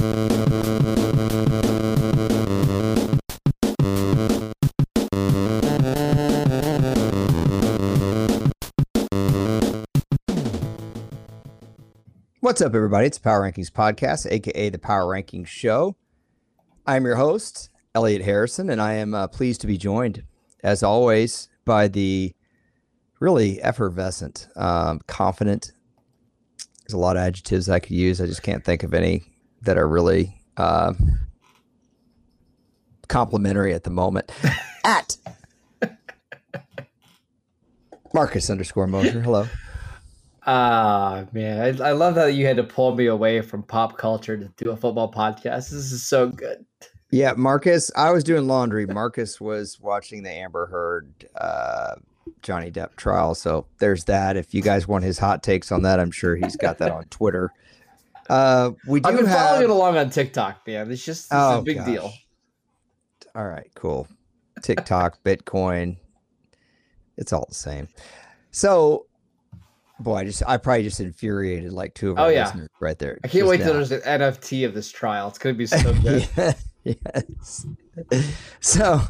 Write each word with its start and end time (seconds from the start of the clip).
What's 0.00 0.12
up, 12.62 12.74
everybody? 12.74 13.08
It's 13.08 13.18
the 13.18 13.22
Power 13.22 13.42
Rankings 13.42 13.70
Podcast, 13.70 14.26
aka 14.30 14.70
the 14.70 14.78
Power 14.78 15.04
Rankings 15.04 15.48
Show. 15.48 15.96
I'm 16.86 17.04
your 17.04 17.16
host, 17.16 17.68
Elliot 17.94 18.22
Harrison, 18.22 18.70
and 18.70 18.80
I 18.80 18.94
am 18.94 19.12
uh, 19.12 19.28
pleased 19.28 19.60
to 19.60 19.66
be 19.66 19.76
joined, 19.76 20.22
as 20.64 20.82
always, 20.82 21.50
by 21.66 21.88
the 21.88 22.32
really 23.18 23.60
effervescent, 23.60 24.48
um, 24.56 25.00
confident. 25.06 25.72
There's 26.86 26.94
a 26.94 26.98
lot 26.98 27.18
of 27.18 27.22
adjectives 27.22 27.68
I 27.68 27.80
could 27.80 27.90
use. 27.90 28.18
I 28.18 28.24
just 28.24 28.42
can't 28.42 28.64
think 28.64 28.82
of 28.82 28.94
any 28.94 29.24
that 29.62 29.76
are 29.76 29.88
really 29.88 30.40
uh, 30.56 30.94
complimentary 33.08 33.74
at 33.74 33.84
the 33.84 33.90
moment. 33.90 34.30
at 34.84 35.16
Marcus 38.12 38.50
underscore 38.50 38.86
Mosher. 38.86 39.20
Hello. 39.20 39.46
Ah, 40.46 41.26
man. 41.32 41.80
I, 41.80 41.88
I 41.88 41.92
love 41.92 42.14
that 42.16 42.34
you 42.34 42.46
had 42.46 42.56
to 42.56 42.64
pull 42.64 42.94
me 42.94 43.06
away 43.06 43.40
from 43.40 43.62
pop 43.62 43.98
culture 43.98 44.36
to 44.36 44.50
do 44.56 44.70
a 44.70 44.76
football 44.76 45.12
podcast. 45.12 45.70
This 45.70 45.92
is 45.92 46.06
so 46.06 46.28
good. 46.28 46.64
Yeah, 47.12 47.34
Marcus, 47.36 47.90
I 47.96 48.10
was 48.12 48.24
doing 48.24 48.46
laundry. 48.46 48.86
Marcus 48.86 49.40
was 49.40 49.78
watching 49.80 50.22
the 50.22 50.30
Amber 50.30 50.66
Heard 50.66 51.28
uh, 51.40 51.96
Johnny 52.42 52.70
Depp 52.70 52.96
trial. 52.96 53.34
So 53.34 53.66
there's 53.78 54.04
that. 54.04 54.36
If 54.36 54.54
you 54.54 54.62
guys 54.62 54.86
want 54.86 55.04
his 55.04 55.18
hot 55.18 55.42
takes 55.42 55.72
on 55.72 55.82
that, 55.82 56.00
I'm 56.00 56.12
sure 56.12 56.36
he's 56.36 56.56
got 56.56 56.78
that 56.78 56.92
on 56.92 57.04
Twitter. 57.06 57.52
Uh, 58.30 58.70
we 58.86 59.00
do 59.00 59.08
I've 59.08 59.16
been 59.16 59.26
have. 59.26 59.38
following 59.48 59.64
it 59.64 59.70
along 59.70 59.98
on 59.98 60.08
TikTok, 60.10 60.64
man. 60.66 60.90
It's 60.90 61.04
just 61.04 61.24
it's 61.24 61.32
Oh, 61.34 61.58
a 61.58 61.62
big 61.62 61.78
gosh. 61.78 61.86
deal. 61.86 62.12
All 63.34 63.46
right, 63.46 63.68
cool. 63.74 64.06
TikTok, 64.62 65.20
Bitcoin, 65.24 65.96
it's 67.16 67.32
all 67.32 67.46
the 67.48 67.54
same. 67.56 67.88
So, 68.52 69.06
boy, 69.98 70.16
I 70.16 70.24
just 70.24 70.42
I 70.46 70.58
probably 70.58 70.84
just 70.84 71.00
infuriated 71.00 71.72
like 71.72 71.94
two 71.94 72.12
of 72.12 72.18
our 72.18 72.26
Oh, 72.26 72.28
yeah. 72.28 72.44
listeners 72.44 72.68
right 72.80 72.98
there. 72.98 73.18
I 73.24 73.28
can't 73.28 73.46
wait 73.48 73.58
till 73.58 73.74
there's 73.74 73.90
an 73.92 74.00
NFT 74.02 74.64
of 74.64 74.74
this 74.74 74.90
trial. 74.90 75.26
It's 75.28 75.38
gonna 75.38 75.54
be 75.54 75.66
so 75.66 75.92
good. 75.94 76.28
Yeah, 76.36 76.52
yes. 76.84 77.66
So, 78.60 79.00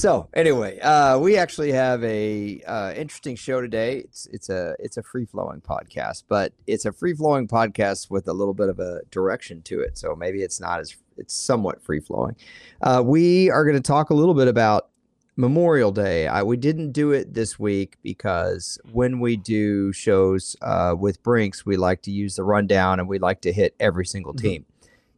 so 0.00 0.28
anyway, 0.34 0.78
uh, 0.80 1.18
we 1.18 1.36
actually 1.36 1.72
have 1.72 2.02
a 2.02 2.62
uh, 2.66 2.92
interesting 2.96 3.36
show 3.36 3.60
today. 3.60 3.98
It's 3.98 4.26
it's 4.32 4.48
a 4.48 4.74
it's 4.78 4.96
a 4.96 5.02
free 5.02 5.26
flowing 5.26 5.60
podcast, 5.60 6.24
but 6.28 6.52
it's 6.66 6.86
a 6.86 6.92
free 6.92 7.14
flowing 7.14 7.46
podcast 7.46 8.10
with 8.10 8.26
a 8.28 8.32
little 8.32 8.54
bit 8.54 8.68
of 8.70 8.78
a 8.80 9.02
direction 9.10 9.60
to 9.62 9.80
it. 9.80 9.98
So 9.98 10.16
maybe 10.16 10.42
it's 10.42 10.60
not 10.60 10.80
as 10.80 10.96
it's 11.18 11.34
somewhat 11.34 11.82
free 11.82 12.00
flowing. 12.00 12.34
Uh, 12.80 13.02
we 13.04 13.50
are 13.50 13.64
going 13.64 13.76
to 13.76 13.82
talk 13.82 14.08
a 14.10 14.14
little 14.14 14.34
bit 14.34 14.48
about 14.48 14.88
Memorial 15.36 15.92
Day. 15.92 16.26
I, 16.26 16.42
we 16.42 16.56
didn't 16.56 16.92
do 16.92 17.12
it 17.12 17.34
this 17.34 17.58
week 17.58 17.96
because 18.02 18.78
when 18.92 19.20
we 19.20 19.36
do 19.36 19.92
shows 19.92 20.56
uh, 20.62 20.94
with 20.98 21.22
Brinks, 21.22 21.66
we 21.66 21.76
like 21.76 22.00
to 22.02 22.10
use 22.10 22.36
the 22.36 22.44
rundown 22.44 23.00
and 23.00 23.08
we 23.08 23.18
like 23.18 23.42
to 23.42 23.52
hit 23.52 23.74
every 23.78 24.06
single 24.06 24.32
Mhm. 24.32 24.40
team. 24.40 24.66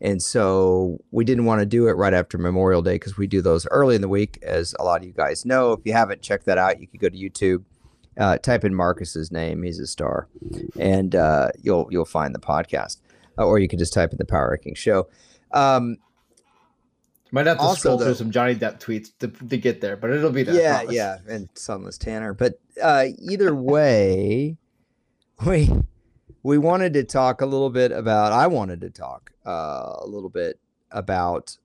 And 0.02 0.20
so 0.20 0.98
we 1.12 1.24
didn't 1.24 1.44
want 1.44 1.60
to 1.60 1.66
do 1.66 1.86
it 1.86 1.92
right 1.92 2.12
after 2.12 2.36
Memorial 2.36 2.82
Day 2.82 2.96
because 2.96 3.16
we 3.16 3.28
do 3.28 3.40
those 3.40 3.66
early 3.70 3.94
in 3.94 4.00
the 4.02 4.08
week, 4.08 4.36
as 4.42 4.74
a 4.80 4.82
lot 4.82 5.00
of 5.00 5.06
you 5.06 5.12
guys 5.12 5.46
know. 5.46 5.72
If 5.72 5.80
you 5.84 5.92
haven't 5.92 6.22
checked 6.22 6.44
that 6.46 6.58
out, 6.58 6.80
you 6.80 6.88
could 6.88 6.98
go 6.98 7.08
to 7.08 7.16
YouTube, 7.16 7.62
uh, 8.18 8.36
type 8.38 8.64
in 8.64 8.74
Marcus's 8.74 9.30
name; 9.30 9.62
he's 9.62 9.78
a 9.78 9.86
star, 9.86 10.26
and 10.76 11.14
uh, 11.14 11.50
you'll 11.62 11.86
you'll 11.90 12.04
find 12.04 12.34
the 12.34 12.40
podcast. 12.40 12.96
Uh, 13.38 13.46
or 13.46 13.60
you 13.60 13.68
can 13.68 13.78
just 13.78 13.94
type 13.94 14.10
in 14.10 14.18
the 14.18 14.24
Power 14.24 14.50
Ranking 14.50 14.74
Show. 14.74 15.08
Um, 15.52 15.98
Might 17.30 17.46
have 17.46 17.58
to 17.58 17.62
Also, 17.62 17.78
scroll 17.78 17.96
though- 17.98 18.04
through 18.06 18.14
some 18.16 18.30
Johnny 18.32 18.56
Depp 18.56 18.80
tweets 18.80 19.10
to, 19.20 19.28
to 19.28 19.56
get 19.56 19.80
there, 19.80 19.96
but 19.96 20.10
it'll 20.10 20.30
be 20.32 20.42
there. 20.42 20.54
Yeah, 20.60 20.82
yeah, 20.90 21.18
and 21.28 21.48
Sunless 21.54 21.96
Tanner. 21.96 22.34
But 22.34 22.58
uh, 22.82 23.06
either 23.20 23.54
way, 23.54 24.56
we 25.46 25.70
we 26.42 26.58
wanted 26.58 26.92
to 26.94 27.04
talk 27.04 27.40
a 27.40 27.46
little 27.46 27.70
bit 27.70 27.92
about. 27.92 28.32
I 28.32 28.46
wanted 28.46 28.80
to 28.82 28.90
talk 28.90 29.32
uh, 29.46 29.96
a 30.00 30.06
little 30.06 30.30
bit 30.30 30.58
about 30.90 31.56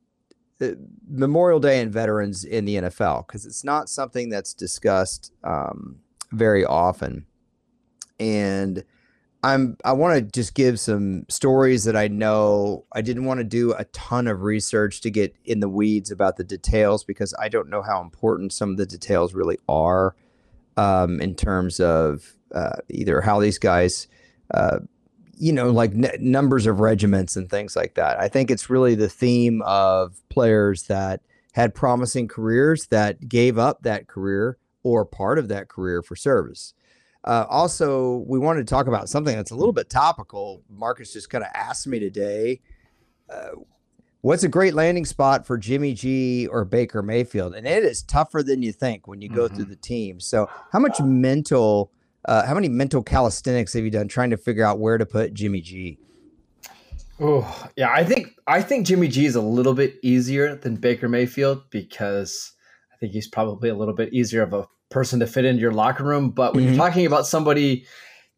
uh, 0.62 0.70
Memorial 1.10 1.60
Day 1.60 1.82
and 1.82 1.92
veterans 1.92 2.44
in 2.44 2.66
the 2.66 2.76
NFL 2.76 3.28
because 3.28 3.46
it's 3.46 3.64
not 3.64 3.90
something 3.90 4.30
that's 4.30 4.54
discussed 4.54 5.32
um, 5.44 5.98
very 6.32 6.66
often, 6.66 7.26
and 8.20 8.84
I'm 9.44 9.78
I 9.86 9.94
want 9.94 10.16
to 10.16 10.22
just 10.22 10.56
give 10.56 10.80
some 10.80 11.26
stories 11.30 11.84
that 11.86 11.96
I 11.96 12.08
know. 12.08 12.86
I 12.92 13.02
didn't 13.02 13.26
want 13.26 13.40
to 13.40 13.44
do 13.44 13.74
a 13.74 13.86
ton 13.86 14.28
of 14.28 14.42
research 14.42 15.02
to 15.02 15.12
get 15.12 15.36
in 15.46 15.60
the 15.60 15.70
weeds 15.70 16.12
about 16.12 16.38
the 16.38 16.44
details 16.44 17.04
because 17.04 17.34
I 17.40 17.48
don't 17.50 17.70
know 17.70 17.82
how 17.82 18.02
important 18.02 18.52
some 18.52 18.72
of 18.72 18.78
the 18.78 18.86
details 18.86 19.34
really 19.34 19.58
are 19.70 20.16
um, 20.76 21.22
in 21.22 21.36
terms 21.36 21.80
of 21.80 22.34
uh, 22.54 22.78
either 22.90 23.22
how 23.22 23.40
these 23.40 23.60
guys, 23.60 24.08
uh, 24.54 24.80
you 25.38 25.52
know, 25.54 25.70
like 25.70 25.92
n- 25.92 26.12
numbers 26.20 26.66
of 26.66 26.80
regiments 26.80 27.36
and 27.36 27.50
things 27.50 27.76
like 27.76 27.96
that. 27.96 28.20
I 28.20 28.28
think 28.28 28.50
it's 28.50 28.70
really 28.70 28.96
the 28.96 29.10
theme 29.10 29.62
of 29.64 30.22
players 30.30 30.84
that 30.84 31.22
had 31.54 31.74
promising 31.74 32.28
careers 32.28 32.88
that 32.88 33.28
gave 33.28 33.58
up 33.58 33.84
that 33.84 34.08
career 34.08 34.58
or 34.84 35.06
part 35.06 35.38
of 35.40 35.48
that 35.50 35.68
career 35.68 36.02
for 36.02 36.16
service. 36.16 36.74
Uh, 37.24 37.46
also, 37.50 38.24
we 38.28 38.40
wanted 38.40 38.66
to 38.66 38.70
talk 38.70 38.88
about 38.88 39.10
something 39.10 39.36
that's 39.36 39.52
a 39.52 39.56
little 39.56 39.74
bit 39.74 39.90
topical. 39.90 40.62
Marcus 40.70 41.12
just 41.12 41.30
kind 41.30 41.44
of 41.44 41.50
asked 41.54 41.86
me 41.86 42.00
today. 42.00 42.62
Uh, 43.30 43.50
what's 44.22 44.44
a 44.44 44.48
great 44.48 44.74
landing 44.74 45.04
spot 45.04 45.46
for 45.46 45.58
Jimmy 45.58 45.94
G 45.94 46.48
or 46.48 46.64
Baker 46.64 47.04
Mayfield? 47.04 47.54
And 47.54 47.68
it 47.68 47.84
is 47.84 48.02
tougher 48.02 48.44
than 48.44 48.62
you 48.62 48.72
think 48.72 49.08
when 49.08 49.22
you 49.22 49.28
go 49.28 49.48
through 49.48 49.66
the 49.66 49.76
team. 49.76 50.20
So, 50.22 50.50
how 50.72 50.80
much 50.80 51.02
mental, 51.02 51.92
uh, 52.26 52.46
how 52.46 52.54
many 52.54 52.70
mental 52.70 53.02
calisthenics 53.04 53.74
have 53.74 53.84
you 53.84 53.92
done 53.92 54.08
trying 54.08 54.30
to 54.32 54.38
figure 54.38 54.66
out 54.66 54.80
where 54.80 54.98
to 54.98 55.06
put 55.06 55.34
Jimmy 55.34 55.62
G? 55.62 55.98
Oh, 57.20 57.68
yeah. 57.76 57.92
I 57.92 58.04
think 58.04 58.36
I 58.46 58.62
think 58.62 58.86
Jimmy 58.86 59.08
G 59.08 59.26
is 59.26 59.36
a 59.36 59.42
little 59.42 59.74
bit 59.74 59.96
easier 60.04 60.56
than 60.56 60.76
Baker 60.76 61.10
Mayfield 61.10 61.64
because 61.72 62.52
I 62.94 62.98
think 62.98 63.14
he's 63.14 63.28
probably 63.28 63.70
a 63.70 63.76
little 63.76 63.96
bit 63.96 64.14
easier 64.14 64.44
of 64.44 64.54
a 64.54 64.68
person 64.90 65.20
to 65.20 65.28
fit 65.28 65.46
into 65.46 65.62
your 65.62 65.72
locker 65.72 66.04
room. 66.04 66.30
But 66.30 66.54
when 66.54 66.64
Mhm. 66.64 66.68
you're 66.68 66.78
talking 66.78 67.06
about 67.06 67.26
somebody 67.26 67.86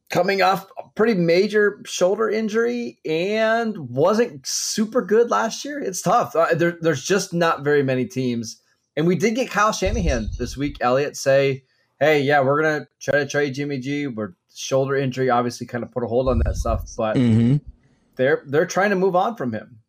coming 0.10 0.42
off 0.42 0.66
a 0.78 0.84
pretty 0.96 1.14
major 1.14 1.82
shoulder 1.86 2.30
injury 2.30 3.00
and 3.06 3.78
wasn't 3.78 4.48
super 4.48 5.02
good 5.02 5.30
last 5.30 5.64
year, 5.66 5.80
it's 5.80 6.02
tough. 6.02 6.36
Uh, 6.36 6.48
there, 6.56 6.78
there's 6.82 7.04
just 7.04 7.34
not 7.34 7.64
very 7.64 7.84
many 7.84 8.06
teams. 8.06 8.62
And 8.98 9.06
we 9.06 9.16
did 9.16 9.36
get 9.36 9.52
Kyle 9.52 9.72
Shanahan 9.72 10.30
this 10.40 10.58
week, 10.58 10.78
Elliot, 10.82 11.16
say, 11.16 11.64
hey, 12.00 12.22
yeah, 12.22 12.42
we're 12.42 12.62
going 12.62 12.82
to 12.82 12.88
try 13.00 13.20
to 13.20 13.28
trade 13.28 13.54
Jimmy 13.54 13.80
G. 13.80 14.08
We're 14.08 14.34
shoulder 14.54 14.96
injury 14.96 15.30
obviously 15.30 15.68
kind 15.68 15.84
of 15.84 15.92
put 15.92 16.04
a 16.04 16.08
hold 16.08 16.28
on 16.28 16.42
that 16.46 16.56
stuff, 16.56 16.90
but 16.98 17.16
Mm-hmm. 17.16 17.58
they're 18.16 18.44
they're 18.48 18.66
trying 18.66 18.90
to 18.90 18.96
move 18.96 19.16
on 19.16 19.36
from 19.36 19.54
him. 19.54 19.80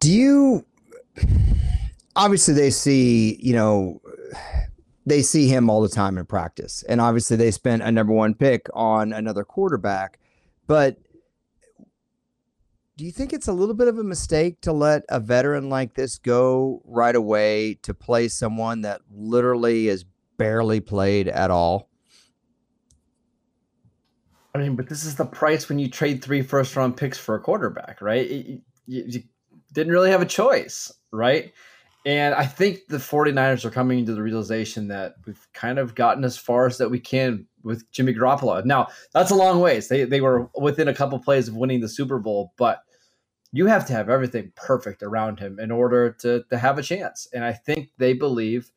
Do 0.00 0.10
you 0.12 0.64
obviously 2.16 2.54
they 2.54 2.70
see, 2.70 3.38
you 3.40 3.52
know, 3.54 4.00
they 5.06 5.22
see 5.22 5.48
him 5.48 5.68
all 5.70 5.80
the 5.80 5.88
time 5.88 6.18
in 6.18 6.26
practice. 6.26 6.84
And 6.88 7.00
obviously 7.00 7.36
they 7.36 7.50
spent 7.50 7.82
a 7.82 7.90
number 7.90 8.12
one 8.12 8.34
pick 8.34 8.66
on 8.74 9.12
another 9.12 9.44
quarterback. 9.44 10.18
But 10.66 10.98
do 12.96 13.04
you 13.04 13.10
think 13.12 13.32
it's 13.32 13.48
a 13.48 13.52
little 13.52 13.74
bit 13.74 13.88
of 13.88 13.98
a 13.98 14.04
mistake 14.04 14.60
to 14.60 14.72
let 14.72 15.04
a 15.08 15.18
veteran 15.18 15.68
like 15.70 15.94
this 15.94 16.18
go 16.18 16.82
right 16.84 17.14
away 17.16 17.74
to 17.82 17.94
play 17.94 18.28
someone 18.28 18.82
that 18.82 19.00
literally 19.10 19.88
is 19.88 20.04
barely 20.40 20.80
played 20.80 21.28
at 21.28 21.50
all? 21.50 21.90
I 24.54 24.58
mean, 24.58 24.74
but 24.74 24.88
this 24.88 25.04
is 25.04 25.14
the 25.14 25.26
price 25.26 25.68
when 25.68 25.78
you 25.78 25.88
trade 25.90 26.24
three 26.24 26.40
first 26.42 26.74
round 26.74 26.96
picks 26.96 27.18
for 27.18 27.34
a 27.34 27.40
quarterback, 27.40 28.00
right? 28.00 28.28
You, 28.28 28.60
you- 28.86 29.04
you 29.06 29.22
didn't 29.72 29.92
really 29.92 30.10
have 30.10 30.22
a 30.22 30.26
choice, 30.26 30.90
right? 31.12 31.52
And 32.04 32.34
I 32.34 32.44
think 32.46 32.88
the 32.88 32.96
49ers 32.96 33.64
are 33.64 33.70
coming 33.70 34.04
to 34.06 34.14
the 34.14 34.22
realization 34.22 34.88
that 34.88 35.14
we've 35.26 35.46
kind 35.52 35.78
of 35.78 35.94
gotten 35.94 36.24
as 36.24 36.36
far 36.36 36.66
as 36.66 36.78
that 36.78 36.90
we 36.90 36.98
can 36.98 37.46
with 37.62 37.88
Jimmy 37.92 38.12
Garoppolo. 38.14 38.64
Now, 38.64 38.88
that's 39.12 39.30
a 39.30 39.36
long 39.36 39.60
ways. 39.60 39.86
They, 39.86 40.02
they 40.04 40.20
were 40.20 40.48
within 40.58 40.88
a 40.88 40.94
couple 40.94 41.20
plays 41.20 41.46
of 41.46 41.54
winning 41.54 41.80
the 41.80 41.88
Super 41.88 42.18
Bowl, 42.18 42.52
but 42.56 42.80
you 43.52 43.66
have 43.66 43.86
to 43.86 43.92
have 43.92 44.08
everything 44.08 44.50
perfect 44.56 45.04
around 45.04 45.38
him 45.38 45.60
in 45.60 45.70
order 45.70 46.10
to, 46.20 46.42
to 46.50 46.58
have 46.58 46.78
a 46.78 46.82
chance. 46.82 47.28
And 47.32 47.44
I 47.44 47.52
think 47.52 47.90
they 47.98 48.14
believe 48.14 48.72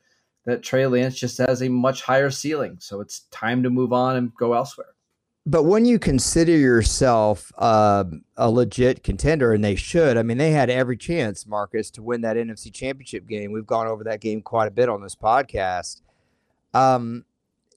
that 0.46 0.64
Trey 0.64 0.86
Lance 0.88 1.16
just 1.16 1.38
has 1.38 1.62
a 1.62 1.70
much 1.70 2.02
higher 2.02 2.30
ceiling. 2.30 2.78
So 2.80 3.00
it's 3.02 3.22
time 3.32 3.64
to 3.64 3.70
move 3.70 3.94
on 3.94 4.16
and 4.18 4.32
go 4.36 4.54
elsewhere. 4.54 4.88
But 5.46 5.64
when 5.64 5.84
you 5.86 6.00
consider 6.00 6.54
yourself 6.54 7.52
uh, 7.58 8.06
a 8.38 8.50
legit 8.50 9.04
contender, 9.04 9.52
and 9.52 9.62
they 9.64 9.76
should, 9.76 10.16
I 10.16 10.24
mean, 10.24 10.38
they 10.38 10.52
had 10.52 10.70
every 10.70 10.96
chance, 10.96 11.46
Marcus, 11.46 11.92
to 11.92 12.04
win 12.04 12.22
that 12.22 12.38
NFC 12.38 12.74
Championship 12.74 13.28
game. 13.28 13.52
We've 13.52 13.66
gone 13.66 13.88
over 13.88 14.06
that 14.06 14.22
game 14.22 14.42
quite 14.42 14.68
a 14.68 14.72
bit 14.72 14.88
on 14.88 15.02
this 15.02 15.16
podcast. 15.16 16.02
Um, 16.74 17.26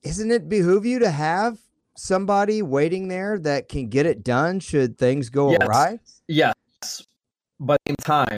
isn't 0.04 0.30
it 0.30 0.48
behoove 0.48 0.86
you 0.86 1.00
to 1.00 1.10
have 1.10 1.58
somebody 1.96 2.62
waiting 2.62 3.08
there 3.08 3.38
that 3.40 3.68
can 3.68 3.88
get 3.88 4.06
it 4.06 4.22
done 4.22 4.60
should 4.60 4.96
things 4.96 5.28
go 5.28 5.50
Yes. 5.50 5.66
awry? 5.66 5.98
Yeah, 6.28 6.52
but 7.58 7.80
in 7.86 7.96
time, 7.96 8.36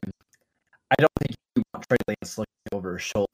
I 0.90 0.94
don't 0.98 1.10
think 1.20 1.36
you 1.54 1.62
want 1.74 1.86
Trey 1.88 1.98
Lance 2.08 2.38
looking 2.38 2.48
over 2.72 2.94
his 2.94 3.02
shoulder, 3.02 3.26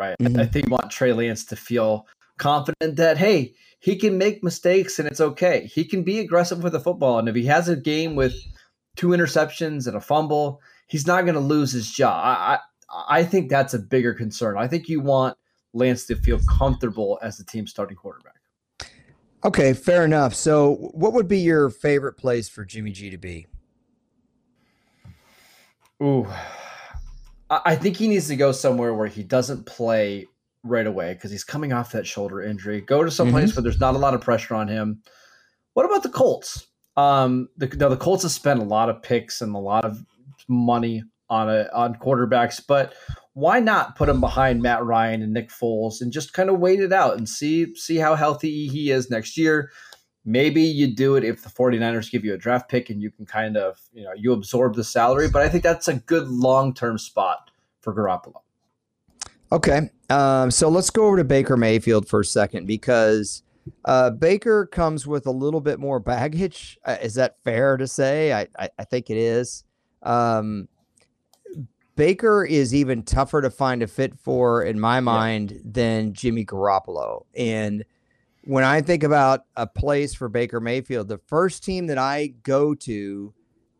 right? 0.00 0.16
Mm-hmm. 0.18 0.40
I, 0.40 0.46
think 0.46 0.66
you 0.66 0.72
want 0.72 0.90
Trey 0.90 1.12
Lance 1.12 1.44
to 1.44 1.56
feel 1.56 2.06
confident 2.38 2.96
that 2.96 3.18
hey, 3.18 3.54
he 3.78 3.96
can 3.96 4.16
make 4.16 4.42
mistakes 4.42 4.98
and 4.98 5.06
it's 5.06 5.20
okay. 5.20 5.70
He 5.72 5.84
can 5.84 6.02
be 6.02 6.18
aggressive 6.18 6.62
with 6.62 6.72
the 6.72 6.80
football, 6.80 7.18
and 7.18 7.28
if 7.28 7.34
he 7.34 7.44
has 7.46 7.68
a 7.68 7.76
game 7.76 8.16
with 8.16 8.34
two 8.96 9.08
interceptions 9.08 9.86
and 9.86 9.96
a 9.96 10.00
fumble, 10.00 10.60
he's 10.88 11.06
not 11.06 11.22
going 11.22 11.34
to 11.34 11.40
lose 11.40 11.72
his 11.72 11.90
job. 11.90 12.20
I, 12.24 12.54
I 12.54 12.58
I 13.20 13.24
think 13.24 13.50
that's 13.50 13.74
a 13.74 13.78
bigger 13.78 14.14
concern. 14.14 14.56
I 14.58 14.66
think 14.66 14.88
you 14.88 15.00
want 15.00 15.36
Lance 15.72 16.06
to 16.06 16.16
feel 16.16 16.40
comfortable 16.48 17.18
as 17.22 17.36
the 17.36 17.44
team's 17.44 17.70
starting 17.70 17.96
quarterback. 17.96 18.34
Okay, 19.44 19.72
fair 19.74 20.04
enough. 20.04 20.34
So, 20.34 20.90
what 20.92 21.12
would 21.12 21.28
be 21.28 21.38
your 21.38 21.70
favorite 21.70 22.14
place 22.14 22.48
for 22.48 22.64
Jimmy 22.64 22.90
G 22.90 23.10
to 23.10 23.18
be? 23.18 23.46
Ooh, 26.02 26.26
I 27.50 27.74
think 27.74 27.96
he 27.96 28.06
needs 28.06 28.28
to 28.28 28.36
go 28.36 28.52
somewhere 28.52 28.94
where 28.94 29.08
he 29.08 29.24
doesn't 29.24 29.66
play 29.66 30.26
right 30.62 30.86
away 30.86 31.14
because 31.14 31.30
he's 31.30 31.44
coming 31.44 31.72
off 31.72 31.92
that 31.92 32.06
shoulder 32.06 32.40
injury. 32.40 32.80
Go 32.80 33.02
to 33.02 33.10
some 33.10 33.28
mm-hmm. 33.28 33.36
place 33.36 33.56
where 33.56 33.62
there's 33.62 33.80
not 33.80 33.94
a 33.94 33.98
lot 33.98 34.14
of 34.14 34.20
pressure 34.20 34.54
on 34.54 34.68
him. 34.68 35.02
What 35.74 35.86
about 35.86 36.02
the 36.02 36.10
Colts? 36.10 36.66
Um, 36.96 37.48
the, 37.56 37.66
the 37.66 37.96
Colts 37.96 38.22
have 38.22 38.32
spent 38.32 38.60
a 38.60 38.64
lot 38.64 38.88
of 38.88 39.02
picks 39.02 39.40
and 39.40 39.54
a 39.54 39.58
lot 39.58 39.84
of 39.84 40.04
money 40.48 41.02
on 41.28 41.48
a 41.48 41.68
on 41.72 41.94
quarterbacks, 41.94 42.60
but 42.66 42.92
why 43.34 43.60
not 43.60 43.96
put 43.96 44.08
him 44.08 44.20
behind 44.20 44.62
Matt 44.62 44.84
Ryan 44.84 45.22
and 45.22 45.32
Nick 45.32 45.50
Foles 45.50 46.00
and 46.00 46.12
just 46.12 46.32
kind 46.32 46.50
of 46.50 46.58
wait 46.58 46.80
it 46.80 46.92
out 46.92 47.16
and 47.16 47.28
see 47.28 47.74
see 47.76 47.96
how 47.96 48.16
healthy 48.16 48.66
he 48.68 48.90
is 48.90 49.10
next 49.10 49.36
year? 49.36 49.70
Maybe 50.24 50.62
you 50.62 50.94
do 50.94 51.16
it 51.16 51.24
if 51.24 51.42
the 51.42 51.48
49ers 51.48 52.10
give 52.10 52.24
you 52.24 52.34
a 52.34 52.38
draft 52.38 52.68
pick 52.68 52.90
and 52.90 53.00
you 53.00 53.10
can 53.10 53.24
kind 53.24 53.56
of, 53.56 53.80
you 53.92 54.04
know, 54.04 54.12
you 54.14 54.32
absorb 54.32 54.74
the 54.74 54.84
salary, 54.84 55.28
but 55.28 55.42
I 55.42 55.48
think 55.48 55.62
that's 55.62 55.88
a 55.88 55.94
good 55.94 56.28
long-term 56.28 56.98
spot 56.98 57.50
for 57.80 57.94
Garoppolo. 57.94 58.42
Okay. 59.52 59.90
Um, 60.10 60.50
so 60.50 60.68
let's 60.68 60.90
go 60.90 61.06
over 61.06 61.16
to 61.16 61.24
Baker 61.24 61.56
Mayfield 61.56 62.06
for 62.06 62.20
a 62.20 62.24
second 62.24 62.66
because 62.66 63.42
uh, 63.84 64.10
Baker 64.10 64.66
comes 64.66 65.06
with 65.06 65.26
a 65.26 65.30
little 65.30 65.60
bit 65.60 65.80
more 65.80 65.98
baggage. 65.98 66.78
Uh, 66.84 66.96
is 67.02 67.14
that 67.14 67.36
fair 67.42 67.76
to 67.76 67.86
say? 67.86 68.32
I, 68.32 68.46
I, 68.58 68.68
I 68.78 68.84
think 68.84 69.10
it 69.10 69.16
is. 69.16 69.64
Um, 70.02 70.68
Baker 71.96 72.44
is 72.44 72.74
even 72.74 73.02
tougher 73.02 73.42
to 73.42 73.50
find 73.50 73.82
a 73.82 73.86
fit 73.86 74.18
for, 74.18 74.62
in 74.62 74.78
my 74.80 75.00
mind, 75.00 75.50
yeah. 75.50 75.58
than 75.64 76.14
Jimmy 76.14 76.44
Garoppolo. 76.44 77.26
And 77.34 77.84
when 78.50 78.64
I 78.64 78.80
think 78.80 79.04
about 79.04 79.44
a 79.54 79.64
place 79.64 80.12
for 80.12 80.28
Baker 80.28 80.58
Mayfield, 80.58 81.06
the 81.06 81.20
first 81.28 81.62
team 81.62 81.86
that 81.86 81.98
I 81.98 82.34
go 82.42 82.74
to, 82.74 83.32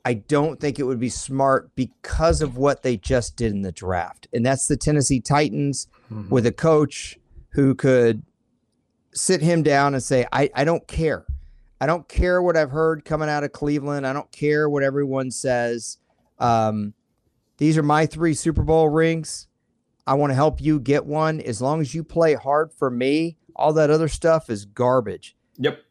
I 0.05 0.15
don't 0.15 0.61
think 0.61 0.79
it 0.79 0.85
would 0.85 1.01
be 1.01 1.09
smart 1.09 1.75
because 1.75 2.41
of 2.41 2.57
what 2.57 2.85
they 2.85 2.97
just 2.97 3.35
did 3.35 3.51
in 3.51 3.63
the 3.63 3.73
draft. 3.73 4.29
And 4.33 4.47
that's 4.47 4.69
the 4.69 4.77
Tennessee 4.77 5.21
Titans 5.21 5.89
mm-hmm. 6.09 6.29
with 6.29 6.47
a 6.47 6.53
coach 6.53 7.19
who 7.49 7.75
could 7.75 8.23
sit 9.13 9.41
him 9.41 9.65
down 9.65 9.95
and 9.95 10.03
say, 10.05 10.25
I, 10.31 10.51
I 10.55 10.63
don't 10.63 10.87
care. 10.87 11.27
I 11.81 11.87
don't 11.87 12.09
care 12.09 12.41
what 12.41 12.57
I've 12.57 12.71
heard 12.71 13.05
coming 13.05 13.29
out 13.29 13.43
of 13.43 13.51
Cleveland. 13.51 14.07
I 14.07 14.13
don't 14.13 14.31
care 14.31 14.71
what 14.71 14.85
everyone 14.85 15.33
says. 15.33 15.99
Um, 16.39 16.95
these 17.57 17.77
are 17.77 17.83
my 17.83 18.07
three 18.07 18.35
Super 18.35 18.63
Bowl 18.63 18.89
rings. 18.89 19.49
I 20.07 20.15
want 20.15 20.31
to 20.31 20.37
help 20.37 20.61
you 20.61 20.79
get 20.79 21.07
one. 21.07 21.41
As 21.41 21.61
long 21.61 21.81
as 21.81 21.93
you 21.93 22.05
play 22.05 22.35
hard 22.35 22.73
for 22.73 22.89
me, 22.89 23.37
all 23.57 23.73
that 23.75 23.91
other 23.91 24.09
stuff 24.09 24.51
is 24.51 24.65
garbage. 24.65 25.37
Yep. 25.59 25.83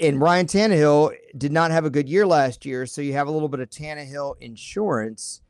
And 0.00 0.20
Ryan 0.20 0.46
Tannehill 0.46 1.14
did 1.36 1.52
not 1.52 1.70
have 1.70 1.84
a 1.84 1.90
good 1.90 2.08
year 2.08 2.26
last 2.26 2.66
year, 2.66 2.86
so 2.86 3.00
you 3.00 3.14
have 3.14 3.28
a 3.28 3.30
little 3.30 3.48
bit 3.48 3.60
of 3.60 3.70
Tannehill 3.70 4.34
insurance. 4.40 5.40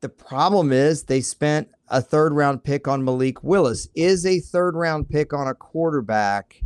The 0.00 0.08
problem 0.08 0.72
is 0.72 1.04
they 1.04 1.20
spent 1.20 1.68
a 1.88 2.00
third 2.00 2.32
round 2.32 2.64
pick 2.64 2.86
on 2.86 3.04
Malik 3.04 3.42
Willis. 3.42 3.88
Is 3.94 4.24
a 4.24 4.40
third 4.40 4.76
round 4.76 5.08
pick 5.08 5.32
on 5.32 5.48
a 5.48 5.54
quarterback, 5.54 6.62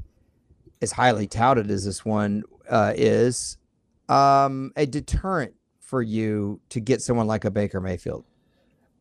as 0.82 0.92
highly 0.92 1.26
touted 1.26 1.70
as 1.70 1.84
this 1.84 2.04
one 2.04 2.42
uh, 2.68 2.92
is, 2.94 3.56
um, 4.08 4.72
a 4.76 4.86
deterrent 4.86 5.54
for 5.80 6.02
you 6.02 6.60
to 6.68 6.80
get 6.80 7.00
someone 7.00 7.26
like 7.26 7.44
a 7.44 7.50
Baker 7.50 7.80
Mayfield? 7.80 8.24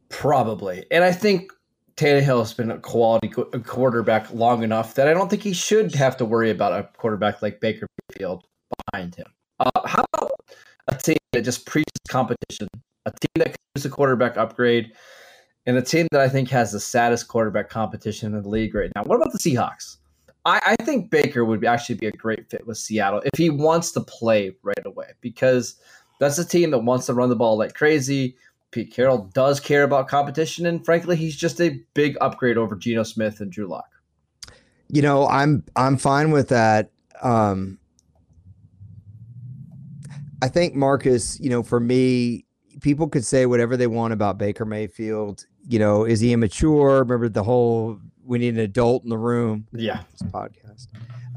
Probably. 0.10 0.86
And 0.92 1.04
I 1.04 1.12
think 1.12 1.52
Tannehill 1.98 2.40
has 2.40 2.54
been 2.54 2.72
a 2.72 2.80
quality 2.80 3.30
quarterback 3.30 4.34
long 4.34 4.64
enough 4.64 4.96
that 4.96 5.08
I 5.08 5.14
don't 5.14 5.30
think 5.30 5.44
he 5.44 5.54
should 5.54 5.96
have 5.96 6.18
to 6.18 6.26
worry 6.26 6.50
about 6.50 6.74
a 6.74 6.84
quarterback 6.98 7.42
like 7.42 7.60
Baker 7.62 7.88
Mayfield 8.10 8.46
behind 8.92 9.16
him. 9.16 9.28
Uh, 9.60 9.88
how 9.88 10.06
about 10.14 10.32
a 10.90 10.96
team 10.96 11.18
that 11.32 11.44
just 11.44 11.66
preaches 11.66 11.94
competition, 12.10 12.68
a 13.06 13.12
team 13.12 13.32
that 13.36 13.56
use 13.76 13.86
a 13.86 13.90
quarterback 13.90 14.36
upgrade, 14.38 14.92
and 15.66 15.78
a 15.78 15.82
team 15.82 16.08
that 16.12 16.22
I 16.22 16.28
think 16.28 16.50
has 16.50 16.74
the 16.74 16.80
saddest 16.80 17.28
quarterback 17.28 17.70
competition 17.70 18.36
in 18.36 18.44
the 18.44 18.50
league 18.50 18.76
right 18.76 18.92
now? 18.96 19.04
What 19.04 19.16
about 19.16 19.32
the 19.32 19.40
Seahawks? 19.40 19.98
I, 20.44 20.76
I 20.80 20.84
think 20.84 21.10
Baker 21.10 21.46
would 21.46 21.64
actually 21.66 21.96
be 21.96 22.08
a 22.08 22.12
great 22.12 22.50
fit 22.50 22.68
with 22.68 22.78
Seattle 22.78 23.22
if 23.26 23.38
he 23.38 23.50
wants 23.50 23.92
to 23.94 24.02
play 24.02 24.56
right 24.64 24.86
away 24.86 25.12
because– 25.22 25.76
that's 26.20 26.38
a 26.38 26.46
team 26.46 26.72
that 26.72 26.80
wants 26.80 27.06
to 27.08 27.14
run 27.14 27.30
the 27.30 27.36
ball 27.36 27.58
like 27.58 27.74
crazy. 27.74 28.36
Pete 28.76 28.92
Carroll 28.92 29.30
does 29.34 29.62
care 29.62 29.84
about 29.84 30.10
competition, 30.10 30.66
and 30.66 30.84
frankly, 30.84 31.16
he's 31.16 31.38
just 31.38 31.62
a 31.62 31.80
big 31.94 32.18
upgrade 32.20 32.58
over 32.58 32.76
Geno 32.76 33.04
Smith 33.04 33.40
and 33.40 33.50
Drew 33.50 33.68
Lock. 33.68 33.90
You 34.90 35.02
know, 35.02 35.30
I'm 35.30 35.64
I'm 35.78 35.96
fine 35.96 36.32
with 36.32 36.50
that. 36.50 36.92
Um, 37.22 37.80
I 40.42 40.50
think 40.50 40.76
Marcus, 40.76 41.40
you 41.40 41.50
know, 41.50 41.64
for 41.64 41.80
me, 41.80 42.44
people 42.82 43.08
could 43.08 43.24
say 43.24 43.46
whatever 43.46 43.78
they 43.78 43.88
want 43.88 44.12
about 44.12 44.38
Baker 44.38 44.66
Mayfield. 44.66 45.46
You 45.66 45.80
know, 45.80 46.04
is 46.04 46.20
he 46.20 46.34
immature? 46.34 47.00
Remember 47.00 47.30
the 47.30 47.44
whole 47.44 47.98
we 48.26 48.40
need 48.40 48.56
an 48.56 48.60
adult 48.60 49.06
in 49.06 49.10
the 49.10 49.18
room. 49.18 49.68
Yeah, 49.72 50.04
this 50.12 50.30
podcast. 50.30 50.88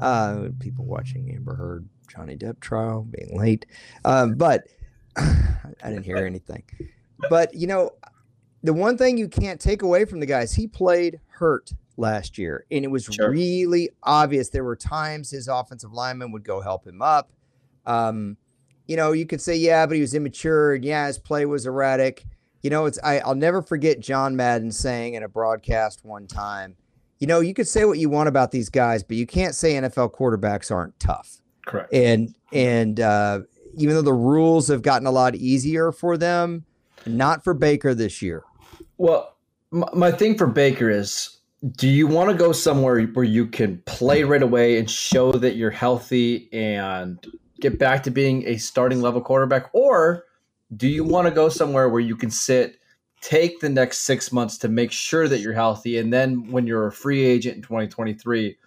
Uh, 0.01 0.49
people 0.59 0.83
watching 0.83 1.31
Amber 1.33 1.55
Heard 1.55 1.87
Johnny 2.09 2.35
Depp 2.35 2.59
trial, 2.59 3.07
being 3.09 3.39
late. 3.39 3.65
Um, 4.03 4.35
but 4.35 4.65
I 5.15 5.55
didn't 5.85 6.03
hear 6.03 6.17
anything. 6.17 6.63
But 7.29 7.53
you 7.53 7.67
know, 7.67 7.91
the 8.63 8.73
one 8.73 8.97
thing 8.97 9.17
you 9.17 9.27
can't 9.27 9.59
take 9.59 9.81
away 9.81 10.05
from 10.05 10.19
the 10.19 10.25
guys, 10.25 10.53
he 10.53 10.67
played 10.67 11.19
hurt 11.27 11.71
last 11.97 12.37
year, 12.37 12.65
and 12.71 12.83
it 12.83 12.89
was 12.89 13.05
sure. 13.05 13.31
really 13.31 13.89
obvious. 14.03 14.49
There 14.49 14.63
were 14.63 14.75
times 14.75 15.31
his 15.31 15.47
offensive 15.47 15.93
lineman 15.93 16.31
would 16.31 16.43
go 16.43 16.61
help 16.61 16.85
him 16.85 17.01
up. 17.01 17.31
Um, 17.85 18.37
you 18.87 18.95
know, 18.95 19.11
you 19.11 19.25
could 19.25 19.41
say, 19.41 19.55
yeah, 19.55 19.85
but 19.85 19.95
he 19.95 20.01
was 20.01 20.15
immature, 20.15 20.73
and 20.73 20.83
yeah, 20.83 21.07
his 21.07 21.19
play 21.19 21.45
was 21.45 21.65
erratic. 21.65 22.25
You 22.61 22.69
know, 22.69 22.85
it's 22.85 22.99
I, 23.03 23.19
I'll 23.19 23.35
never 23.35 23.61
forget 23.61 23.99
John 23.99 24.35
Madden 24.35 24.71
saying 24.71 25.13
in 25.13 25.23
a 25.23 25.29
broadcast 25.29 26.03
one 26.03 26.27
time, 26.27 26.75
you 27.19 27.27
know, 27.27 27.39
you 27.41 27.53
could 27.53 27.67
say 27.67 27.85
what 27.85 27.99
you 27.99 28.09
want 28.09 28.29
about 28.29 28.51
these 28.51 28.69
guys, 28.69 29.03
but 29.03 29.17
you 29.17 29.27
can't 29.27 29.55
say 29.55 29.73
NFL 29.73 30.13
quarterbacks 30.13 30.71
aren't 30.71 30.99
tough. 30.99 31.41
Correct. 31.65 31.93
And 31.93 32.35
and 32.51 32.99
uh, 32.99 33.41
even 33.75 33.95
though 33.95 34.01
the 34.01 34.13
rules 34.13 34.67
have 34.67 34.81
gotten 34.81 35.05
a 35.05 35.11
lot 35.11 35.35
easier 35.35 35.91
for 35.91 36.17
them, 36.17 36.65
not 37.05 37.43
for 37.43 37.53
Baker 37.53 37.93
this 37.93 38.21
year. 38.21 38.43
Well, 38.97 39.35
my, 39.71 39.87
my 39.93 40.11
thing 40.11 40.37
for 40.37 40.47
Baker 40.47 40.89
is 40.89 41.39
do 41.71 41.89
you 41.89 42.07
want 42.07 42.29
to 42.29 42.35
go 42.35 42.51
somewhere 42.51 43.01
where 43.07 43.25
you 43.25 43.45
can 43.45 43.81
play 43.85 44.23
right 44.23 44.41
away 44.41 44.77
and 44.77 44.89
show 44.89 45.31
that 45.33 45.55
you're 45.55 45.71
healthy 45.71 46.49
and 46.53 47.25
get 47.59 47.77
back 47.77 48.03
to 48.03 48.11
being 48.11 48.47
a 48.47 48.57
starting 48.57 49.01
level 49.01 49.21
quarterback? 49.21 49.69
Or 49.73 50.23
do 50.75 50.87
you 50.87 51.03
want 51.03 51.27
to 51.27 51.33
go 51.33 51.49
somewhere 51.49 51.89
where 51.89 51.99
you 51.99 52.15
can 52.15 52.29
sit, 52.29 52.77
take 53.21 53.59
the 53.59 53.69
next 53.69 53.99
six 53.99 54.31
months 54.31 54.57
to 54.59 54.69
make 54.69 54.91
sure 54.91 55.27
that 55.27 55.39
you're 55.39 55.53
healthy, 55.53 55.97
and 55.97 56.13
then 56.13 56.49
when 56.49 56.65
you're 56.65 56.87
a 56.87 56.91
free 56.91 57.25
agent 57.25 57.57
in 57.57 57.61
2023, 57.61 58.57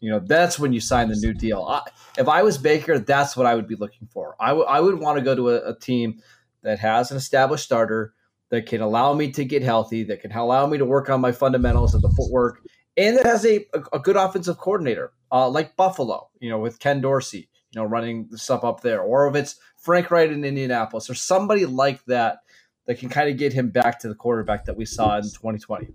you 0.00 0.10
know, 0.10 0.18
that's 0.18 0.58
when 0.58 0.72
you 0.72 0.80
sign 0.80 1.08
the 1.08 1.16
new 1.16 1.32
deal. 1.32 1.62
I, 1.62 1.82
if 2.18 2.28
I 2.28 2.42
was 2.42 2.58
Baker, 2.58 2.98
that's 2.98 3.36
what 3.36 3.46
I 3.46 3.54
would 3.54 3.68
be 3.68 3.76
looking 3.76 4.08
for. 4.08 4.34
I, 4.40 4.48
w- 4.48 4.66
I 4.66 4.80
would 4.80 4.98
want 4.98 5.18
to 5.18 5.24
go 5.24 5.34
to 5.34 5.50
a, 5.50 5.70
a 5.70 5.78
team 5.78 6.20
that 6.64 6.78
has 6.80 7.10
an 7.10 7.16
established 7.16 7.64
starter 7.64 8.14
that 8.50 8.66
can 8.66 8.80
allow 8.80 9.14
me 9.14 9.30
to 9.32 9.44
get 9.44 9.62
healthy, 9.62 10.02
that 10.04 10.20
can 10.20 10.32
allow 10.32 10.66
me 10.66 10.78
to 10.78 10.84
work 10.84 11.08
on 11.08 11.20
my 11.20 11.32
fundamentals 11.32 11.94
of 11.94 12.02
the 12.02 12.10
footwork, 12.10 12.60
and 12.96 13.16
that 13.16 13.26
has 13.26 13.44
a, 13.46 13.64
a, 13.92 13.98
good 13.98 14.16
offensive 14.16 14.58
coordinator 14.58 15.12
uh, 15.32 15.48
like 15.48 15.76
Buffalo, 15.76 16.28
you 16.40 16.50
know, 16.50 16.58
with 16.58 16.78
Ken 16.78 17.00
Dorsey, 17.00 17.48
you 17.72 17.80
know, 17.80 17.84
running 17.84 18.28
the 18.30 18.38
stuff 18.38 18.64
up 18.64 18.80
there, 18.80 19.00
or 19.00 19.28
if 19.28 19.34
it's 19.34 19.56
Frank 19.78 20.10
Reich 20.10 20.30
in 20.30 20.44
Indianapolis, 20.44 21.08
or 21.08 21.14
somebody 21.14 21.66
like 21.66 22.04
that 22.06 22.38
that 22.86 22.98
can 22.98 23.08
kind 23.08 23.30
of 23.30 23.36
get 23.36 23.52
him 23.52 23.70
back 23.70 23.98
to 24.00 24.08
the 24.08 24.14
quarterback 24.14 24.64
that 24.66 24.76
we 24.76 24.84
saw 24.84 25.16
in 25.16 25.22
2020. 25.22 25.88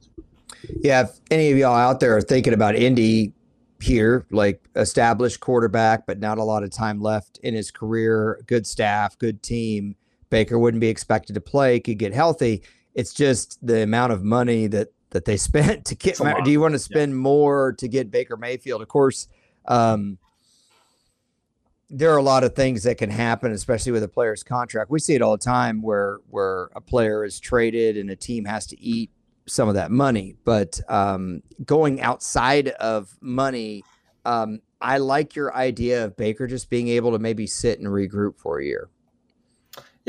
Yeah, 0.82 1.02
if 1.02 1.12
any 1.30 1.52
of 1.52 1.58
y'all 1.58 1.76
out 1.76 2.00
there 2.00 2.18
are 2.18 2.22
thinking 2.22 2.54
about 2.54 2.76
Indy, 2.76 3.34
here, 3.82 4.26
like 4.32 4.62
established 4.76 5.40
quarterback, 5.40 6.06
but 6.06 6.20
not 6.20 6.38
a 6.38 6.44
lot 6.44 6.64
of 6.64 6.70
time 6.70 7.02
left 7.02 7.40
in 7.44 7.54
his 7.54 7.72
career, 7.72 8.42
good 8.48 8.68
staff, 8.68 9.18
good 9.18 9.42
team. 9.42 9.96
Baker 10.30 10.60
wouldn't 10.60 10.82
be 10.82 10.90
expected 10.90 11.34
to 11.34 11.42
play, 11.42 11.80
could 11.80 11.98
get 11.98 12.14
healthy. 12.14 12.64
It's 12.94 13.14
just 13.14 13.66
the 13.66 13.84
amount 13.84 14.14
of 14.14 14.24
money 14.24 14.68
that 14.68 14.90
that 15.12 15.26
they 15.26 15.38
spent 15.50 15.86
to 15.86 15.96
get. 15.96 16.18
Do 16.44 16.52
you 16.52 16.62
want 16.62 16.74
to 16.74 16.80
spend 16.80 17.12
yeah. 17.12 17.18
more 17.18 17.74
to 17.74 17.88
get 17.88 18.12
Baker 18.12 18.38
Mayfield? 18.38 18.82
Of 18.82 18.88
course, 18.88 19.28
um, 19.66 20.18
there 21.90 22.14
are 22.14 22.18
a 22.18 22.24
lot 22.24 22.44
of 22.44 22.56
things 22.56 22.84
that 22.84 22.98
can 22.98 23.10
happen, 23.10 23.52
especially 23.52 23.92
with 23.92 24.04
a 24.04 24.08
player's 24.08 24.44
contract. 24.44 24.92
We 24.92 25.00
see 25.00 25.16
it 25.16 25.22
all 25.22 25.38
the 25.38 25.44
time 25.44 25.82
where 25.82 26.20
where 26.30 26.70
a 26.76 26.82
player 26.82 27.24
is 27.24 27.40
traded 27.40 27.98
and 27.98 28.10
a 28.10 28.16
team 28.16 28.46
has 28.46 28.68
to 28.68 28.80
eat 28.80 29.12
some 29.48 29.68
of 29.68 29.76
that 29.76 29.92
money. 29.92 30.36
But 30.46 30.80
um, 30.88 31.42
going 31.66 32.02
outside 32.02 32.70
of 32.70 33.18
money, 33.22 33.84
um, 34.26 34.62
I 34.82 35.00
like 35.00 35.36
your 35.36 35.56
idea 35.56 36.06
of 36.06 36.16
Baker 36.16 36.48
just 36.48 36.70
being 36.70 36.88
able 36.90 37.12
to 37.12 37.20
maybe 37.20 37.48
sit 37.48 37.80
and 37.80 37.88
regroup 37.88 38.38
for 38.38 38.60
a 38.60 38.66
year. 38.66 38.90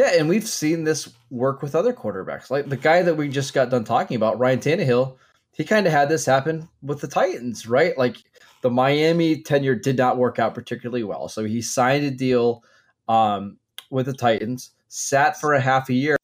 Yeah, 0.00 0.12
and 0.18 0.30
we've 0.30 0.48
seen 0.48 0.84
this 0.84 1.12
work 1.28 1.60
with 1.60 1.74
other 1.74 1.92
quarterbacks. 1.92 2.50
Like 2.50 2.70
the 2.70 2.78
guy 2.78 3.02
that 3.02 3.16
we 3.16 3.28
just 3.28 3.52
got 3.52 3.68
done 3.68 3.84
talking 3.84 4.16
about, 4.16 4.38
Ryan 4.38 4.58
Tannehill, 4.58 5.18
he 5.52 5.62
kind 5.62 5.86
of 5.86 5.92
had 5.92 6.08
this 6.08 6.24
happen 6.24 6.66
with 6.80 7.02
the 7.02 7.06
Titans, 7.06 7.66
right? 7.66 7.92
Like 7.98 8.16
the 8.62 8.70
Miami 8.70 9.42
tenure 9.42 9.74
did 9.74 9.98
not 9.98 10.16
work 10.16 10.38
out 10.38 10.54
particularly 10.54 11.04
well. 11.04 11.28
So 11.28 11.44
he 11.44 11.60
signed 11.60 12.06
a 12.06 12.10
deal 12.10 12.64
um, 13.08 13.58
with 13.90 14.06
the 14.06 14.14
Titans, 14.14 14.70
sat 14.88 15.38
for 15.38 15.52
a 15.52 15.60
half 15.60 15.90
a 15.90 15.94
year, 15.94 16.16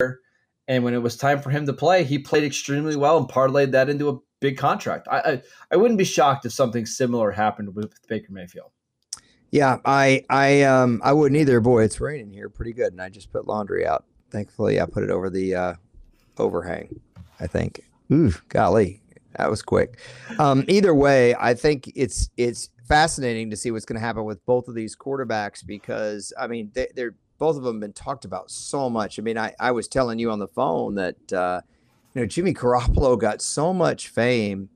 and 0.66 0.82
when 0.82 0.94
it 0.94 1.02
was 1.02 1.18
time 1.18 1.42
for 1.42 1.50
him 1.50 1.66
to 1.66 1.74
play, 1.74 2.02
he 2.02 2.18
played 2.18 2.44
extremely 2.44 2.96
well 2.96 3.18
and 3.18 3.28
parlayed 3.28 3.72
that 3.72 3.90
into 3.90 4.08
a 4.08 4.18
big 4.40 4.56
contract. 4.56 5.06
I 5.10 5.18
I, 5.18 5.42
I 5.72 5.76
wouldn't 5.76 5.98
be 5.98 6.04
shocked 6.04 6.46
if 6.46 6.52
something 6.52 6.86
similar 6.86 7.30
happened 7.30 7.74
with 7.74 7.92
Baker 8.08 8.32
Mayfield. 8.32 8.70
Yeah, 9.50 9.78
I 9.84 10.24
I 10.28 10.62
um 10.62 11.00
I 11.04 11.12
wouldn't 11.12 11.40
either. 11.40 11.60
Boy, 11.60 11.84
it's 11.84 12.00
raining 12.00 12.32
here 12.32 12.48
pretty 12.48 12.72
good, 12.72 12.92
and 12.92 13.00
I 13.00 13.08
just 13.08 13.32
put 13.32 13.46
laundry 13.46 13.86
out. 13.86 14.04
Thankfully, 14.30 14.80
I 14.80 14.86
put 14.86 15.04
it 15.04 15.10
over 15.10 15.30
the 15.30 15.54
uh, 15.54 15.74
overhang. 16.38 17.00
I 17.38 17.46
think. 17.46 17.84
Ooh, 18.12 18.32
golly, 18.48 19.02
that 19.36 19.50
was 19.50 19.62
quick. 19.62 19.98
Um, 20.38 20.64
either 20.68 20.94
way, 20.94 21.34
I 21.38 21.54
think 21.54 21.92
it's 21.94 22.30
it's 22.36 22.70
fascinating 22.86 23.50
to 23.50 23.56
see 23.56 23.70
what's 23.70 23.84
going 23.84 24.00
to 24.00 24.06
happen 24.06 24.24
with 24.24 24.44
both 24.46 24.68
of 24.68 24.74
these 24.74 24.96
quarterbacks 24.96 25.64
because 25.66 26.32
I 26.38 26.46
mean 26.46 26.70
they, 26.74 26.88
are 26.98 27.14
both 27.38 27.56
of 27.56 27.62
them 27.62 27.80
been 27.80 27.92
talked 27.92 28.24
about 28.24 28.50
so 28.50 28.88
much. 28.88 29.18
I 29.18 29.22
mean, 29.22 29.38
I 29.38 29.54
I 29.60 29.70
was 29.72 29.88
telling 29.88 30.18
you 30.18 30.30
on 30.30 30.38
the 30.38 30.48
phone 30.48 30.94
that 30.96 31.32
uh, 31.32 31.60
you 32.14 32.22
know 32.22 32.26
Jimmy 32.26 32.52
Garoppolo 32.54 33.18
got 33.18 33.42
so 33.42 33.72
much 33.72 34.08
fame 34.08 34.70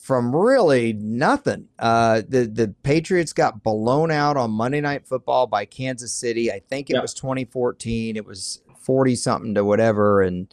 from 0.00 0.34
really 0.34 0.94
nothing. 0.94 1.68
Uh, 1.78 2.22
the 2.26 2.46
the 2.46 2.74
Patriots 2.82 3.34
got 3.34 3.62
blown 3.62 4.10
out 4.10 4.36
on 4.38 4.50
Monday 4.50 4.80
Night 4.80 5.06
Football 5.06 5.46
by 5.46 5.66
Kansas 5.66 6.12
City. 6.12 6.50
I 6.50 6.60
think 6.60 6.88
it 6.88 6.94
yeah. 6.94 7.02
was 7.02 7.12
2014. 7.12 8.16
It 8.16 8.24
was 8.24 8.62
40 8.80 9.14
something 9.14 9.54
to 9.54 9.64
whatever, 9.64 10.22
and 10.22 10.52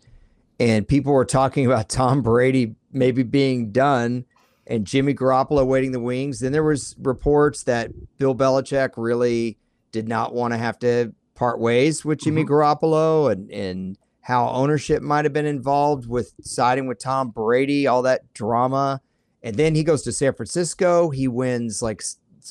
and 0.60 0.86
people 0.86 1.14
were 1.14 1.26
talking 1.26 1.66
about 1.66 1.88
Tom 1.90 2.22
Brady 2.22 2.76
maybe 2.92 3.24
being 3.24 3.72
done 3.72 4.26
and 4.66 4.86
Jimmy 4.86 5.14
Garoppolo 5.14 5.66
waiting 5.66 5.94
the 5.94 6.00
wings. 6.00 6.42
Then 6.42 6.52
there 6.52 6.64
was 6.64 6.96
reports 7.00 7.64
that 7.64 7.92
Bill 8.18 8.36
Belichick 8.36 8.92
really 8.98 9.58
did 9.94 10.10
not 10.10 10.34
want 10.34 10.54
to 10.54 10.58
have 10.58 10.78
to 10.80 11.14
part 11.36 11.60
ways 11.60 12.04
with 12.04 12.20
Jimmy 12.20 12.44
mm-hmm. 12.44 12.54
Garoppolo 12.54 13.32
and 13.32 13.50
and 13.50 13.98
how 14.22 14.50
ownership 14.50 15.02
might 15.02 15.24
have 15.24 15.32
been 15.32 15.46
involved 15.46 16.06
with 16.06 16.34
siding 16.42 16.86
with 16.86 17.00
Tom 17.00 17.30
Brady, 17.30 17.88
all 17.88 18.02
that 18.02 18.34
drama. 18.34 19.02
And 19.48 19.56
then 19.56 19.76
he 19.76 19.84
goes 19.86 20.02
to 20.02 20.12
San 20.12 20.34
Francisco. 20.34 21.10
He 21.10 21.30
wins 21.30 21.82
like 21.82 22.04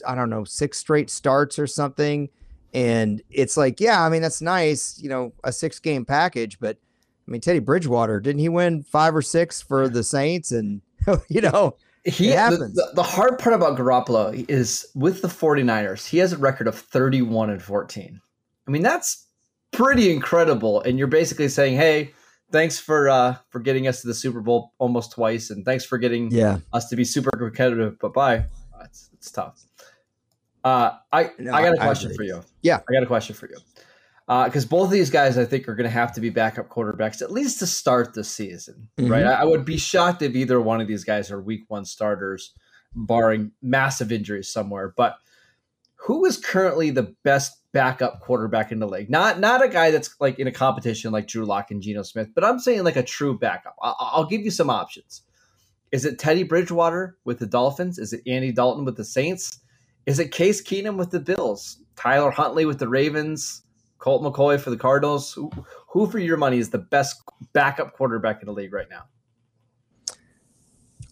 I 0.06 0.14
don't 0.14 0.30
know, 0.30 0.44
six 0.44 0.78
straight 0.78 1.10
starts 1.10 1.58
or 1.58 1.66
something. 1.66 2.30
And 2.72 3.20
it's 3.28 3.58
like, 3.58 3.80
yeah, 3.80 4.02
I 4.02 4.08
mean, 4.08 4.22
that's 4.22 4.40
nice, 4.40 4.98
you 4.98 5.10
know, 5.10 5.34
a 5.44 5.52
six 5.52 5.78
game 5.78 6.06
package, 6.06 6.58
but 6.58 6.78
I 7.28 7.30
mean, 7.30 7.42
Teddy 7.42 7.58
Bridgewater, 7.58 8.18
didn't 8.18 8.40
he 8.40 8.48
win 8.48 8.82
five 8.82 9.14
or 9.14 9.20
six 9.20 9.60
for 9.60 9.90
the 9.90 10.02
Saints? 10.02 10.52
And, 10.52 10.80
you 11.28 11.42
know, 11.42 11.76
he 12.06 12.28
happens. 12.28 12.74
The, 12.74 12.92
the, 12.94 13.02
hard 13.02 13.38
part 13.38 13.54
about 13.54 13.76
Garoppolo 13.76 14.48
is 14.48 14.86
with 14.94 15.20
the 15.20 15.28
49ers, 15.28 16.06
he 16.06 16.16
has 16.18 16.32
a 16.32 16.38
record 16.38 16.66
of 16.66 16.78
31 16.78 17.50
and 17.50 17.62
14. 17.62 18.20
I 18.66 18.70
mean, 18.70 18.82
that's 18.82 19.26
pretty 19.70 20.10
incredible. 20.10 20.80
And 20.80 20.98
you're 20.98 21.08
basically 21.08 21.48
saying, 21.48 21.76
hey, 21.76 22.14
thanks 22.50 22.78
for 22.78 23.08
uh 23.08 23.36
for 23.50 23.60
getting 23.60 23.86
us 23.86 24.00
to 24.02 24.06
the 24.06 24.14
Super 24.14 24.40
Bowl 24.40 24.72
almost 24.78 25.12
twice, 25.12 25.50
and 25.50 25.64
thanks 25.64 25.84
for 25.84 25.98
getting 25.98 26.30
yeah. 26.30 26.58
us 26.72 26.88
to 26.88 26.96
be 26.96 27.04
super 27.04 27.30
competitive. 27.30 27.98
But 27.98 28.14
bye. 28.14 28.46
It's, 28.84 29.10
it's 29.14 29.30
tough. 29.30 29.64
Uh, 30.64 30.92
I 31.12 31.30
no, 31.38 31.52
I 31.52 31.62
got 31.62 31.74
a 31.74 31.76
question 31.76 32.14
for 32.14 32.22
you. 32.22 32.42
Yeah, 32.62 32.80
I 32.88 32.92
got 32.92 33.02
a 33.02 33.06
question 33.06 33.34
for 33.34 33.48
you 33.48 33.56
because 34.26 34.64
uh, 34.64 34.68
both 34.68 34.86
of 34.86 34.90
these 34.90 35.10
guys, 35.10 35.38
I 35.38 35.44
think, 35.44 35.68
are 35.68 35.76
going 35.76 35.88
to 35.88 35.90
have 35.90 36.12
to 36.14 36.20
be 36.20 36.30
backup 36.30 36.68
quarterbacks 36.68 37.22
at 37.22 37.30
least 37.30 37.60
to 37.60 37.66
start 37.66 38.14
the 38.14 38.24
season, 38.24 38.88
mm-hmm. 38.98 39.10
right? 39.10 39.22
I, 39.22 39.42
I, 39.42 39.44
would 39.44 39.64
be 39.64 39.76
shocked 39.76 40.22
if 40.22 40.34
either 40.34 40.60
one 40.60 40.80
of 40.80 40.88
these 40.88 41.04
guys 41.04 41.30
are 41.30 41.40
Week 41.40 41.62
One 41.68 41.84
starters, 41.84 42.52
barring 42.92 43.52
massive 43.62 44.10
injuries 44.10 44.52
somewhere. 44.52 44.92
But 44.96 45.16
who 45.96 46.24
is 46.24 46.36
currently 46.36 46.90
the 46.90 47.14
best 47.24 47.62
backup 47.72 48.20
quarterback 48.20 48.70
in 48.72 48.78
the 48.78 48.88
league? 48.88 49.10
Not 49.10 49.40
not 49.40 49.64
a 49.64 49.68
guy 49.68 49.90
that's 49.90 50.14
like 50.20 50.38
in 50.38 50.46
a 50.46 50.52
competition 50.52 51.12
like 51.12 51.26
Drew 51.26 51.44
Lock 51.44 51.70
and 51.70 51.82
Geno 51.82 52.02
Smith, 52.02 52.28
but 52.34 52.44
I'm 52.44 52.58
saying 52.58 52.84
like 52.84 52.96
a 52.96 53.02
true 53.02 53.38
backup. 53.38 53.76
I, 53.82 53.94
I'll 53.98 54.26
give 54.26 54.42
you 54.42 54.50
some 54.50 54.70
options. 54.70 55.22
Is 55.92 56.04
it 56.04 56.18
Teddy 56.18 56.42
Bridgewater 56.42 57.16
with 57.24 57.38
the 57.38 57.46
Dolphins? 57.46 57.98
Is 57.98 58.12
it 58.12 58.22
Andy 58.26 58.52
Dalton 58.52 58.84
with 58.84 58.96
the 58.96 59.04
Saints? 59.04 59.60
Is 60.06 60.18
it 60.18 60.30
Case 60.30 60.62
Keenum 60.62 60.96
with 60.96 61.10
the 61.10 61.20
Bills? 61.20 61.78
Tyler 61.96 62.30
Huntley 62.30 62.66
with 62.66 62.78
the 62.78 62.88
Ravens? 62.88 63.62
Colt 63.98 64.22
McCoy 64.22 64.60
for 64.60 64.70
the 64.70 64.76
Cardinals. 64.76 65.32
Who, 65.32 65.50
who 65.88 66.06
for 66.06 66.18
your 66.18 66.36
money 66.36 66.58
is 66.58 66.70
the 66.70 66.78
best 66.78 67.22
backup 67.52 67.94
quarterback 67.94 68.40
in 68.40 68.46
the 68.46 68.52
league 68.52 68.72
right 68.72 68.88
now? 68.90 69.04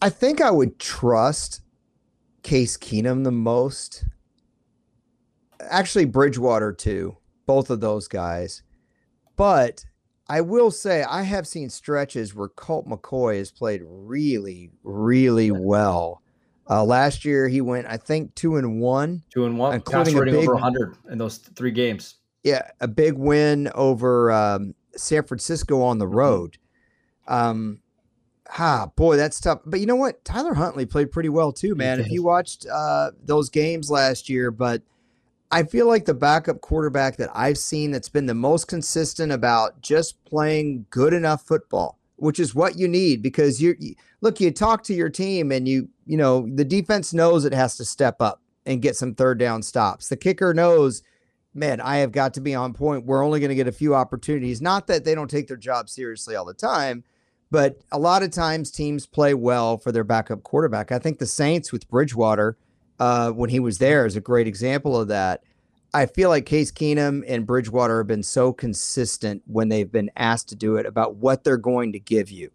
I 0.03 0.11
think 0.11 0.41
I 0.41 0.51
would 0.51 0.79
trust 0.79 1.63
Case 2.43 2.77
Keenum 2.77 3.25
the 3.25 3.33
most. 3.33 4.05
Actually, 5.61 6.07
Bridgewater 6.07 6.73
too. 6.73 7.17
Both 7.47 7.71
of 7.71 7.81
those 7.81 8.09
guys. 8.09 8.63
But 9.37 9.85
I 10.29 10.41
will 10.41 10.71
say 10.71 11.03
I 11.03 11.23
have 11.23 11.47
seen 11.47 11.69
stretches 11.69 12.35
where 12.35 12.49
Colt 12.49 12.89
McCoy 12.89 13.39
has 13.39 13.51
played 13.51 13.83
really, 13.85 14.71
really 14.83 15.51
well. 15.51 16.23
Uh, 16.69 16.83
last 16.83 17.25
year 17.25 17.49
he 17.49 17.61
went, 17.61 17.87
I 17.87 17.99
think, 17.99 18.35
two 18.35 18.57
and 18.57 18.81
one, 18.81 19.23
two 19.31 19.45
and 19.45 19.59
one, 19.59 19.75
including 19.75 20.17
a 20.17 20.25
big, 20.25 20.35
over 20.35 20.55
100 20.55 20.97
in 21.11 21.19
those 21.19 21.37
three 21.37 21.73
games 21.73 22.17
yeah, 22.45 22.71
a 22.79 22.87
big 22.87 23.15
win 23.15 23.71
over 23.75 24.31
um, 24.31 24.75
San 24.95 25.25
Francisco 25.25 25.83
on 25.83 25.99
the 25.99 26.05
mm-hmm. 26.05 26.15
road. 26.15 26.59
Um, 27.27 27.81
ah, 28.59 28.91
boy, 28.95 29.17
that's 29.17 29.41
tough. 29.41 29.61
But 29.65 29.81
you 29.81 29.87
know 29.87 29.97
what? 29.97 30.25
Tyler 30.25 30.55
Huntley 30.55 30.87
played 30.87 31.11
pretty 31.11 31.31
well 31.31 31.53
too, 31.53 31.75
man. 31.75 31.99
If 31.99 32.11
you 32.11 32.23
watched 32.23 32.67
uh, 32.71 33.13
those 33.25 33.49
games 33.49 33.91
last 33.91 34.29
year, 34.29 34.51
but 34.51 34.83
I 35.55 35.63
feel 35.63 35.87
like 35.87 36.05
the 36.05 36.15
backup 36.15 36.63
quarterback 36.63 37.17
that 37.19 37.31
I've 37.33 37.59
seen 37.59 37.93
that's 37.93 38.09
been 38.09 38.27
the 38.27 38.35
most 38.35 38.67
consistent 38.67 39.31
about 39.31 39.81
just 39.81 40.25
playing 40.25 40.87
good 40.91 41.15
enough 41.15 41.47
football, 41.47 41.97
which 42.17 42.41
is 42.41 42.57
what 42.57 42.77
you 42.77 42.89
need 42.89 43.23
because 43.23 43.63
you 43.63 43.77
look, 44.21 44.41
you 44.41 44.51
talk 44.51 44.83
to 44.83 44.95
your 44.95 45.09
team 45.09 45.53
and 45.53 45.69
you, 45.69 45.91
you 46.07 46.17
know, 46.17 46.49
the 46.53 46.65
defense 46.65 47.15
knows 47.15 47.45
it 47.45 47.55
has 47.55 47.77
to 47.77 47.85
step 47.85 48.21
up 48.21 48.43
and 48.67 48.83
get 48.83 48.97
some 48.97 49.15
third 49.15 49.39
down 49.39 49.63
stops. 49.63 50.09
The 50.09 50.17
kicker 50.17 50.55
knows 50.55 51.05
man, 51.55 51.81
I 51.81 51.99
have 51.99 52.11
got 52.11 52.35
to 52.35 52.41
be 52.41 52.53
on 52.57 52.75
point. 52.75 53.07
We're 53.07 53.25
only 53.25 53.39
going 53.39 53.51
to 53.51 53.55
get 53.55 53.69
a 53.69 53.73
few 53.73 53.95
opportunities. 53.95 54.61
Not 54.61 54.89
that 54.89 55.05
they 55.05 55.15
don't 55.15 55.31
take 55.31 55.47
their 55.47 55.57
job 55.57 55.89
seriously 55.89 56.35
all 56.35 56.45
the 56.45 56.53
time, 56.53 57.05
but 57.53 57.79
a 57.93 57.99
lot 58.01 58.25
of 58.25 58.33
times 58.33 58.73
teams 58.73 59.07
play 59.07 59.35
well 59.35 59.79
for 59.79 59.93
their 59.93 60.03
backup 60.03 60.43
quarterback. 60.43 60.91
I 60.91 60.99
think 60.99 61.21
the 61.21 61.27
Saints 61.27 61.71
with 61.71 61.89
Bridgewater, 61.89 62.57
uh, 62.99 63.31
when 63.31 63.51
he 63.51 63.61
was 63.61 63.79
there, 63.79 64.07
is 64.07 64.17
a 64.17 64.21
great 64.21 64.47
example 64.47 64.99
of 64.99 65.09
that. 65.09 65.43
I 65.93 66.07
feel 66.07 66.29
like 66.29 66.45
Case 66.45 66.73
Keenum 66.73 67.23
and 67.29 67.47
Bridgewater 67.47 67.99
have 67.99 68.09
been 68.09 68.25
so 68.25 68.53
consistent 68.53 69.43
when 69.47 69.69
they've 69.69 69.91
been 69.91 70.11
asked 70.17 70.49
to 70.49 70.57
do 70.57 70.77
it 70.77 70.87
about 70.87 71.17
what 71.17 71.45
they're 71.45 71.57
going 71.57 71.93
to 71.93 72.01
give 72.01 72.31
you. 72.31 72.51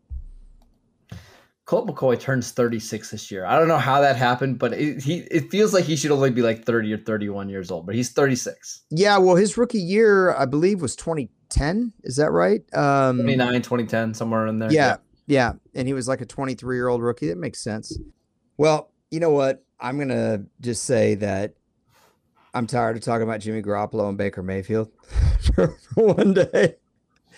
Colt 1.69 1.87
McCoy 1.87 2.19
turns 2.19 2.51
36 2.51 3.11
this 3.11 3.29
year. 3.29 3.45
I 3.45 3.57
don't 3.59 3.67
know 3.67 3.77
how 3.77 4.01
that 4.01 4.15
happened, 4.15 4.57
but 4.57 4.73
it, 4.73 5.03
he 5.03 5.19
it 5.29 5.51
feels 5.51 5.71
like 5.71 5.85
he 5.85 5.95
should 5.95 6.09
only 6.09 6.31
be 6.31 6.41
like 6.41 6.65
30 6.65 6.91
or 6.93 6.97
31 6.97 7.47
years 7.47 7.69
old, 7.69 7.85
but 7.85 7.93
he's 7.93 8.09
36. 8.09 8.81
Yeah, 8.89 9.19
well, 9.19 9.35
his 9.35 9.55
rookie 9.55 9.77
year, 9.77 10.33
I 10.33 10.45
believe, 10.45 10.81
was 10.81 10.95
2010. 10.95 11.93
Is 12.03 12.15
that 12.15 12.31
right? 12.31 12.61
Um, 12.73 13.17
29, 13.17 13.53
2010, 13.61 14.15
somewhere 14.15 14.47
in 14.47 14.57
there. 14.57 14.71
Yeah, 14.71 14.97
yeah, 15.27 15.53
and 15.75 15.87
he 15.87 15.93
was 15.93 16.07
like 16.07 16.21
a 16.21 16.25
23 16.25 16.75
year 16.75 16.87
old 16.87 17.03
rookie. 17.03 17.27
That 17.27 17.37
makes 17.37 17.61
sense. 17.61 17.99
Well, 18.57 18.91
you 19.11 19.19
know 19.19 19.29
what? 19.29 19.63
I'm 19.79 19.97
gonna 19.97 20.45
just 20.61 20.83
say 20.83 21.15
that 21.15 21.53
I'm 22.53 22.67
tired 22.67 22.97
of 22.97 23.03
talking 23.03 23.23
about 23.23 23.39
Jimmy 23.41 23.61
Garoppolo 23.61 24.09
and 24.09 24.17
Baker 24.17 24.43
Mayfield 24.43 24.91
for 25.55 25.77
one 25.95 26.33
day. 26.33 26.75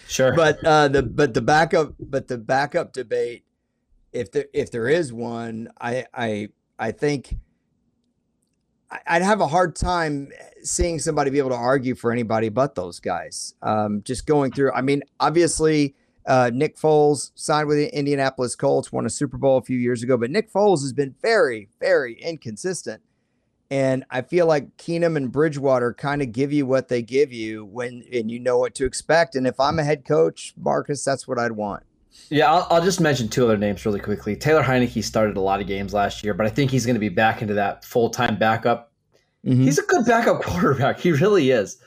Sure, 0.08 0.34
but 0.36 0.64
uh, 0.66 0.88
the 0.88 1.04
but 1.04 1.34
the 1.34 1.42
backup 1.42 1.94
but 2.00 2.28
the 2.28 2.38
backup 2.38 2.94
debate 2.94 3.46
if 4.14 4.32
there 4.32 4.46
if 4.54 4.72
there 4.72 4.88
is 4.88 5.14
one, 5.14 5.70
I 5.80 6.06
I 6.14 6.50
I 6.78 6.92
think 6.92 7.38
I'd 9.08 9.22
have 9.22 9.40
a 9.40 9.48
hard 9.48 9.76
time 9.76 10.32
seeing 10.64 11.00
somebody 11.00 11.30
be 11.30 11.40
able 11.40 11.52
to 11.52 11.56
argue 11.56 11.96
for 11.96 12.12
anybody 12.12 12.50
but 12.50 12.76
those 12.76 13.00
guys. 13.00 13.54
Um, 13.62 14.02
just 14.04 14.26
going 14.26 14.52
through, 14.52 14.74
I 14.74 14.82
mean, 14.82 15.02
obviously, 15.20 15.96
uh, 16.26 16.52
Nick 16.54 16.78
Foles 16.78 17.32
signed 17.36 17.68
with 17.68 17.78
the 17.78 17.96
Indianapolis 17.98 18.56
Colts, 18.56 18.92
won 18.92 19.06
a 19.06 19.10
Super 19.10 19.38
Bowl 19.38 19.58
a 19.58 19.62
few 19.62 19.78
years 19.78 20.04
ago, 20.04 20.18
but 20.18 20.32
Nick 20.32 20.52
Foles 20.52 20.82
has 20.82 20.94
been 20.94 21.16
very, 21.22 21.70
very 21.80 22.14
inconsistent. 22.22 23.02
And 23.70 24.04
I 24.12 24.22
feel 24.22 24.48
like 24.48 24.76
Keenum 24.76 25.16
and 25.16 25.32
Bridgewater 25.32 25.94
kind 25.94 26.22
of 26.22 26.34
give 26.34 26.52
you 26.52 26.66
what 26.66 26.90
they 26.90 27.02
give 27.02 27.32
you 27.32 27.64
when 27.64 28.04
and 28.12 28.30
you 28.30 28.38
know 28.38 28.58
what 28.58 28.76
to 28.76 28.86
expect. 28.86 29.34
And 29.36 29.48
if 29.48 29.60
I'm 29.62 29.80
a 29.80 29.84
head 29.84 30.04
coach, 30.04 30.54
Marcus, 30.58 31.06
that's 31.06 31.26
what 31.26 31.40
I'd 31.40 31.54
want. 31.54 31.84
Yeah, 32.30 32.52
I'll, 32.52 32.68
I'll 32.70 32.84
just 32.84 33.00
mention 33.00 33.30
two 33.30 33.46
other 33.46 33.58
names 33.58 33.86
really 33.86 34.02
quickly. 34.02 34.36
Taylor 34.36 34.62
Heinicke 34.62 35.02
started 35.02 35.38
a 35.38 35.42
lot 35.42 35.62
of 35.62 35.68
games 35.68 35.94
last 35.94 36.22
year, 36.22 36.34
but 36.34 36.46
I 36.46 36.50
think 36.50 36.70
he's 36.70 36.86
going 36.86 36.96
to 36.96 37.00
be 37.00 37.08
back 37.08 37.42
into 37.42 37.54
that 37.54 37.86
full 37.86 38.10
time 38.10 38.38
backup. 38.38 38.92
Mm-hmm. 39.46 39.64
He's 39.64 39.80
a 39.80 39.86
good 39.86 40.06
backup 40.06 40.42
quarterback. 40.44 41.00
He 41.00 41.14
really 41.14 41.52
is. 41.52 41.78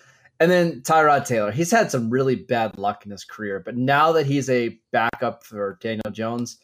And 0.40 0.50
then 0.50 0.80
Tyrod 0.80 1.24
Taylor, 1.26 1.52
he's 1.52 1.70
had 1.70 1.90
some 1.90 2.10
really 2.10 2.34
bad 2.34 2.76
luck 2.76 3.04
in 3.04 3.10
his 3.10 3.24
career, 3.24 3.60
but 3.64 3.76
now 3.76 4.12
that 4.12 4.26
he's 4.26 4.50
a 4.50 4.78
backup 4.90 5.44
for 5.44 5.78
Daniel 5.80 6.10
Jones, 6.10 6.58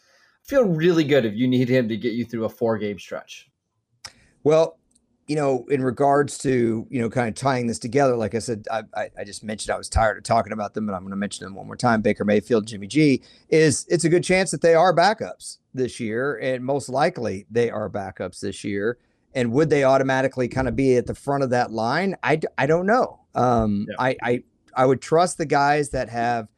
I 0.44 0.48
feel 0.48 0.64
really 0.64 1.04
good 1.04 1.24
if 1.24 1.34
you 1.34 1.46
need 1.46 1.68
him 1.68 1.88
to 1.88 1.96
get 1.96 2.14
you 2.14 2.24
through 2.24 2.44
a 2.44 2.48
four 2.48 2.78
game 2.78 2.98
stretch. 2.98 3.48
Well, 4.42 4.78
you 5.28 5.36
know, 5.36 5.64
in 5.70 5.84
regards 5.84 6.38
to 6.38 6.88
you 6.90 7.00
know, 7.00 7.08
kind 7.08 7.28
of 7.28 7.36
tying 7.36 7.68
this 7.68 7.78
together, 7.78 8.16
like 8.16 8.34
I 8.34 8.40
said, 8.40 8.66
I, 8.68 8.82
I, 8.96 9.10
I 9.20 9.24
just 9.24 9.44
mentioned 9.44 9.72
I 9.72 9.78
was 9.78 9.88
tired 9.88 10.18
of 10.18 10.24
talking 10.24 10.52
about 10.52 10.74
them, 10.74 10.86
but 10.86 10.92
I'm 10.92 11.02
going 11.02 11.10
to 11.10 11.16
mention 11.16 11.44
them 11.44 11.54
one 11.54 11.68
more 11.68 11.76
time. 11.76 12.02
Baker 12.02 12.24
Mayfield, 12.24 12.66
Jimmy 12.66 12.88
G, 12.88 13.22
is 13.48 13.86
it's 13.88 14.02
a 14.02 14.08
good 14.08 14.24
chance 14.24 14.50
that 14.50 14.60
they 14.60 14.74
are 14.74 14.92
backups 14.92 15.58
this 15.72 16.00
year, 16.00 16.36
and 16.38 16.64
most 16.64 16.88
likely 16.88 17.46
they 17.48 17.70
are 17.70 17.88
backups 17.88 18.40
this 18.40 18.64
year. 18.64 18.98
And 19.32 19.52
would 19.52 19.70
they 19.70 19.84
automatically 19.84 20.48
kind 20.48 20.66
of 20.66 20.74
be 20.74 20.96
at 20.96 21.06
the 21.06 21.14
front 21.14 21.44
of 21.44 21.50
that 21.50 21.70
line? 21.70 22.16
I, 22.24 22.40
I 22.58 22.66
don't 22.66 22.86
know. 22.86 23.19
Um, 23.34 23.86
yeah. 23.88 23.96
I, 23.98 24.16
I 24.22 24.42
I 24.74 24.86
would 24.86 25.00
trust 25.00 25.38
the 25.38 25.46
guys 25.46 25.90
that 25.90 26.08
have 26.08 26.48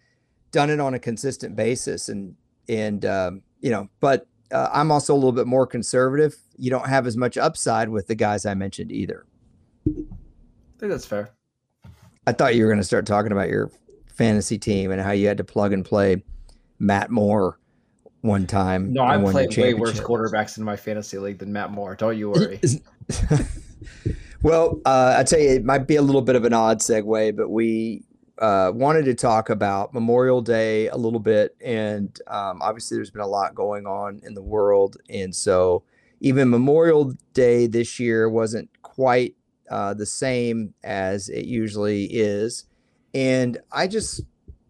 done 0.51 0.71
it 0.71 0.81
on 0.81 0.95
a 0.95 0.99
consistent 0.99 1.57
basis, 1.57 2.09
and 2.09 2.37
and 2.69 3.05
um, 3.05 3.43
you 3.61 3.71
know, 3.71 3.89
but 4.01 4.27
uh, 4.53 4.69
I'm 4.73 4.91
also 4.91 5.15
a 5.15 5.17
little 5.17 5.33
bit 5.33 5.47
more 5.47 5.67
conservative. 5.67 6.37
You 6.57 6.71
don't 6.71 6.87
have 6.87 7.07
as 7.07 7.17
much 7.17 7.37
upside 7.37 7.89
with 7.89 8.07
the 8.07 8.15
guys 8.15 8.47
I 8.47 8.55
mentioned 8.55 8.93
either. 8.93 9.27
I 9.87 9.93
think 10.79 10.93
that's 10.93 11.07
fair. 11.07 11.31
I 12.27 12.33
thought 12.33 12.55
you 12.55 12.63
were 12.63 12.69
going 12.69 12.81
to 12.81 12.85
start 12.85 13.07
talking 13.07 13.33
about 13.33 13.49
your 13.49 13.71
fantasy 14.15 14.59
team 14.59 14.91
and 14.91 15.01
how 15.01 15.13
you 15.13 15.27
had 15.27 15.39
to 15.39 15.45
plug 15.45 15.73
and 15.73 15.85
play 15.85 16.23
Matt 16.79 17.11
Moore 17.11 17.59
one 18.21 18.47
time. 18.47 18.93
No, 18.93 19.03
I 19.03 19.19
played 19.19 19.57
way 19.57 19.75
worse 19.75 20.01
quarterbacks 20.01 20.59
in 20.59 20.65
my 20.65 20.77
fantasy 20.77 21.19
league 21.19 21.39
than 21.39 21.53
Matt 21.53 21.71
Moore. 21.73 21.97
Don't 21.97 22.17
you 22.17 22.31
worry. 22.31 22.61
well, 24.43 24.81
uh, 24.85 25.17
I 25.19 25.23
tell 25.25 25.39
you, 25.39 25.51
it 25.51 25.65
might 25.65 25.87
be 25.87 25.97
a 25.97 26.03
little 26.03 26.23
bit 26.23 26.37
of 26.37 26.45
an 26.45 26.53
odd 26.53 26.79
segue, 26.81 27.37
but 27.37 27.49
we 27.49 28.03
uh, 28.39 28.73
wanted 28.75 29.05
to 29.05 29.15
talk 29.15 29.51
about 29.51 29.95
Memorial 29.95 30.43
Day 30.43 30.89
a 30.89 30.97
little 30.97 31.21
bit, 31.21 31.57
and 31.61 32.19
um, 32.27 32.61
obviously 32.61 32.97
there's 32.97 33.11
been 33.11 33.23
a 33.23 33.27
lot 33.27 33.55
going 33.55 33.87
on 33.87 34.21
in 34.25 34.35
the 34.35 34.43
world, 34.43 34.97
and 35.09 35.35
so 35.35 35.85
even 36.21 36.51
Memorial 36.51 37.15
Day 37.35 37.67
this 37.67 38.01
year 38.01 38.29
wasn't 38.29 38.69
quite 38.83 39.37
uh, 39.71 39.95
the 39.95 40.07
same 40.07 40.75
as 40.83 41.29
it 41.29 41.45
usually 41.45 42.05
is, 42.07 42.65
and 43.15 43.59
I 43.71 43.87
just 43.87 44.23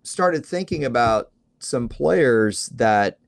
started 0.02 0.44
thinking 0.44 0.84
about 0.84 1.30
some 1.60 1.88
players 1.88 2.66
that 2.74 3.18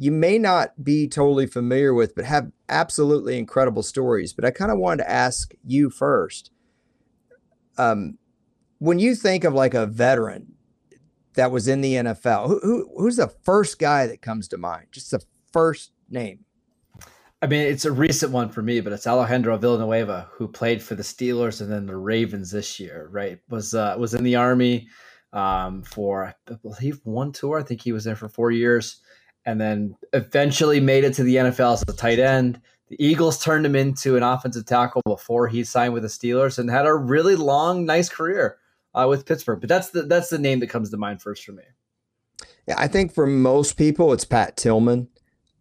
you 0.00 0.10
may 0.10 0.38
not 0.38 0.82
be 0.82 1.06
totally 1.06 1.46
familiar 1.46 1.92
with, 1.92 2.14
but 2.14 2.24
have 2.24 2.50
absolutely 2.70 3.36
incredible 3.36 3.82
stories. 3.82 4.32
But 4.32 4.46
I 4.46 4.50
kind 4.50 4.72
of 4.72 4.78
wanted 4.78 5.04
to 5.04 5.10
ask 5.10 5.52
you 5.62 5.90
first. 5.90 6.50
Um, 7.76 8.16
when 8.78 8.98
you 8.98 9.14
think 9.14 9.44
of 9.44 9.52
like 9.52 9.74
a 9.74 9.84
veteran 9.84 10.54
that 11.34 11.50
was 11.50 11.68
in 11.68 11.82
the 11.82 11.96
NFL, 11.96 12.46
who, 12.46 12.60
who 12.60 12.90
who's 12.96 13.16
the 13.16 13.28
first 13.28 13.78
guy 13.78 14.06
that 14.06 14.22
comes 14.22 14.48
to 14.48 14.56
mind? 14.56 14.86
Just 14.90 15.10
the 15.10 15.22
first 15.52 15.92
name. 16.08 16.46
I 17.42 17.46
mean, 17.46 17.60
it's 17.60 17.84
a 17.84 17.92
recent 17.92 18.32
one 18.32 18.48
for 18.48 18.62
me, 18.62 18.80
but 18.80 18.94
it's 18.94 19.06
Alejandro 19.06 19.58
Villanueva, 19.58 20.30
who 20.32 20.48
played 20.48 20.82
for 20.82 20.94
the 20.94 21.02
Steelers 21.02 21.60
and 21.60 21.70
then 21.70 21.84
the 21.84 21.96
Ravens 21.96 22.50
this 22.50 22.80
year. 22.80 23.10
Right, 23.12 23.38
was 23.50 23.74
uh, 23.74 23.96
was 23.98 24.14
in 24.14 24.24
the 24.24 24.36
Army 24.36 24.88
um, 25.34 25.82
for 25.82 26.34
I 26.48 26.54
believe 26.54 27.00
one 27.04 27.32
tour. 27.32 27.58
I 27.58 27.62
think 27.62 27.82
he 27.82 27.92
was 27.92 28.04
there 28.04 28.16
for 28.16 28.30
four 28.30 28.50
years, 28.50 29.02
and 29.46 29.60
then 29.60 29.96
eventually 30.12 30.80
made 30.80 31.04
it 31.04 31.14
to 31.14 31.22
the 31.22 31.36
NFL 31.36 31.74
as 31.74 31.84
a 31.88 31.92
tight 31.92 32.18
end. 32.18 32.60
The 32.88 32.96
Eagles 33.04 33.42
turned 33.42 33.64
him 33.64 33.76
into 33.76 34.16
an 34.16 34.22
offensive 34.22 34.66
tackle 34.66 35.02
before 35.06 35.46
he 35.48 35.62
signed 35.64 35.94
with 35.94 36.02
the 36.02 36.08
Steelers, 36.08 36.58
and 36.58 36.68
had 36.68 36.86
a 36.86 36.94
really 36.94 37.36
long, 37.36 37.84
nice 37.86 38.08
career 38.08 38.58
uh, 38.94 39.06
with 39.08 39.26
Pittsburgh. 39.26 39.60
But 39.60 39.68
that's 39.68 39.90
the 39.90 40.02
that's 40.02 40.28
the 40.28 40.38
name 40.38 40.60
that 40.60 40.68
comes 40.68 40.90
to 40.90 40.96
mind 40.96 41.22
first 41.22 41.44
for 41.44 41.52
me. 41.52 41.62
Yeah, 42.66 42.74
I 42.78 42.88
think 42.88 43.14
for 43.14 43.26
most 43.26 43.76
people 43.76 44.12
it's 44.12 44.24
Pat 44.24 44.56
Tillman. 44.56 45.08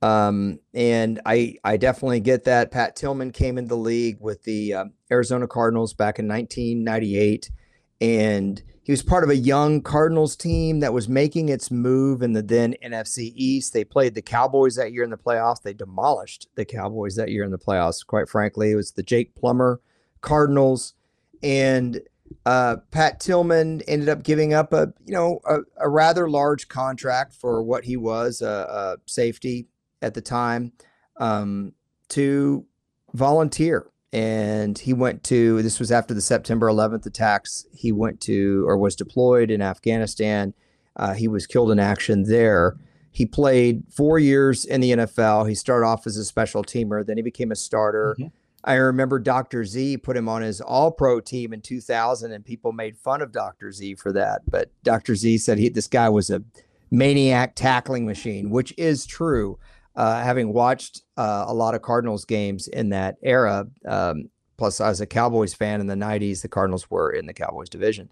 Um, 0.02 0.60
and 0.74 1.20
I 1.26 1.56
I 1.64 1.78
definitely 1.78 2.22
get 2.22 2.46
that. 2.46 2.72
Pat 2.72 2.96
Tillman 2.96 3.32
came 3.32 3.58
in 3.58 3.68
the 3.68 3.78
league 3.78 4.18
with 4.20 4.44
the 4.44 4.74
uh, 4.74 4.86
Arizona 5.12 5.48
Cardinals 5.48 5.94
back 5.94 6.20
in 6.20 6.28
1998, 6.28 7.52
and 8.00 8.64
he 8.90 8.92
was 8.92 9.04
part 9.04 9.24
of 9.24 9.30
a 9.30 9.36
young 9.36 9.84
Cardinals 9.84 10.36
team 10.36 10.80
that 10.80 10.92
was 10.92 11.08
making 11.08 11.50
its 11.50 11.70
move 11.70 12.24
in 12.24 12.34
the 12.34 12.42
then 12.42 12.74
NFC 12.84 13.32
East. 13.36 13.72
They 13.72 13.84
played 13.84 14.16
the 14.16 14.22
Cowboys 14.24 14.78
that 14.78 14.92
year 14.92 15.04
in 15.04 15.12
the 15.12 15.16
playoffs. 15.16 15.62
They 15.62 15.76
demolished 15.76 16.48
the 16.56 16.66
Cowboys 16.66 17.16
that 17.16 17.30
year 17.30 17.44
in 17.44 17.52
the 17.52 17.60
playoffs. 17.60 18.04
Quite 18.04 18.28
frankly, 18.28 18.72
it 18.72 18.76
was 18.76 18.94
the 18.94 19.04
Jake 19.04 19.36
Plummer 19.36 19.80
Cardinals, 20.22 20.96
and 21.44 22.02
uh, 22.48 22.78
Pat 22.90 23.20
Tillman 23.20 23.84
ended 23.84 24.10
up 24.10 24.24
giving 24.24 24.56
up 24.56 24.74
a 24.74 24.92
you 25.06 25.14
know 25.14 25.40
a, 25.48 25.60
a 25.78 25.88
rather 25.88 26.28
large 26.28 26.68
contract 26.68 27.36
for 27.36 27.62
what 27.62 27.84
he 27.84 27.96
was 27.96 28.42
a, 28.42 28.98
safety 29.06 29.68
at 30.02 30.16
the 30.16 30.22
time 30.22 30.72
um, 31.18 31.74
to 32.08 32.66
volunteer, 33.14 33.86
and 34.12 34.78
he 34.78 34.94
went 34.94 35.24
to 35.26 35.62
this 35.62 35.80
was 35.80 35.92
after 35.92 36.14
the 36.14 36.22
September 36.22 36.68
11th 36.68 37.06
attacks. 37.06 37.66
He 37.74 37.92
went 37.92 38.22
to 38.22 38.66
or 38.68 38.78
was 38.78 38.96
deployed 38.96 39.52
in 39.52 39.62
Afghanistan. 39.62 40.54
Uh, 40.96 41.14
he 41.14 41.28
was 41.28 41.46
killed 41.46 41.72
in 41.72 41.80
action 41.80 42.24
there. 42.24 42.76
He 43.12 43.26
played 43.26 43.84
four 43.90 44.20
years 44.20 44.66
in 44.66 44.82
the 44.82 44.92
NFL. 44.92 45.48
He 45.48 45.56
started 45.56 45.86
off 45.86 46.08
as 46.08 46.18
a 46.18 46.26
special 46.26 46.64
teamer, 46.64 47.06
then 47.06 47.18
he 47.18 47.24
became 47.24 47.52
a 47.52 47.56
starter. 47.56 48.16
Mm-hmm. 48.20 48.28
I 48.64 48.74
remember 48.74 49.20
Dr. 49.20 49.64
Z 49.64 49.98
put 49.98 50.18
him 50.18 50.28
on 50.28 50.42
his 50.42 50.60
all 50.60 50.92
pro 50.92 51.22
team 51.22 51.54
in 51.54 51.62
2000, 51.62 52.32
and 52.32 52.44
people 52.44 52.74
made 52.74 52.98
fun 52.98 53.22
of 53.22 53.32
Dr. 53.32 53.72
Z 53.72 53.96
for 53.96 54.12
that. 54.12 54.42
But 54.50 54.70
Dr. 54.84 55.16
Z 55.16 55.38
said 55.38 55.60
he, 55.60 55.70
this 55.70 55.88
guy 55.88 56.10
was 56.10 56.30
a 56.30 56.44
maniac 56.92 57.56
tackling 57.56 58.06
machine, 58.06 58.50
which 58.50 58.74
is 58.78 59.06
true. 59.06 59.58
Uh, 60.00 60.22
having 60.24 60.54
watched 60.54 61.02
uh, 61.18 61.46
a 61.48 61.54
lot 61.54 61.76
of 61.76 61.82
Cardinals 61.82 62.24
games 62.26 62.68
in 62.70 62.90
that 62.90 63.18
era, 63.22 63.68
um, 63.86 64.30
plus 64.58 64.80
I 64.80 64.90
was 64.90 65.02
a 65.02 65.06
Cowboys 65.06 65.54
fan 65.54 65.82
in 65.82 65.88
the 65.88 65.96
90s, 65.96 66.42
the 66.42 66.48
Cardinals 66.48 66.90
were 66.90 67.12
in 67.12 67.26
the 67.26 67.34
Cowboys 67.34 67.70
division. 67.70 68.10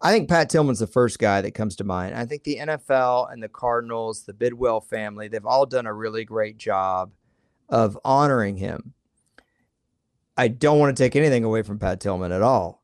I 0.00 0.12
think 0.12 0.28
Pat 0.28 0.48
Tillman's 0.48 0.78
the 0.78 0.86
first 0.86 1.18
guy 1.18 1.40
that 1.40 1.52
comes 1.52 1.76
to 1.76 1.84
mind. 1.84 2.14
I 2.14 2.24
think 2.24 2.44
the 2.44 2.56
NFL 2.56 3.32
and 3.32 3.42
the 3.42 3.48
Cardinals, 3.48 4.22
the 4.22 4.34
Bidwell 4.34 4.80
family, 4.80 5.28
they've 5.28 5.44
all 5.44 5.66
done 5.66 5.86
a 5.86 5.92
really 5.92 6.24
great 6.24 6.58
job 6.58 7.12
of 7.68 7.98
honoring 8.04 8.56
him 8.56 8.94
I 10.36 10.48
don't 10.48 10.78
want 10.78 10.94
to 10.94 11.02
take 11.02 11.16
anything 11.16 11.44
away 11.44 11.62
from 11.62 11.78
Pat 11.78 12.00
Tillman 12.00 12.32
at 12.32 12.42
all. 12.42 12.82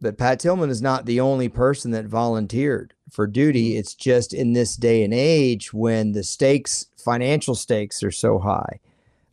But 0.00 0.18
Pat 0.18 0.38
Tillman 0.38 0.70
is 0.70 0.82
not 0.82 1.06
the 1.06 1.20
only 1.20 1.48
person 1.48 1.90
that 1.92 2.04
volunteered 2.04 2.94
for 3.10 3.26
duty. 3.26 3.70
Mm-hmm. 3.70 3.78
It's 3.78 3.94
just 3.94 4.32
in 4.32 4.52
this 4.52 4.76
day 4.76 5.02
and 5.02 5.14
age 5.14 5.72
when 5.72 6.12
the 6.12 6.22
stakes, 6.22 6.86
financial 7.06 7.54
stakes, 7.54 8.02
are 8.02 8.10
so 8.10 8.38
high. 8.38 8.80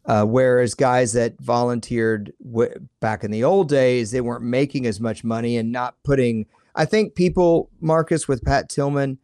Uh, 0.05 0.25
whereas 0.25 0.75
guys 0.75 1.13
that 1.13 1.33
volunteered 1.39 2.31
w- 2.45 2.73
back 2.99 3.23
in 3.23 3.31
the 3.31 3.43
old 3.43 3.67
days, 3.69 4.11
they 4.11 4.21
weren't 4.21 4.43
making 4.43 4.85
as 4.85 4.99
much 4.99 5.23
money 5.23 5.57
and 5.57 5.71
not 5.71 5.95
putting. 6.03 6.45
I 6.75 6.85
think 6.85 7.15
people, 7.15 7.69
Marcus, 7.81 8.27
with 8.27 8.43
Pat 8.43 8.69
Tillman, 8.69 9.17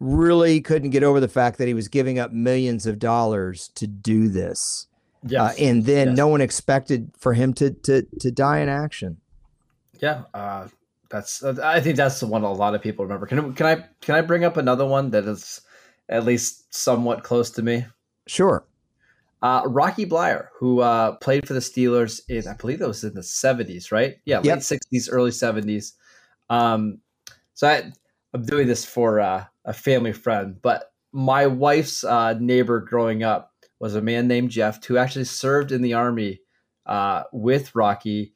really 0.00 0.60
couldn't 0.60 0.90
get 0.90 1.02
over 1.02 1.20
the 1.20 1.28
fact 1.28 1.58
that 1.58 1.68
he 1.68 1.74
was 1.74 1.88
giving 1.88 2.18
up 2.18 2.32
millions 2.32 2.84
of 2.86 2.98
dollars 2.98 3.70
to 3.76 3.86
do 3.86 4.28
this. 4.28 4.86
Yes. 5.24 5.40
Uh, 5.40 5.64
and 5.64 5.84
then 5.84 6.08
yes. 6.08 6.16
no 6.16 6.28
one 6.28 6.40
expected 6.40 7.10
for 7.16 7.32
him 7.34 7.52
to 7.54 7.70
to 7.70 8.02
to 8.20 8.30
die 8.30 8.58
in 8.58 8.68
action. 8.68 9.18
Yeah, 10.00 10.22
uh, 10.34 10.68
that's. 11.10 11.42
I 11.42 11.80
think 11.80 11.96
that's 11.96 12.20
the 12.20 12.26
one 12.26 12.44
a 12.44 12.52
lot 12.52 12.74
of 12.74 12.82
people 12.82 13.04
remember. 13.04 13.26
Can 13.26 13.52
can 13.54 13.66
I 13.66 13.84
can 14.00 14.14
I 14.14 14.20
bring 14.20 14.44
up 14.44 14.56
another 14.56 14.86
one 14.86 15.10
that 15.10 15.24
is 15.24 15.60
at 16.08 16.24
least 16.24 16.74
somewhat 16.74 17.22
close 17.22 17.50
to 17.52 17.62
me? 17.62 17.86
Sure. 18.26 18.64
Uh, 19.40 19.62
Rocky 19.66 20.04
Bleier, 20.04 20.48
who 20.58 20.80
uh, 20.80 21.12
played 21.16 21.46
for 21.46 21.54
the 21.54 21.60
Steelers 21.60 22.20
in, 22.28 22.48
I 22.48 22.54
believe 22.54 22.80
that 22.80 22.88
was 22.88 23.04
in 23.04 23.14
the 23.14 23.20
70s, 23.20 23.92
right? 23.92 24.16
Yeah, 24.24 24.40
yep. 24.42 24.56
late 24.56 24.80
60s, 24.92 25.08
early 25.10 25.30
70s. 25.30 25.92
Um, 26.50 26.98
so 27.54 27.68
I, 27.68 27.92
am 28.34 28.44
doing 28.44 28.66
this 28.66 28.84
for 28.84 29.20
uh, 29.20 29.44
a 29.64 29.72
family 29.72 30.12
friend, 30.12 30.56
but 30.60 30.92
my 31.12 31.46
wife's 31.46 32.02
uh, 32.04 32.34
neighbor 32.34 32.80
growing 32.80 33.22
up 33.22 33.52
was 33.78 33.94
a 33.94 34.02
man 34.02 34.26
named 34.26 34.50
Jeff 34.50 34.84
who 34.84 34.96
actually 34.96 35.24
served 35.24 35.70
in 35.70 35.82
the 35.82 35.94
army 35.94 36.40
uh, 36.86 37.22
with 37.32 37.74
Rocky. 37.74 38.34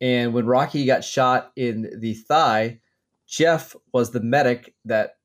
And 0.00 0.34
when 0.34 0.46
Rocky 0.46 0.84
got 0.84 1.04
shot 1.04 1.52
in 1.56 1.98
the 1.98 2.14
thigh, 2.14 2.80
Jeff 3.26 3.74
was 3.92 4.10
the 4.10 4.20
medic 4.20 4.74
that 4.84 5.16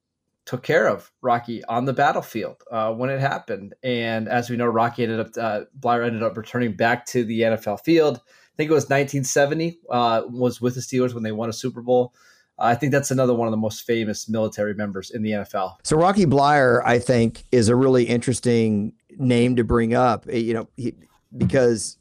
took 0.48 0.64
care 0.64 0.88
of 0.88 1.12
Rocky 1.22 1.64
on 1.66 1.86
the 1.86 1.94
battlefield 1.94 2.64
uh, 2.72 2.92
when 2.94 3.10
it 3.10 3.20
happened. 3.20 3.76
And 3.84 4.28
as 4.28 4.50
we 4.50 4.56
know, 4.56 4.66
Rocky 4.66 5.04
ended 5.04 5.20
up, 5.20 5.28
uh, 5.38 5.66
Bleier 5.80 6.06
ended 6.06 6.24
up 6.24 6.38
returning 6.38 6.76
back 6.76 7.06
to 7.08 7.24
the 7.24 7.42
NFL 7.42 7.82
field, 7.82 8.18
I 8.18 8.56
think 8.58 8.72
it 8.72 8.74
was 8.74 8.86
1970, 8.86 9.80
uh, 9.92 10.24
was 10.30 10.60
with 10.60 10.74
the 10.74 10.82
Steelers 10.82 11.14
when 11.14 11.22
they 11.22 11.32
won 11.32 11.48
a 11.48 11.54
Super 11.54 11.82
Bowl. 11.82 12.16
I 12.58 12.74
think 12.74 12.92
that's 12.92 13.12
another 13.12 13.36
one 13.36 13.48
of 13.48 13.52
the 13.52 13.58
most 13.58 13.86
famous 13.86 14.28
military 14.28 14.74
members 14.74 15.12
in 15.12 15.22
the 15.22 15.32
NFL. 15.32 15.76
So 15.84 15.96
Rocky 15.96 16.26
Bleier, 16.26 16.82
I 16.84 16.98
think, 16.98 17.44
is 17.52 17.70
a 17.70 17.76
really 17.76 18.06
interesting 18.06 18.94
name 19.20 19.58
to 19.58 19.64
bring 19.64 19.94
up. 19.94 20.26
Eh, 20.28 20.38
you 20.38 20.56
know, 20.56 20.68
he, 20.76 20.96
because 21.38 21.98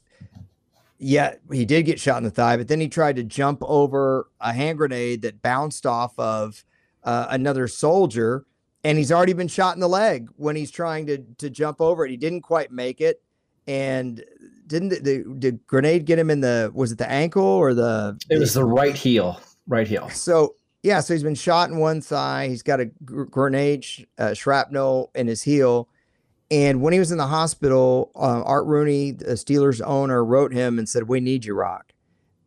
yeah, 0.97 1.35
he 1.51 1.63
did 1.63 1.83
get 1.83 1.99
shot 1.99 2.17
in 2.17 2.23
the 2.23 2.31
thigh, 2.31 2.57
but 2.57 2.69
then 2.69 2.79
he 2.79 2.87
tried 2.87 3.17
to 3.17 3.23
jump 3.23 3.59
over 3.61 4.29
a 4.39 4.51
hand 4.51 4.79
grenade 4.79 5.21
that 5.21 5.43
bounced 5.43 5.85
off 5.85 6.17
of 6.17 6.65
uh, 7.07 7.27
another 7.31 7.67
soldier, 7.67 8.45
and 8.83 8.97
he's 8.97 9.11
already 9.11 9.33
been 9.33 9.47
shot 9.47 9.75
in 9.75 9.79
the 9.79 9.89
leg 9.89 10.29
when 10.35 10.55
he's 10.55 10.71
trying 10.71 11.07
to 11.07 11.17
to 11.39 11.49
jump 11.49 11.81
over 11.81 12.05
it. 12.05 12.11
He 12.11 12.17
didn't 12.17 12.41
quite 12.41 12.71
make 12.71 13.01
it, 13.01 13.21
and 13.67 14.23
didn't 14.67 14.89
the, 14.89 14.99
the, 14.99 15.23
the 15.39 15.51
grenade 15.65 16.05
get 16.05 16.19
him 16.19 16.29
in 16.29 16.41
the 16.41 16.71
was 16.73 16.91
it 16.91 16.99
the 16.99 17.09
ankle 17.09 17.43
or 17.43 17.73
the? 17.73 18.19
It 18.29 18.37
was 18.37 18.53
the 18.53 18.65
right 18.65 18.95
heel, 18.95 19.41
right 19.67 19.87
heel. 19.87 20.09
So 20.09 20.55
yeah, 20.83 20.99
so 20.99 21.15
he's 21.15 21.23
been 21.23 21.35
shot 21.35 21.69
in 21.69 21.77
one 21.77 22.01
thigh. 22.01 22.49
He's 22.49 22.63
got 22.63 22.79
a 22.79 22.85
gr- 22.85 23.23
grenade 23.23 23.83
sh- 23.83 24.03
uh, 24.19 24.33
shrapnel 24.33 25.09
in 25.15 25.27
his 25.27 25.41
heel 25.41 25.89
and 26.49 26.81
when 26.81 26.93
he 26.93 26.99
was 26.99 27.11
in 27.11 27.17
the 27.17 27.27
hospital, 27.27 28.11
uh, 28.15 28.41
Art 28.43 28.65
Rooney, 28.65 29.11
the 29.11 29.33
Steelers 29.33 29.81
owner, 29.85 30.23
wrote 30.23 30.53
him 30.53 30.79
and 30.79 30.87
said, 30.87 31.07
"We 31.07 31.19
need 31.19 31.43
you, 31.43 31.53
Rock." 31.53 31.93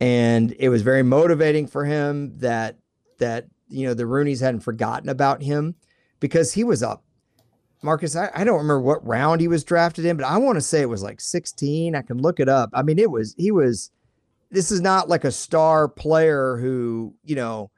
And 0.01 0.55
it 0.59 0.70
was 0.70 0.81
very 0.81 1.03
motivating 1.03 1.66
for 1.66 1.85
him 1.85 2.38
that 2.38 2.79
that 3.18 3.46
you 3.70 3.87
know 3.87 3.94
the 3.94 4.04
Rooneys 4.04 4.40
hadn't 4.40 4.61
forgotten 4.61 5.09
about 5.09 5.42
him 5.42 5.74
because 6.18 6.52
he 6.52 6.64
was 6.64 6.83
up. 6.83 7.04
Marcus, 7.83 8.14
I, 8.14 8.30
I 8.35 8.44
don't 8.44 8.59
remember 8.59 8.80
what 8.80 9.06
round 9.06 9.40
he 9.40 9.48
was 9.48 9.64
drafted 9.64 10.04
in, 10.04 10.16
but 10.16 10.26
I 10.26 10.37
want 10.37 10.56
to 10.56 10.61
say 10.61 10.83
it 10.83 10.88
was 10.88 11.02
like 11.02 11.20
16. 11.20 11.94
I 11.94 12.02
can 12.02 12.18
look 12.18 12.38
it 12.38 12.48
up. 12.48 12.68
I 12.74 12.83
mean, 12.83 12.98
it 12.98 13.11
was 13.11 13.35
he 13.38 13.50
was. 13.50 13.90
This 14.50 14.72
is 14.72 14.80
not 14.80 15.09
like 15.09 15.24
a 15.24 15.33
star 15.33 15.88
player 15.88 16.56
who 16.59 17.14
you 17.24 17.37
know 17.37 17.70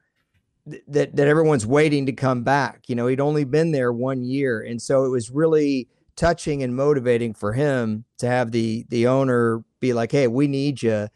that 0.66 1.14
that 1.14 1.28
everyone's 1.28 1.66
waiting 1.66 2.06
to 2.06 2.12
come 2.12 2.42
back. 2.42 2.82
You 2.88 2.94
know, 2.94 3.06
he'd 3.06 3.20
only 3.20 3.44
been 3.44 3.72
there 3.72 3.92
one 3.92 4.24
year, 4.24 4.60
and 4.62 4.80
so 4.80 5.04
it 5.04 5.10
was 5.10 5.30
really 5.30 5.88
touching 6.16 6.62
and 6.62 6.74
motivating 6.74 7.34
for 7.34 7.52
him 7.52 8.04
to 8.18 8.26
have 8.26 8.52
the 8.52 8.84
the 8.88 9.06
owner 9.06 9.64
be 9.80 9.92
like, 9.92 10.12
"Hey, 10.12 10.28
we 10.28 10.48
need 10.48 10.82
you." 10.82 11.08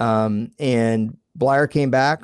Um, 0.00 0.50
and 0.58 1.16
Bleier 1.38 1.70
came 1.70 1.90
back. 1.90 2.22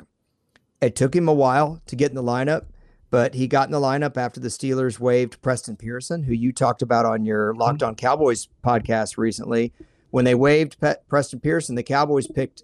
It 0.83 0.97
took 0.97 1.15
him 1.15 1.29
a 1.29 1.33
while 1.33 1.81
to 1.85 1.95
get 1.95 2.09
in 2.09 2.15
the 2.15 2.23
lineup, 2.23 2.65
but 3.09 3.35
he 3.35 3.47
got 3.47 3.69
in 3.69 3.71
the 3.71 3.79
lineup 3.79 4.17
after 4.17 4.41
the 4.41 4.49
Steelers 4.49 4.99
waived 4.99 5.41
Preston 5.41 5.77
Pearson, 5.77 6.23
who 6.23 6.33
you 6.33 6.51
talked 6.51 6.81
about 6.81 7.05
on 7.05 7.23
your 7.23 7.53
Locked 7.55 7.79
mm-hmm. 7.79 7.89
On 7.89 7.95
Cowboys 7.95 8.49
podcast 8.63 9.17
recently. 9.17 9.71
When 10.11 10.25
they 10.25 10.35
waived 10.35 10.79
Pe- 10.79 10.97
Preston 11.07 11.39
Pearson, 11.39 11.75
the 11.75 11.83
Cowboys 11.83 12.27
picked 12.27 12.63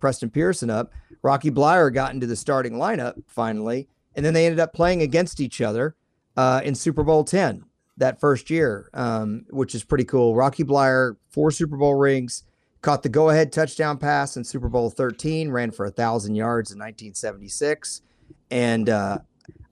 Preston 0.00 0.30
Pearson 0.30 0.68
up. 0.68 0.92
Rocky 1.22 1.50
Bleier 1.50 1.94
got 1.94 2.12
into 2.12 2.26
the 2.26 2.34
starting 2.34 2.72
lineup 2.72 3.22
finally, 3.28 3.88
and 4.16 4.26
then 4.26 4.34
they 4.34 4.46
ended 4.46 4.58
up 4.58 4.74
playing 4.74 5.00
against 5.02 5.38
each 5.38 5.60
other 5.60 5.94
uh, 6.36 6.60
in 6.64 6.74
Super 6.74 7.04
Bowl 7.04 7.22
10 7.22 7.64
that 7.98 8.18
first 8.18 8.50
year, 8.50 8.90
um, 8.94 9.44
which 9.50 9.74
is 9.74 9.84
pretty 9.84 10.04
cool. 10.04 10.34
Rocky 10.34 10.64
Bleier, 10.64 11.16
four 11.28 11.50
Super 11.50 11.76
Bowl 11.76 11.94
rings, 11.94 12.42
caught 12.82 13.02
the 13.02 13.08
go-ahead 13.08 13.52
touchdown 13.52 13.98
pass 13.98 14.36
in 14.36 14.44
Super 14.44 14.68
Bowl 14.68 14.90
13, 14.90 15.50
ran 15.50 15.70
for 15.70 15.86
a 15.86 15.90
thousand 15.90 16.34
yards 16.34 16.70
in 16.70 16.78
1976, 16.78 18.02
and 18.50 18.88
uh, 18.88 19.18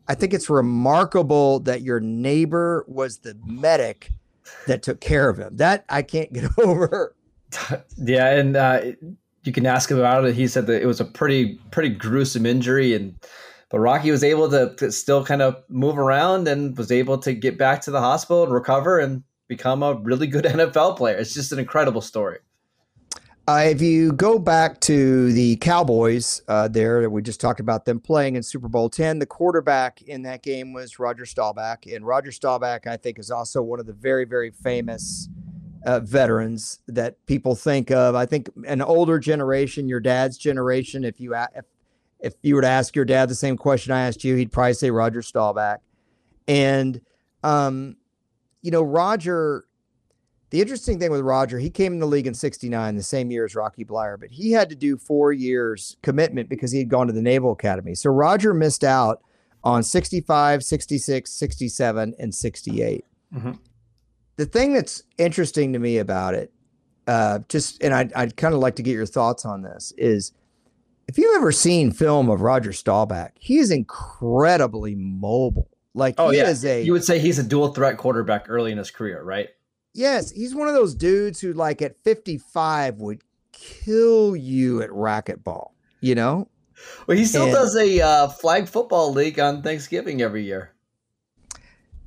I 0.07 0.15
think 0.15 0.35
it's 0.35 0.51
remarkable 0.51 1.61
that 1.61 1.83
your 1.83 2.01
neighbor 2.01 2.85
was 2.89 3.19
the 3.19 3.37
medic 3.45 4.13
that 4.67 4.83
took 4.83 5.01
care 5.01 5.29
of 5.29 5.39
him. 5.39 5.57
That 5.57 5.85
I 5.89 6.03
can't 6.03 6.33
get 6.33 6.51
over. 6.59 7.15
yeah, 7.97 8.31
and 8.31 8.57
uh, 8.57 8.81
you 9.45 9.53
can 9.53 9.67
ask 9.67 9.91
him 9.91 9.99
about 9.99 10.25
it. 10.25 10.35
He 10.35 10.47
said 10.47 10.67
that 10.67 10.83
it 10.83 10.87
was 10.87 11.01
a 11.01 11.05
pretty 11.05 11.59
pretty 11.71 11.91
gruesome 11.91 12.47
injury 12.47 12.95
and 12.95 13.15
but 13.71 13.81
Rocky 13.81 14.11
was 14.11 14.25
able 14.25 14.49
to, 14.51 14.75
to 14.77 14.91
still 14.91 15.25
kind 15.25 15.43
of 15.43 15.63
move 15.69 15.99
around 15.99 16.49
and 16.49 16.77
was 16.77 16.91
able 16.91 17.19
to 17.19 17.35
get 17.35 17.59
back 17.59 17.83
to 17.83 17.91
the 17.91 18.01
hospital 18.01 18.45
and 18.45 18.53
recover 18.53 18.99
and 18.99 19.23
become 19.47 19.83
a 19.83 19.95
really 19.95 20.27
good 20.27 20.45
NFL 20.47 20.97
player. 20.97 21.17
It's 21.17 21.35
just 21.35 21.53
an 21.53 21.59
incredible 21.59 22.01
story. 22.01 22.39
Uh, 23.49 23.63
if 23.65 23.81
you 23.81 24.13
go 24.13 24.39
back 24.39 24.79
to 24.79 25.33
the 25.33 25.57
Cowboys, 25.57 26.43
uh, 26.49 26.69
there 26.69 27.01
that 27.01 27.09
we 27.09 27.23
just 27.23 27.41
talked 27.41 27.61
about 27.61 27.87
them 27.87 27.99
playing 27.99 28.37
in 28.37 28.43
Super 28.43 28.69
Bowl 28.69 28.91
ten. 28.91 29.21
The 29.21 29.25
quarterback 29.25 30.03
in 30.03 30.21
that 30.25 30.43
game 30.43 30.75
was 30.75 30.99
Roger 30.99 31.25
Staubach, 31.25 31.87
and 31.87 32.07
Roger 32.07 32.31
Staubach, 32.31 32.87
I 32.87 32.99
think, 32.99 33.19
is 33.19 33.31
also 33.31 33.63
one 33.63 33.81
of 33.81 33.87
the 33.87 33.95
very, 33.95 34.27
very 34.27 34.51
famous 34.51 35.31
uh, 35.87 36.01
veterans 36.01 36.81
that 36.89 37.25
people 37.25 37.55
think 37.55 37.91
of. 37.91 38.15
I 38.15 38.27
think 38.27 38.51
an 38.67 38.83
older 38.83 39.19
generation, 39.19 39.89
your 39.89 40.01
dad's 40.01 40.37
generation, 40.37 41.03
if 41.03 41.19
you 41.19 41.35
if 41.35 41.65
if 42.21 42.35
you 42.43 42.55
were 42.55 42.61
to 42.61 42.69
ask 42.69 42.95
your 42.95 43.07
dad 43.07 43.31
the 43.31 43.35
same 43.35 43.57
question 43.57 43.95
I 43.95 44.09
asked 44.09 44.25
you, 44.25 44.37
he'd 44.37 44.53
probably 44.53 44.75
say 44.75 44.91
Roger 44.91 45.23
Staubach. 45.23 45.81
And, 46.47 47.01
um, 47.43 47.97
you 48.61 48.73
know, 48.73 48.83
Roger, 48.83 49.65
the 50.51 50.61
interesting 50.61 50.99
thing 50.99 51.11
with 51.11 51.21
Roger, 51.21 51.59
he 51.59 51.71
came 51.71 51.93
in 51.93 51.99
the 51.99 52.07
league 52.07 52.27
in 52.27 52.35
69, 52.35 52.97
the 52.97 53.03
same 53.03 53.31
year 53.31 53.45
as 53.45 53.55
Rocky 53.55 53.85
Bleier, 53.85 54.19
but 54.19 54.31
he 54.31 54.53
had 54.53 54.69
to 54.71 54.77
do 54.77 54.97
four 54.97 55.33
years 55.33 55.97
commitment 56.03 56.49
because 56.49 56.73
he 56.73 56.79
had 56.79 56.89
gone 56.89 57.07
to 57.07 57.13
the 57.13 57.23
Naval 57.23 57.53
Academy. 57.53 57.95
So 57.95 58.11
Roger 58.11 58.55
missed 58.55 58.85
out 58.85 59.23
on 59.65 59.83
65, 59.83 60.65
66, 60.65 61.31
67, 61.31 62.15
and 62.19 62.35
68. 62.35 63.05
Mm-hmm. 63.35 63.53
The 64.37 64.47
thing 64.47 64.73
that's 64.73 65.03
interesting 65.19 65.73
to 65.73 65.79
me 65.79 65.99
about 65.99 66.35
it, 66.35 66.53
uh, 67.07 67.41
just, 67.49 67.83
and 67.83 67.93
I'd, 67.93 68.13
I'd 68.15 68.37
kind 68.37 68.55
of 68.55 68.61
like 68.61 68.77
to 68.77 68.83
get 68.83 68.93
your 68.93 69.07
thoughts 69.07 69.45
on 69.45 69.63
this, 69.63 69.93
is– 69.97 70.33
if 71.09 71.17
you've 71.17 71.35
ever 71.37 71.51
seen 71.51 71.91
film 71.91 72.29
of 72.29 72.43
Roger 72.43 72.73
Staubach, 72.73 73.33
he 73.41 73.59
is 73.59 73.71
incredibly 73.71 74.95
mobile. 74.95 75.69
Like 75.95 76.15
oh, 76.19 76.31
yeah. 76.31 76.55
a 76.65 76.83
you 76.85 76.93
would 76.93 77.03
say 77.03 77.19
he's 77.19 77.39
a 77.39 77.43
dual 77.43 77.73
threat 77.73 77.97
quarterback 77.97 78.45
early 78.49 78.71
in 78.71 78.79
his 78.79 78.91
career, 78.91 79.23
right? 79.23 79.49
Yes, 79.95 80.31
he's 80.31 80.55
one 80.55 80.69
of 80.69 80.75
those 80.75 80.95
dudes 80.95 81.41
who 81.41 81.53
like 81.53 81.83
at 81.83 81.97
55 82.05 82.97
would 82.97 83.23
kill 83.53 84.37
you 84.37 84.83
at 84.83 84.91
racquetball, 84.91 85.71
you 86.01 86.15
know? 86.15 86.49
Well, 87.07 87.17
he 87.17 87.25
still 87.25 87.45
and, 87.45 87.53
does 87.53 87.77
a 87.77 88.01
uh, 88.01 88.29
flag 88.29 88.69
football 88.69 89.13
league 89.13 89.41
on 89.41 89.63
Thanksgiving 89.63 90.23
every 90.23 90.45
year. 90.45 90.73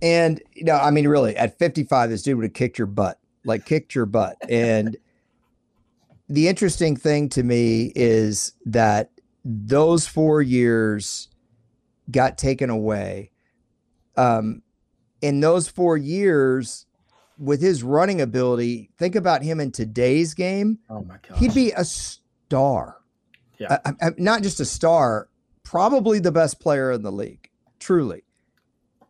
And 0.01 0.41
you 0.53 0.63
know, 0.63 0.77
I 0.77 0.91
mean, 0.91 1.07
really, 1.07 1.35
at 1.35 1.59
55, 1.59 2.09
this 2.09 2.23
dude 2.23 2.37
would 2.37 2.43
have 2.45 2.53
kicked 2.53 2.77
your 2.77 2.87
butt, 2.87 3.19
like 3.43 3.65
kicked 3.65 3.93
your 3.93 4.05
butt. 4.05 4.37
And 4.49 4.97
the 6.29 6.47
interesting 6.47 6.95
thing 6.95 7.29
to 7.29 7.43
me 7.43 7.91
is 7.95 8.53
that 8.65 9.11
those 9.43 10.07
four 10.07 10.41
years 10.41 11.29
got 12.09 12.37
taken 12.37 12.69
away. 12.69 13.31
Um, 14.17 14.61
in 15.21 15.39
those 15.39 15.67
four 15.67 15.97
years, 15.97 16.85
with 17.41 17.61
his 17.61 17.83
running 17.83 18.21
ability, 18.21 18.91
think 18.97 19.15
about 19.15 19.41
him 19.41 19.59
in 19.59 19.71
today's 19.71 20.33
game. 20.33 20.79
Oh 20.89 21.03
my 21.03 21.17
god, 21.27 21.37
he'd 21.37 21.53
be 21.53 21.71
a 21.71 21.83
star. 21.83 22.97
Yeah, 23.57 23.79
not 24.17 24.43
just 24.43 24.59
a 24.59 24.65
star, 24.65 25.29
probably 25.63 26.19
the 26.19 26.31
best 26.31 26.59
player 26.59 26.91
in 26.91 27.01
the 27.01 27.11
league. 27.11 27.49
Truly. 27.79 28.23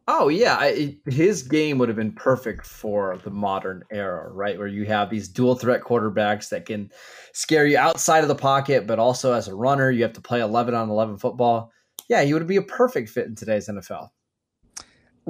Oh 0.07 0.29
yeah, 0.29 0.57
I, 0.59 0.97
his 1.05 1.43
game 1.43 1.77
would 1.77 1.87
have 1.87 1.95
been 1.95 2.13
perfect 2.13 2.65
for 2.65 3.17
the 3.23 3.29
modern 3.29 3.83
era, 3.91 4.31
right? 4.31 4.57
Where 4.57 4.67
you 4.67 4.85
have 4.85 5.09
these 5.09 5.27
dual 5.27 5.55
threat 5.55 5.81
quarterbacks 5.81 6.49
that 6.49 6.65
can 6.65 6.91
scare 7.33 7.65
you 7.65 7.77
outside 7.77 8.23
of 8.23 8.27
the 8.27 8.35
pocket, 8.35 8.87
but 8.87 8.99
also 8.99 9.33
as 9.33 9.47
a 9.47 9.55
runner, 9.55 9.91
you 9.91 10.03
have 10.03 10.13
to 10.13 10.21
play 10.21 10.41
eleven 10.41 10.73
on 10.73 10.89
eleven 10.89 11.17
football. 11.17 11.71
Yeah, 12.09 12.23
he 12.23 12.33
would 12.33 12.47
be 12.47 12.57
a 12.57 12.61
perfect 12.61 13.09
fit 13.09 13.27
in 13.27 13.35
today's 13.35 13.69
NFL. 13.69 14.09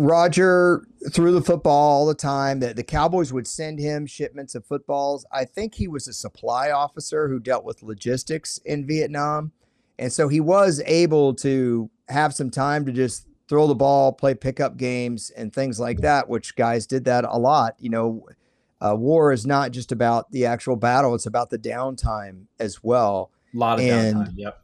Roger 0.02 0.88
threw 1.12 1.32
the 1.32 1.44
football 1.44 2.00
all 2.00 2.06
the 2.08 2.16
time. 2.16 2.60
The, 2.60 2.74
the 2.74 2.84
Cowboys 2.84 3.32
would 3.32 3.46
send 3.46 3.78
him 3.78 4.08
shipments 4.08 4.56
of 4.56 4.66
footballs. 4.66 5.26
I 5.32 5.46
think 5.46 5.76
he 5.76 5.88
was 5.88 6.08
a 6.08 6.14
supply 6.14 6.72
officer 6.72 7.28
who 7.28 7.40
dealt 7.40 7.64
with 7.64 7.84
logistics 7.84 8.58
in 8.66 8.88
Vietnam. 8.88 9.52
And 10.00 10.12
so 10.12 10.28
he 10.28 10.40
was 10.40 10.82
able 10.88 11.36
to 11.36 11.90
have 12.10 12.34
some 12.34 12.50
time 12.50 12.84
to 12.88 12.92
just 12.92 13.28
throw 13.48 13.68
the 13.68 13.76
ball, 13.76 14.12
play 14.12 14.34
pickup 14.34 14.76
games, 14.76 15.30
and 15.38 15.54
things 15.54 15.80
like 15.80 16.02
that, 16.02 16.28
which 16.28 16.56
guys 16.56 16.88
did 16.88 17.06
that 17.06 17.24
a 17.24 17.38
lot. 17.38 17.76
You 17.78 17.92
know, 17.92 18.26
uh, 18.80 18.96
war 18.96 19.32
is 19.32 19.46
not 19.46 19.72
just 19.72 19.92
about 19.92 20.32
the 20.32 20.48
actual 20.48 20.78
battle, 20.78 21.14
it's 21.14 21.28
about 21.28 21.52
the 21.52 21.60
downtime 21.60 22.46
as 22.60 22.84
well. 22.84 23.30
A 23.54 23.58
lot 23.58 23.80
of 23.80 23.86
and, 23.86 24.16
downtime, 24.16 24.34
yep. 24.36 24.64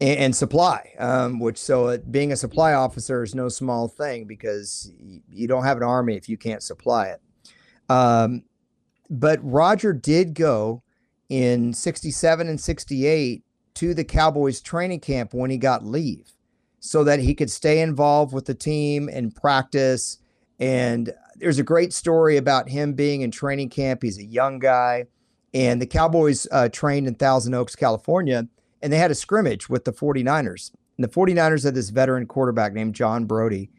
And, 0.00 0.18
and 0.18 0.36
supply, 0.36 0.92
um, 0.98 1.38
which 1.38 1.58
so 1.58 1.88
it, 1.88 2.10
being 2.10 2.32
a 2.32 2.36
supply 2.36 2.74
officer 2.74 3.22
is 3.22 3.34
no 3.34 3.48
small 3.48 3.88
thing 3.88 4.24
because 4.26 4.92
you 5.30 5.46
don't 5.46 5.64
have 5.64 5.76
an 5.76 5.82
army 5.82 6.16
if 6.16 6.28
you 6.28 6.36
can't 6.36 6.62
supply 6.62 7.06
it. 7.08 7.20
Um, 7.88 8.44
but 9.10 9.38
Roger 9.42 9.92
did 9.92 10.34
go 10.34 10.82
in 11.28 11.72
67 11.72 12.48
and 12.48 12.60
68 12.60 13.44
to 13.74 13.94
the 13.94 14.04
Cowboys 14.04 14.60
training 14.60 15.00
camp 15.00 15.34
when 15.34 15.50
he 15.50 15.58
got 15.58 15.84
leave 15.84 16.32
so 16.80 17.04
that 17.04 17.20
he 17.20 17.34
could 17.34 17.50
stay 17.50 17.80
involved 17.80 18.32
with 18.32 18.46
the 18.46 18.54
team 18.54 19.08
and 19.08 19.34
practice. 19.34 20.18
And 20.58 21.12
there's 21.36 21.58
a 21.58 21.64
great 21.64 21.92
story 21.92 22.36
about 22.36 22.68
him 22.68 22.94
being 22.94 23.22
in 23.22 23.30
training 23.30 23.70
camp. 23.70 24.02
He's 24.02 24.18
a 24.18 24.24
young 24.24 24.58
guy 24.58 25.06
and 25.54 25.80
the 25.80 25.86
Cowboys 25.86 26.48
uh, 26.50 26.68
trained 26.68 27.06
in 27.06 27.14
Thousand 27.14 27.54
Oaks, 27.54 27.76
California, 27.76 28.46
and 28.84 28.92
they 28.92 28.98
had 28.98 29.10
a 29.10 29.14
scrimmage 29.14 29.70
with 29.70 29.86
the 29.86 29.92
49ers. 29.92 30.70
And 30.98 31.04
the 31.04 31.08
49ers 31.08 31.64
had 31.64 31.74
this 31.74 31.88
veteran 31.88 32.26
quarterback 32.26 32.74
named 32.74 32.94
John 32.94 33.24
Brodie. 33.24 33.70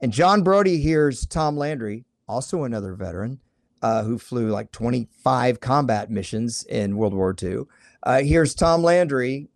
And 0.00 0.10
John 0.10 0.42
Brodie 0.42 0.78
hears 0.78 1.26
Tom 1.26 1.56
Landry, 1.58 2.06
also 2.26 2.64
another 2.64 2.94
veteran 2.94 3.40
uh, 3.82 4.04
who 4.04 4.18
flew 4.18 4.48
like 4.48 4.72
25 4.72 5.60
combat 5.60 6.10
missions 6.10 6.64
in 6.64 6.96
World 6.96 7.12
War 7.12 7.36
II. 7.40 7.64
Uh, 8.02 8.22
here's 8.22 8.54
Tom 8.54 8.82
Landry 8.82 9.48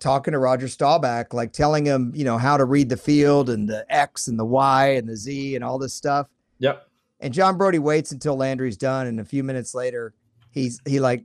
talking 0.00 0.32
to 0.32 0.38
Roger 0.38 0.66
Staubach, 0.66 1.32
like 1.32 1.52
telling 1.52 1.86
him, 1.86 2.10
you 2.12 2.24
know, 2.24 2.36
how 2.36 2.56
to 2.56 2.64
read 2.64 2.88
the 2.88 2.96
field 2.96 3.48
and 3.48 3.68
the 3.68 3.86
X 3.88 4.26
and 4.26 4.36
the 4.36 4.44
Y 4.44 4.88
and 4.88 5.08
the 5.08 5.16
Z 5.16 5.54
and 5.54 5.62
all 5.62 5.78
this 5.78 5.94
stuff. 5.94 6.28
Yep. 6.58 6.88
And 7.20 7.32
John 7.32 7.56
Brodie 7.56 7.78
waits 7.78 8.10
until 8.10 8.36
Landry's 8.36 8.76
done, 8.76 9.06
and 9.06 9.20
a 9.20 9.24
few 9.24 9.44
minutes 9.44 9.72
later, 9.72 10.14
he's 10.50 10.80
he 10.84 10.98
like 10.98 11.24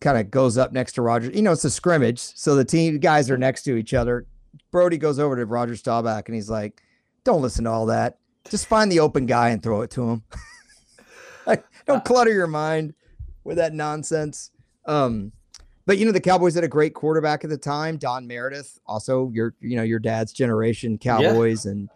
kind 0.00 0.18
of 0.18 0.30
goes 0.30 0.58
up 0.58 0.72
next 0.72 0.92
to 0.92 1.02
Roger. 1.02 1.30
You 1.30 1.42
know, 1.42 1.52
it's 1.52 1.64
a 1.64 1.70
scrimmage, 1.70 2.18
so 2.18 2.54
the 2.54 2.64
team 2.64 2.98
guys 2.98 3.30
are 3.30 3.38
next 3.38 3.62
to 3.62 3.76
each 3.76 3.94
other. 3.94 4.26
Brodie 4.70 4.98
goes 4.98 5.18
over 5.18 5.36
to 5.36 5.46
Roger 5.46 5.76
Staubach 5.76 6.28
and 6.28 6.34
he's 6.34 6.50
like, 6.50 6.82
"Don't 7.24 7.42
listen 7.42 7.64
to 7.64 7.70
all 7.70 7.86
that. 7.86 8.18
Just 8.48 8.66
find 8.66 8.90
the 8.90 9.00
open 9.00 9.26
guy 9.26 9.50
and 9.50 9.62
throw 9.62 9.82
it 9.82 9.90
to 9.92 10.10
him. 10.10 10.22
like, 11.46 11.64
don't 11.86 12.04
clutter 12.04 12.32
your 12.32 12.46
mind 12.46 12.94
with 13.44 13.56
that 13.56 13.72
nonsense." 13.72 14.50
Um, 14.86 15.32
but 15.86 15.98
you 15.98 16.04
know, 16.04 16.12
the 16.12 16.20
Cowboys 16.20 16.54
had 16.54 16.64
a 16.64 16.68
great 16.68 16.94
quarterback 16.94 17.44
at 17.44 17.50
the 17.50 17.56
time, 17.56 17.96
Don 17.96 18.26
Meredith, 18.26 18.78
also 18.86 19.30
your 19.32 19.54
you 19.60 19.76
know 19.76 19.82
your 19.82 20.00
dad's 20.00 20.32
generation 20.32 20.98
Cowboys, 20.98 21.64
yeah. 21.64 21.72
and 21.72 21.88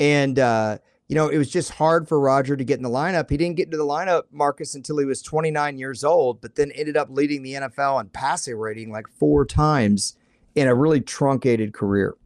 and 0.00 0.38
uh, 0.38 0.78
you 1.08 1.14
know, 1.14 1.28
it 1.28 1.38
was 1.38 1.48
just 1.48 1.70
hard 1.72 2.08
for 2.08 2.18
Roger 2.18 2.56
to 2.56 2.64
get 2.64 2.78
in 2.78 2.82
the 2.82 2.90
lineup. 2.90 3.30
He 3.30 3.36
didn't 3.36 3.56
get 3.56 3.66
into 3.66 3.76
the 3.76 3.84
lineup, 3.84 4.24
Marcus, 4.32 4.74
until 4.74 4.98
he 4.98 5.04
was 5.04 5.22
29 5.22 5.78
years 5.78 6.02
old, 6.02 6.40
but 6.40 6.56
then 6.56 6.72
ended 6.72 6.96
up 6.96 7.08
leading 7.10 7.42
the 7.42 7.54
NFL 7.54 8.00
in 8.00 8.08
passing 8.08 8.56
rating 8.56 8.90
like 8.90 9.06
four 9.08 9.44
times 9.44 10.16
in 10.56 10.66
a 10.66 10.74
really 10.74 11.00
truncated 11.00 11.72
career. 11.72 12.16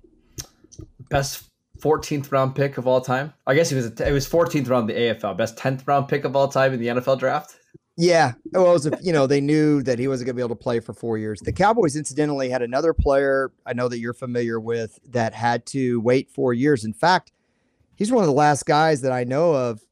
Best 1.11 1.45
14th 1.81 2.33
round 2.33 2.55
pick 2.55 2.79
of 2.79 2.87
all 2.87 3.01
time. 3.01 3.35
I 3.47 3.55
guess 3.55 3.71
it 3.73 3.77
was 3.77 3.87
it 4.01 4.13
was 4.13 4.29
14th 4.29 4.69
round 4.69 4.89
the 4.89 4.95
AFL. 4.95 5.37
Best 5.37 5.57
10th 5.57 5.87
round 5.87 6.09
pick 6.09 6.25
of 6.25 6.35
all 6.35 6.49
time 6.49 6.73
in 6.73 6.81
the 6.81 6.87
NFL 6.87 7.19
draft. 7.19 7.57
Yeah, 7.97 8.33
well, 8.53 8.71
it 8.71 8.73
was 8.73 8.87
a, 8.87 8.99
you 9.03 9.13
know 9.13 9.27
they 9.27 9.43
knew 9.43 9.83
that 9.83 9.99
he 9.99 10.09
wasn't 10.09 10.27
going 10.27 10.37
to 10.37 10.41
be 10.41 10.45
able 10.45 10.57
to 10.57 10.63
play 10.63 10.81
for 10.81 10.95
four 10.95 11.19
years. 11.19 11.41
The 11.41 11.53
Cowboys, 11.53 11.97
incidentally, 11.97 12.49
had 12.49 12.63
another 12.63 12.95
player 12.95 13.53
I 13.67 13.75
know 13.75 13.89
that 13.89 13.99
you're 13.99 14.15
familiar 14.15 14.59
with 14.59 14.99
that 15.11 15.35
had 15.35 15.67
to 15.67 16.01
wait 16.01 16.31
four 16.31 16.55
years. 16.55 16.85
In 16.85 16.95
fact, 16.95 17.33
he's 18.01 18.11
one 18.11 18.25
of 18.25 18.29
the 18.29 18.35
last 18.35 18.67
guys 18.67 19.03
that 19.03 19.13
I 19.13 19.23
know 19.23 19.55
of 19.55 19.83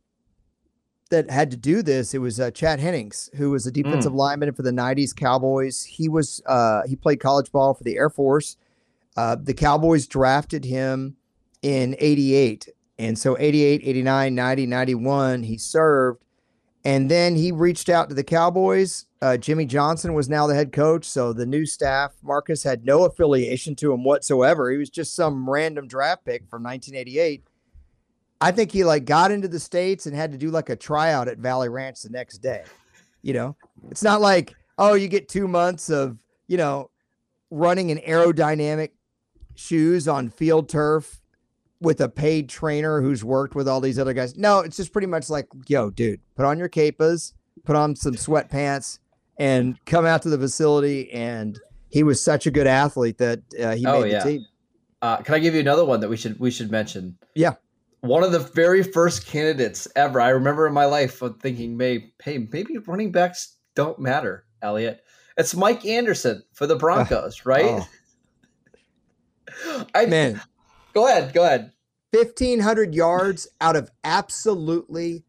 that 1.11 1.31
had 1.31 1.51
to 1.53 1.57
do 1.57 1.83
this. 1.83 2.14
It 2.14 2.18
was 2.18 2.40
uh, 2.40 2.51
Chad 2.51 2.81
Hennings, 2.81 3.31
who 3.37 3.51
was 3.51 3.66
a 3.66 3.71
defensive 3.71 4.12
mm. 4.12 4.16
lineman 4.16 4.53
for 4.53 4.62
the 4.62 4.73
'90s 4.73 5.14
Cowboys. 5.14 5.85
He 5.85 6.09
was 6.09 6.42
uh, 6.47 6.83
he 6.88 6.97
played 6.97 7.21
college 7.21 7.53
ball 7.53 7.75
for 7.75 7.85
the 7.85 7.97
Air 7.97 8.11
Force. 8.11 8.57
Uh, 9.16 9.37
the 9.40 9.55
Cowboys 9.55 10.09
drafted 10.09 10.64
him 10.64 11.16
in 11.62 11.94
'88, 11.99 12.68
and 12.99 13.16
so 13.16 13.37
'88, 13.38 13.83
'89, 13.85 14.35
'90, 14.35 14.66
'91, 14.66 15.42
he 15.42 15.59
served, 15.59 16.25
and 16.85 17.11
then 17.11 17.37
he 17.37 17.53
reached 17.53 17.88
out 17.88 18.09
to 18.09 18.14
the 18.14 18.25
Cowboys. 18.25 19.05
Uh, 19.21 19.37
Jimmy 19.37 19.66
Johnson 19.66 20.14
was 20.14 20.29
now 20.29 20.47
the 20.47 20.55
head 20.55 20.73
coach, 20.73 21.05
so 21.05 21.33
the 21.33 21.44
new 21.44 21.66
staff, 21.66 22.12
Marcus, 22.23 22.62
had 22.62 22.85
no 22.85 23.05
affiliation 23.05 23.75
to 23.75 23.92
him 23.92 24.05
whatsoever. 24.05 24.71
He 24.71 24.79
was 24.79 24.90
just 24.90 25.16
some 25.16 25.51
random 25.51 25.88
draft 25.88 26.25
pick 26.25 26.49
from 26.49 26.62
1988 26.62 27.42
I 28.40 28.53
think 28.53 28.70
he 28.70 28.85
like 28.85 29.05
got 29.05 29.31
into 29.31 29.48
the 29.48 29.59
states 29.59 30.07
and 30.07 30.14
had 30.14 30.33
to 30.33 30.38
do 30.38 30.51
like 30.51 30.68
a 30.68 30.77
tryout 30.77 31.29
at 31.29 31.38
Valley 31.38 31.68
Ranch 31.68 32.03
the 32.03 32.11
next 32.11 32.38
day. 32.38 32.64
You 33.22 33.33
know, 33.33 33.57
it's 33.90 34.03
not 34.03 34.20
like 34.20 34.55
oh 34.79 34.94
you 34.94 35.09
get 35.09 35.29
two 35.29 35.48
months 35.48 35.90
of 35.90 36.18
you 36.46 36.57
know 36.57 36.90
running 37.51 37.90
in 37.90 37.98
aerodynamic 37.98 38.90
shoes 39.57 40.07
on 40.07 40.31
field 40.31 40.68
turf 40.68 41.20
with 41.81 42.01
a 42.01 42.09
paid 42.09 42.48
trainer 42.48 43.01
who's 43.01 43.24
worked 43.24 43.55
with 43.55 43.66
all 43.66 43.81
these 43.81 43.98
other 43.98 44.12
guys. 44.12 44.37
No, 44.37 44.61
it's 44.61 44.77
just 44.77 44.92
pretty 44.92 45.09
much 45.09 45.29
like 45.31 45.48
yo, 45.66 45.90
dude, 45.90 46.20
put 46.37 46.44
on 46.44 46.59
your 46.59 46.68
capas, 46.68 47.35
put 47.64 47.74
on 47.74 47.96
some 47.96 48.14
sweatpants, 48.14 49.01
and 49.37 49.85
come 49.85 50.07
out 50.07 50.22
to 50.22 50.31
the 50.31 50.38
facility. 50.38 51.11
And 51.12 51.59
he 51.88 52.05
was 52.05 52.22
such 52.22 52.46
a 52.46 52.53
good 52.53 52.68
athlete 52.68 53.18
that 53.18 53.40
uh, 53.61 53.74
he 53.74 53.85
oh, 53.85 54.03
made 54.03 54.12
yeah. 54.12 54.22
the 54.22 54.31
team. 54.31 54.46
Uh, 55.03 55.16
can 55.18 55.35
I 55.35 55.38
give 55.40 55.55
you 55.55 55.61
another 55.61 55.85
one 55.85 56.01
that 56.01 56.09
we 56.09 56.16
should 56.16 56.38
we 56.38 56.53
should 56.53 56.70
mention? 56.70 57.18
Yeah 57.35 57.55
one 58.01 58.23
of 58.23 58.33
the 58.33 58.39
very 58.39 58.83
first 58.83 59.27
candidates 59.27 59.89
ever. 59.97 60.21
I 60.21 60.31
remember 60.31 60.67
in 60.67 60.73
my 60.73 60.85
life 60.85 61.23
of 61.23 61.41
thinking, 61.41 61.77
"May, 61.77 62.13
hey, 62.23 62.47
maybe 62.53 62.79
running 62.79 63.13
backs 63.13 63.57
don't 63.75 63.99
matter." 63.99 64.45
Elliot, 64.63 65.03
it's 65.37 65.55
Mike 65.55 65.85
Anderson 65.85 66.43
for 66.53 66.67
the 66.67 66.77
Broncos, 66.79 67.45
right? 67.45 67.87
Oh. 69.65 69.87
I 69.95 70.07
man, 70.07 70.41
go 70.95 71.09
ahead, 71.09 71.33
go 71.33 71.45
ahead. 71.45 71.73
Fifteen 72.13 72.61
hundred 72.61 72.95
yards 72.95 73.49
out 73.61 73.77
of 73.77 73.91
absolutely 74.05 75.25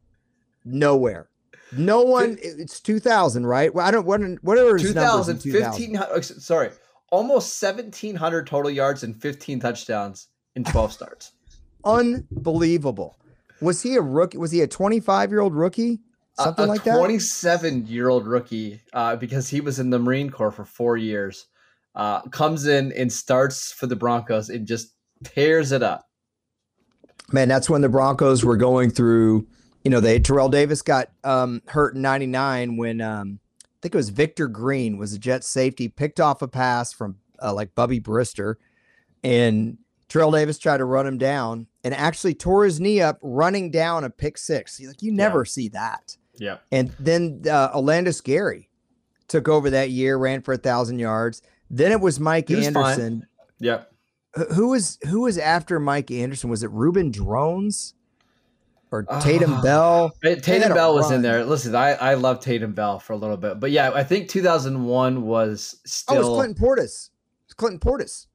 nowhere. 0.64 1.30
No 1.72 2.02
one. 2.02 2.38
It's 2.42 2.80
two 2.80 3.00
thousand, 3.00 3.46
right? 3.48 3.74
Well, 3.74 3.86
I 3.86 3.92
don't. 3.92 4.06
What 4.06 4.22
whatever. 4.42 4.78
2000, 4.78 5.38
1500. 5.38 6.24
Sorry, 6.24 6.70
almost 7.12 7.58
seventeen 7.58 8.16
hundred 8.16 8.48
total 8.48 8.72
yards 8.72 9.04
and 9.04 9.20
fifteen 9.20 9.60
touchdowns 9.60 10.28
in 10.56 10.64
twelve 10.64 10.94
starts 10.94 11.34
unbelievable. 11.84 13.18
Was 13.62 13.82
he 13.82 13.96
a 13.96 14.02
rookie? 14.02 14.38
Was 14.38 14.52
he 14.52 14.62
a 14.62 14.68
25 14.68 15.32
year 15.32 15.42
old 15.42 15.54
rookie? 15.54 16.00
Something 16.38 16.66
a, 16.66 16.68
a 16.68 16.70
like 16.70 16.84
27 16.84 16.94
that. 16.94 17.00
27 17.00 17.88
year 17.88 18.10
old 18.10 18.28
rookie, 18.28 18.82
uh, 18.94 19.16
because 19.16 19.50
he 19.50 19.62
was 19.62 19.80
in 19.80 19.90
the 19.90 20.00
Marine 20.00 20.30
Corps 20.30 20.52
for 20.52 20.66
four 20.66 20.98
years. 20.98 21.48
Uh, 21.96 22.22
comes 22.30 22.66
in 22.68 22.94
and 22.94 23.12
starts 23.12 23.74
for 23.74 23.88
the 23.88 23.96
Broncos 23.96 24.50
and 24.50 24.66
just 24.66 24.94
tears 25.24 25.72
it 25.72 25.84
up. 25.84 26.06
Man, 27.32 27.50
that's 27.50 27.70
when 27.70 27.82
the 27.82 27.90
Broncos 27.90 28.46
were 28.46 28.58
going 28.58 28.90
through. 28.90 29.48
You 29.84 29.92
know, 29.92 30.00
they 30.00 30.20
Terrell 30.20 30.50
Davis 30.50 30.82
got 30.82 31.10
um, 31.24 31.62
hurt 31.68 31.96
in 31.96 32.02
'99 32.02 32.78
when 32.78 33.02
um, 33.02 33.40
I 33.64 33.78
think 33.82 33.96
it 33.96 33.98
was 33.98 34.10
Victor 34.10 34.48
Green 34.48 34.98
was 34.98 35.14
a 35.14 35.20
Jet 35.20 35.44
safety 35.44 35.88
picked 35.88 36.20
off 36.20 36.42
a 36.42 36.48
pass 36.48 36.94
from 36.94 37.18
uh, 37.42 37.54
like 37.54 37.76
Bubby 37.76 38.00
Brister, 38.00 38.56
and 39.24 39.78
Terrell 40.10 40.32
Davis 40.32 40.58
tried 40.58 40.78
to 40.78 40.86
run 40.86 41.06
him 41.08 41.18
down 41.18 41.68
and 41.84 41.94
actually 41.94 42.34
tore 42.34 42.66
his 42.66 42.80
knee 42.80 43.00
up 43.00 43.20
running 43.22 43.72
down 43.72 44.04
a 44.04 44.10
pick 44.10 44.38
six. 44.38 44.82
Like 44.82 45.02
you 45.02 45.12
never 45.12 45.40
yeah. 45.40 45.50
see 45.50 45.68
that. 45.70 46.18
Yeah. 46.38 46.58
And 46.72 46.92
then 47.00 47.44
uh, 47.50 47.78
Olandis 47.78 48.24
Gary 48.24 48.70
took 49.28 49.48
over 49.48 49.70
that 49.70 49.92
year, 49.92 50.18
ran 50.18 50.42
for 50.42 50.54
a 50.54 50.58
thousand 50.58 51.00
yards. 51.00 51.44
Then 51.70 51.92
it 51.92 52.02
was 52.02 52.20
Mike 52.20 52.50
was 52.50 52.66
Anderson. 52.66 53.20
Fine. 53.20 53.28
Yeah. 53.60 53.84
Who 54.56 54.70
was 54.70 54.98
who 55.08 55.22
was 55.22 55.38
after 55.38 55.80
Mike 55.80 56.10
Anderson? 56.12 56.50
Was 56.50 56.64
it 56.64 56.72
Reuben 56.72 57.12
Droughns 57.12 57.94
or 58.92 59.04
Tatum 59.22 59.56
uh, 59.56 59.62
Bell? 59.62 60.14
Tatum 60.24 60.74
Bell 60.74 60.96
was 60.96 61.06
run. 61.06 61.16
in 61.16 61.22
there. 61.22 61.46
Listen, 61.46 61.76
I 61.76 61.94
I 61.94 62.14
love 62.14 62.40
Tatum 62.40 62.74
Bell 62.74 63.00
for 63.00 63.14
a 63.14 63.18
little 63.18 63.38
bit, 63.38 63.60
but 63.60 63.72
yeah, 63.72 63.92
I 63.92 64.04
think 64.04 64.30
2001 64.30 65.24
was 65.24 65.80
still. 65.86 66.16
Oh, 66.16 66.20
it 66.20 66.24
was 66.24 66.36
Clinton 66.38 66.64
Portis. 66.64 67.10
It's 67.46 67.54
Clinton 67.56 67.80
Portis. 67.80 68.28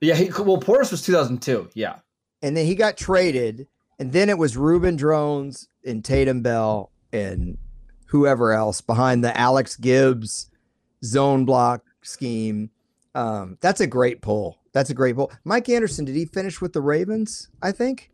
Yeah, 0.00 0.14
he, 0.14 0.30
well, 0.30 0.60
Portis 0.60 0.90
was 0.90 1.02
2002. 1.02 1.70
Yeah, 1.74 1.96
and 2.42 2.56
then 2.56 2.66
he 2.66 2.74
got 2.74 2.96
traded, 2.96 3.66
and 3.98 4.12
then 4.12 4.28
it 4.28 4.38
was 4.38 4.56
Reuben 4.56 4.96
Droughns 4.96 5.68
and 5.84 6.04
Tatum 6.04 6.42
Bell 6.42 6.90
and 7.12 7.58
whoever 8.06 8.52
else 8.52 8.80
behind 8.80 9.24
the 9.24 9.36
Alex 9.38 9.76
Gibbs 9.76 10.50
zone 11.04 11.44
block 11.44 11.84
scheme. 12.02 12.70
Um, 13.14 13.58
that's 13.60 13.80
a 13.80 13.86
great 13.86 14.22
pull. 14.22 14.58
That's 14.72 14.90
a 14.90 14.94
great 14.94 15.16
pull. 15.16 15.32
Mike 15.44 15.68
Anderson, 15.68 16.04
did 16.04 16.14
he 16.14 16.24
finish 16.24 16.60
with 16.60 16.72
the 16.72 16.80
Ravens? 16.80 17.48
I 17.62 17.72
think. 17.72 18.10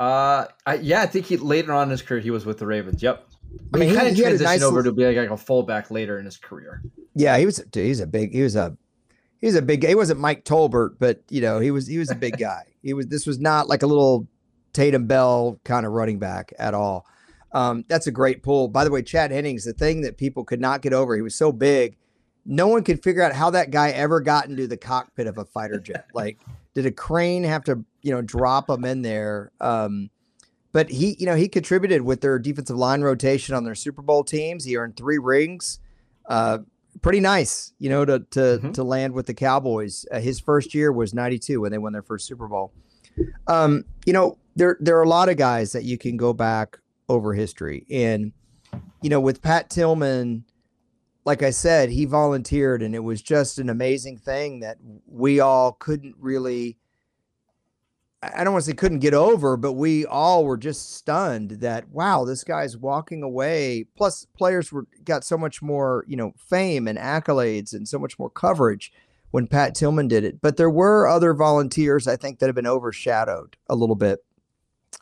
Uh, 0.00 0.46
I, 0.66 0.74
yeah, 0.76 1.02
I 1.02 1.06
think 1.06 1.26
he 1.26 1.36
later 1.36 1.72
on 1.72 1.84
in 1.84 1.90
his 1.90 2.02
career 2.02 2.20
he 2.20 2.30
was 2.30 2.44
with 2.44 2.58
the 2.58 2.66
Ravens. 2.66 3.02
Yep. 3.02 3.28
I 3.74 3.76
mean, 3.76 3.88
he, 3.88 3.94
he 3.94 4.00
kind 4.00 4.08
of 4.08 4.16
transitioned 4.16 4.44
nice 4.44 4.62
over 4.62 4.82
to 4.82 4.92
be 4.92 5.04
like, 5.04 5.16
like, 5.16 5.30
a 5.30 5.36
fullback 5.36 5.90
later 5.90 6.18
in 6.18 6.24
his 6.24 6.36
career. 6.36 6.82
Yeah, 7.14 7.38
he 7.38 7.46
was. 7.46 7.58
Dude, 7.70 7.86
he's 7.86 8.00
a 8.00 8.06
big. 8.06 8.32
He 8.32 8.42
was 8.42 8.56
a 8.56 8.76
he 9.42 9.48
was 9.48 9.56
a 9.56 9.60
big. 9.60 9.84
He 9.84 9.94
wasn't 9.94 10.20
Mike 10.20 10.44
Tolbert, 10.44 10.94
but 10.98 11.20
you 11.28 11.42
know 11.42 11.58
he 11.58 11.70
was 11.70 11.86
he 11.86 11.98
was 11.98 12.10
a 12.10 12.14
big 12.14 12.38
guy. 12.38 12.62
He 12.82 12.94
was. 12.94 13.08
This 13.08 13.26
was 13.26 13.38
not 13.38 13.68
like 13.68 13.82
a 13.82 13.86
little 13.86 14.26
Tatum 14.72 15.06
Bell 15.06 15.60
kind 15.64 15.84
of 15.84 15.92
running 15.92 16.18
back 16.18 16.54
at 16.58 16.72
all. 16.72 17.04
Um, 17.52 17.84
that's 17.88 18.06
a 18.06 18.12
great 18.12 18.42
pull. 18.42 18.68
By 18.68 18.84
the 18.84 18.90
way, 18.90 19.02
Chad 19.02 19.30
Hennings, 19.30 19.64
the 19.64 19.74
thing 19.74 20.02
that 20.02 20.16
people 20.16 20.44
could 20.44 20.60
not 20.60 20.80
get 20.80 20.94
over, 20.94 21.14
he 21.14 21.22
was 21.22 21.34
so 21.34 21.52
big, 21.52 21.98
no 22.46 22.68
one 22.68 22.82
could 22.82 23.02
figure 23.02 23.22
out 23.22 23.34
how 23.34 23.50
that 23.50 23.70
guy 23.70 23.90
ever 23.90 24.20
got 24.20 24.46
into 24.46 24.66
the 24.66 24.78
cockpit 24.78 25.26
of 25.26 25.36
a 25.36 25.44
fighter 25.44 25.78
jet. 25.78 26.06
Like, 26.14 26.38
did 26.74 26.86
a 26.86 26.90
crane 26.90 27.44
have 27.44 27.64
to, 27.64 27.84
you 28.00 28.12
know, 28.12 28.22
drop 28.22 28.70
him 28.70 28.84
in 28.84 29.02
there? 29.02 29.50
Um, 29.60 30.08
but 30.72 30.88
he, 30.88 31.16
you 31.18 31.26
know, 31.26 31.34
he 31.34 31.48
contributed 31.48 32.00
with 32.00 32.22
their 32.22 32.38
defensive 32.38 32.76
line 32.76 33.02
rotation 33.02 33.54
on 33.54 33.64
their 33.64 33.74
Super 33.74 34.00
Bowl 34.00 34.24
teams. 34.24 34.64
He 34.64 34.78
earned 34.78 34.96
three 34.96 35.18
rings. 35.18 35.80
Uh, 36.26 36.60
pretty 37.00 37.20
nice, 37.20 37.72
you 37.78 37.88
know, 37.88 38.04
to 38.04 38.20
to 38.30 38.40
mm-hmm. 38.40 38.72
to 38.72 38.84
land 38.84 39.14
with 39.14 39.26
the 39.26 39.34
Cowboys. 39.34 40.04
Uh, 40.10 40.20
his 40.20 40.40
first 40.40 40.74
year 40.74 40.92
was 40.92 41.14
'92 41.14 41.60
when 41.60 41.72
they 41.72 41.78
won 41.78 41.92
their 41.92 42.02
first 42.02 42.26
Super 42.26 42.48
Bowl. 42.48 42.72
Um, 43.46 43.84
you 44.04 44.12
know, 44.12 44.38
there 44.56 44.76
there 44.80 44.98
are 44.98 45.02
a 45.02 45.08
lot 45.08 45.28
of 45.28 45.36
guys 45.36 45.72
that 45.72 45.84
you 45.84 45.96
can 45.96 46.16
go 46.16 46.32
back 46.32 46.78
over 47.08 47.34
history, 47.34 47.86
and 47.90 48.32
you 49.00 49.10
know, 49.10 49.20
with 49.20 49.42
Pat 49.42 49.70
Tillman, 49.70 50.44
like 51.24 51.42
I 51.42 51.50
said, 51.50 51.90
he 51.90 52.04
volunteered, 52.04 52.82
and 52.82 52.94
it 52.94 53.00
was 53.00 53.22
just 53.22 53.58
an 53.58 53.70
amazing 53.70 54.18
thing 54.18 54.60
that 54.60 54.78
we 55.06 55.40
all 55.40 55.72
couldn't 55.72 56.16
really. 56.18 56.78
I 58.22 58.44
don't 58.44 58.52
want 58.52 58.64
to 58.64 58.70
say 58.70 58.76
couldn't 58.76 59.00
get 59.00 59.14
over, 59.14 59.56
but 59.56 59.72
we 59.72 60.06
all 60.06 60.44
were 60.44 60.56
just 60.56 60.94
stunned 60.94 61.50
that 61.60 61.88
wow, 61.88 62.24
this 62.24 62.44
guy's 62.44 62.76
walking 62.76 63.22
away. 63.22 63.86
Plus, 63.96 64.26
players 64.36 64.70
were 64.70 64.86
got 65.04 65.24
so 65.24 65.36
much 65.36 65.60
more, 65.60 66.04
you 66.06 66.16
know, 66.16 66.32
fame 66.38 66.86
and 66.86 66.98
accolades 66.98 67.72
and 67.72 67.88
so 67.88 67.98
much 67.98 68.18
more 68.18 68.30
coverage 68.30 68.92
when 69.32 69.48
Pat 69.48 69.74
Tillman 69.74 70.06
did 70.06 70.22
it. 70.22 70.40
But 70.40 70.56
there 70.56 70.70
were 70.70 71.08
other 71.08 71.34
volunteers 71.34 72.06
I 72.06 72.16
think 72.16 72.38
that 72.38 72.46
have 72.46 72.54
been 72.54 72.66
overshadowed 72.66 73.56
a 73.68 73.74
little 73.74 73.96
bit. 73.96 74.20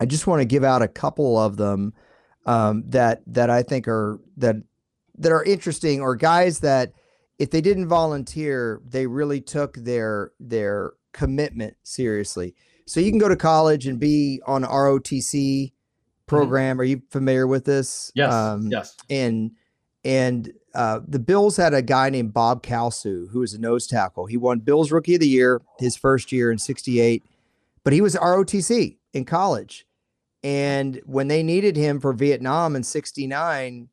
I 0.00 0.06
just 0.06 0.26
want 0.26 0.40
to 0.40 0.46
give 0.46 0.64
out 0.64 0.80
a 0.80 0.88
couple 0.88 1.38
of 1.38 1.58
them 1.58 1.92
um, 2.46 2.84
that 2.86 3.22
that 3.26 3.50
I 3.50 3.62
think 3.62 3.86
are 3.86 4.18
that 4.38 4.56
that 5.18 5.32
are 5.32 5.44
interesting, 5.44 6.00
or 6.00 6.16
guys 6.16 6.60
that 6.60 6.94
if 7.38 7.50
they 7.50 7.60
didn't 7.60 7.88
volunteer, 7.88 8.80
they 8.86 9.06
really 9.06 9.42
took 9.42 9.76
their 9.76 10.32
their 10.40 10.94
commitment 11.12 11.76
seriously. 11.82 12.54
So 12.90 12.98
you 12.98 13.12
can 13.12 13.20
go 13.20 13.28
to 13.28 13.36
college 13.36 13.86
and 13.86 14.00
be 14.00 14.42
on 14.48 14.64
ROTC 14.64 15.30
mm-hmm. 15.32 15.74
program. 16.26 16.74
Mm-hmm. 16.74 16.80
Are 16.80 16.84
you 16.84 17.02
familiar 17.12 17.46
with 17.46 17.64
this? 17.64 18.10
Yes. 18.16 18.32
Um, 18.32 18.66
yes. 18.66 18.96
And 19.08 19.52
and 20.04 20.52
uh, 20.74 20.98
the 21.06 21.20
Bills 21.20 21.56
had 21.56 21.72
a 21.72 21.82
guy 21.82 22.10
named 22.10 22.32
Bob 22.32 22.64
Kalsu 22.64 23.30
who 23.30 23.40
was 23.40 23.54
a 23.54 23.60
nose 23.60 23.86
tackle. 23.86 24.26
He 24.26 24.36
won 24.36 24.58
Bills 24.58 24.90
Rookie 24.90 25.14
of 25.14 25.20
the 25.20 25.28
Year 25.28 25.62
his 25.78 25.96
first 25.96 26.32
year 26.32 26.50
in 26.50 26.58
'68, 26.58 27.22
but 27.84 27.92
he 27.92 28.00
was 28.00 28.16
ROTC 28.16 28.96
in 29.12 29.24
college. 29.24 29.86
And 30.42 31.00
when 31.06 31.28
they 31.28 31.44
needed 31.44 31.76
him 31.76 32.00
for 32.00 32.12
Vietnam 32.12 32.74
in 32.74 32.82
'69, 32.82 33.88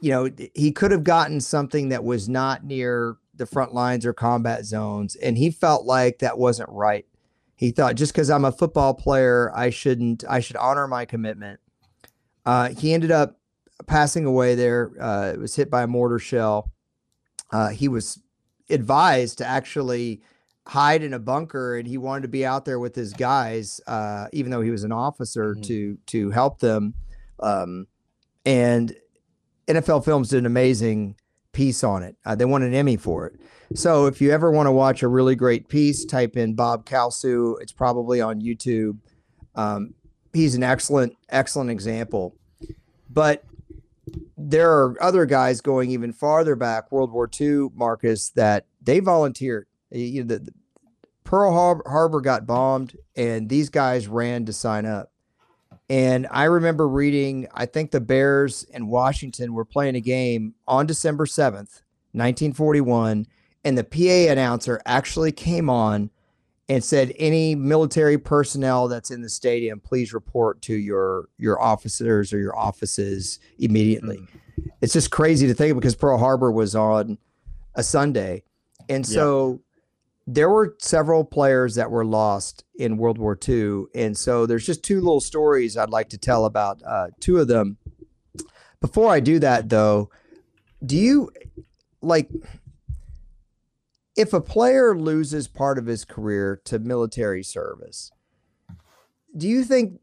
you 0.00 0.10
know, 0.12 0.30
he 0.54 0.70
could 0.70 0.92
have 0.92 1.02
gotten 1.02 1.40
something 1.40 1.88
that 1.88 2.04
was 2.04 2.28
not 2.28 2.62
near 2.62 3.16
the 3.34 3.46
front 3.46 3.74
lines 3.74 4.06
or 4.06 4.12
combat 4.12 4.64
zones, 4.64 5.16
and 5.16 5.36
he 5.36 5.50
felt 5.50 5.86
like 5.86 6.20
that 6.20 6.38
wasn't 6.38 6.68
right. 6.68 7.04
He 7.58 7.72
thought 7.72 7.96
just 7.96 8.12
because 8.12 8.30
I'm 8.30 8.44
a 8.44 8.52
football 8.52 8.94
player, 8.94 9.52
I 9.52 9.70
shouldn't. 9.70 10.22
I 10.28 10.38
should 10.38 10.54
honor 10.54 10.86
my 10.86 11.04
commitment. 11.04 11.58
Uh, 12.46 12.68
he 12.68 12.94
ended 12.94 13.10
up 13.10 13.40
passing 13.88 14.24
away 14.24 14.54
there. 14.54 14.92
Uh, 15.00 15.32
it 15.34 15.40
was 15.40 15.56
hit 15.56 15.68
by 15.68 15.82
a 15.82 15.88
mortar 15.88 16.20
shell. 16.20 16.70
Uh, 17.50 17.70
he 17.70 17.88
was 17.88 18.20
advised 18.70 19.38
to 19.38 19.44
actually 19.44 20.22
hide 20.68 21.02
in 21.02 21.12
a 21.12 21.18
bunker, 21.18 21.76
and 21.76 21.88
he 21.88 21.98
wanted 21.98 22.22
to 22.22 22.28
be 22.28 22.46
out 22.46 22.64
there 22.64 22.78
with 22.78 22.94
his 22.94 23.12
guys, 23.12 23.80
uh, 23.88 24.28
even 24.32 24.52
though 24.52 24.60
he 24.60 24.70
was 24.70 24.84
an 24.84 24.92
officer 24.92 25.54
mm-hmm. 25.54 25.62
to 25.62 25.98
to 26.06 26.30
help 26.30 26.60
them. 26.60 26.94
Um, 27.40 27.88
and 28.46 28.94
NFL 29.66 30.04
Films 30.04 30.28
did 30.28 30.38
an 30.38 30.46
amazing 30.46 31.16
piece 31.50 31.82
on 31.82 32.04
it. 32.04 32.14
Uh, 32.24 32.36
they 32.36 32.44
won 32.44 32.62
an 32.62 32.72
Emmy 32.72 32.96
for 32.96 33.26
it. 33.26 33.40
So 33.74 34.06
if 34.06 34.20
you 34.20 34.30
ever 34.30 34.50
want 34.50 34.66
to 34.66 34.72
watch 34.72 35.02
a 35.02 35.08
really 35.08 35.36
great 35.36 35.68
piece, 35.68 36.04
type 36.04 36.36
in 36.36 36.54
Bob 36.54 36.86
Kalsu. 36.86 37.60
It's 37.60 37.72
probably 37.72 38.20
on 38.20 38.40
YouTube. 38.40 38.98
Um, 39.54 39.94
he's 40.32 40.54
an 40.54 40.62
excellent, 40.62 41.16
excellent 41.28 41.70
example. 41.70 42.34
But 43.10 43.44
there 44.36 44.72
are 44.72 45.02
other 45.02 45.26
guys 45.26 45.60
going 45.60 45.90
even 45.90 46.12
farther 46.12 46.56
back, 46.56 46.90
World 46.90 47.12
War 47.12 47.28
II, 47.40 47.68
Marcus, 47.74 48.30
that 48.30 48.66
they 48.80 49.00
volunteered. 49.00 49.66
You 49.90 50.22
know, 50.24 50.28
the, 50.28 50.38
the 50.40 50.52
Pearl 51.24 51.82
Harbor 51.86 52.22
got 52.22 52.46
bombed, 52.46 52.96
and 53.14 53.50
these 53.50 53.68
guys 53.68 54.08
ran 54.08 54.46
to 54.46 54.52
sign 54.52 54.86
up. 54.86 55.12
And 55.90 56.26
I 56.30 56.44
remember 56.44 56.88
reading, 56.88 57.48
I 57.52 57.66
think 57.66 57.90
the 57.90 58.00
Bears 58.00 58.64
and 58.72 58.88
Washington 58.88 59.52
were 59.54 59.64
playing 59.64 59.94
a 59.94 60.00
game 60.00 60.54
on 60.66 60.86
December 60.86 61.26
7th, 61.26 61.82
1941. 62.12 63.26
And 63.64 63.76
the 63.76 63.84
PA 63.84 64.32
announcer 64.32 64.80
actually 64.86 65.32
came 65.32 65.68
on 65.68 66.10
and 66.68 66.84
said, 66.84 67.12
any 67.18 67.54
military 67.54 68.18
personnel 68.18 68.88
that's 68.88 69.10
in 69.10 69.22
the 69.22 69.28
stadium, 69.28 69.80
please 69.80 70.12
report 70.12 70.60
to 70.62 70.74
your 70.74 71.28
your 71.38 71.60
officers 71.60 72.32
or 72.32 72.38
your 72.38 72.56
offices 72.56 73.40
immediately. 73.58 74.18
Mm. 74.18 74.70
It's 74.82 74.92
just 74.92 75.10
crazy 75.10 75.46
to 75.46 75.54
think 75.54 75.74
because 75.74 75.94
Pearl 75.94 76.18
Harbor 76.18 76.52
was 76.52 76.74
on 76.74 77.18
a 77.74 77.82
Sunday. 77.82 78.42
And 78.88 79.06
so 79.06 79.60
there 80.26 80.50
were 80.50 80.76
several 80.78 81.24
players 81.24 81.74
that 81.76 81.90
were 81.90 82.04
lost 82.04 82.64
in 82.76 82.96
World 82.98 83.18
War 83.18 83.38
II. 83.48 83.84
And 83.94 84.16
so 84.16 84.46
there's 84.46 84.66
just 84.66 84.82
two 84.82 85.00
little 85.00 85.20
stories 85.20 85.76
I'd 85.76 85.90
like 85.90 86.10
to 86.10 86.18
tell 86.18 86.44
about 86.44 86.82
uh, 86.86 87.08
two 87.20 87.38
of 87.38 87.48
them. 87.48 87.78
Before 88.80 89.10
I 89.10 89.20
do 89.20 89.38
that, 89.38 89.68
though, 89.68 90.10
do 90.84 90.96
you 90.96 91.30
like 92.02 92.30
if 94.18 94.32
a 94.32 94.40
player 94.40 94.98
loses 94.98 95.46
part 95.46 95.78
of 95.78 95.86
his 95.86 96.04
career 96.04 96.60
to 96.64 96.78
military 96.80 97.44
service? 97.44 98.10
Do 99.36 99.46
you 99.46 99.62
think 99.62 100.00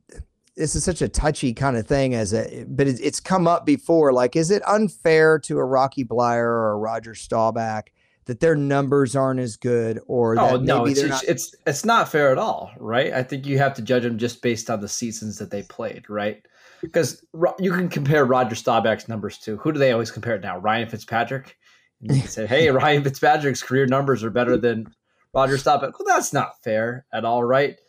this 0.55 0.73
is 0.75 0.85
such 0.85 1.01
a 1.01 1.09
touchy 1.09 1.53
kind 1.53 1.75
of 1.75 1.85
thing 1.85 2.15
as 2.15 2.33
a 2.33 2.65
but 2.67 2.87
it's 2.87 3.19
come 3.19 3.45
up 3.45 3.65
before 3.65 4.13
like 4.13 4.35
is 4.37 4.51
it 4.51 4.63
unfair 4.67 5.37
to 5.39 5.57
a 5.59 5.65
Rocky 5.65 6.05
Bleier 6.05 6.45
or 6.45 6.71
a 6.71 6.77
Roger 6.77 7.13
Staubach 7.13 7.91
that 8.25 8.39
their 8.39 8.55
numbers 8.55 9.15
aren't 9.15 9.41
as 9.41 9.57
good 9.57 9.99
or 10.07 10.39
oh 10.39 10.55
no 10.57 10.85
it's, 10.85 11.03
not- 11.03 11.23
it's 11.25 11.53
it's 11.67 11.83
not 11.83 12.09
fair 12.09 12.31
at 12.31 12.37
all 12.37 12.71
right 12.79 13.13
i 13.13 13.21
think 13.21 13.45
you 13.45 13.57
have 13.57 13.73
to 13.73 13.81
judge 13.81 14.03
them 14.03 14.17
just 14.17 14.41
based 14.41 14.69
on 14.69 14.79
the 14.79 14.87
seasons 14.87 15.37
that 15.37 15.51
they 15.51 15.61
played 15.63 16.09
right 16.09 16.45
because 16.81 17.23
you 17.59 17.71
can 17.71 17.89
compare 17.89 18.25
roger 18.25 18.55
staubach's 18.55 19.07
numbers 19.07 19.37
to 19.37 19.57
who 19.57 19.71
do 19.71 19.77
they 19.77 19.91
always 19.91 20.09
compare 20.09 20.35
it 20.35 20.41
now 20.41 20.57
ryan 20.57 20.89
fitzpatrick 20.89 21.57
and 22.01 22.23
say 22.29 22.45
hey 22.45 22.69
ryan 22.69 23.03
fitzpatrick's 23.03 23.63
career 23.63 23.85
numbers 23.85 24.23
are 24.23 24.29
better 24.29 24.57
than 24.57 24.87
roger 25.33 25.57
staubach 25.57 25.97
well 25.99 26.15
that's 26.15 26.33
not 26.33 26.61
fair 26.63 27.05
at 27.13 27.25
all 27.25 27.43
right 27.43 27.79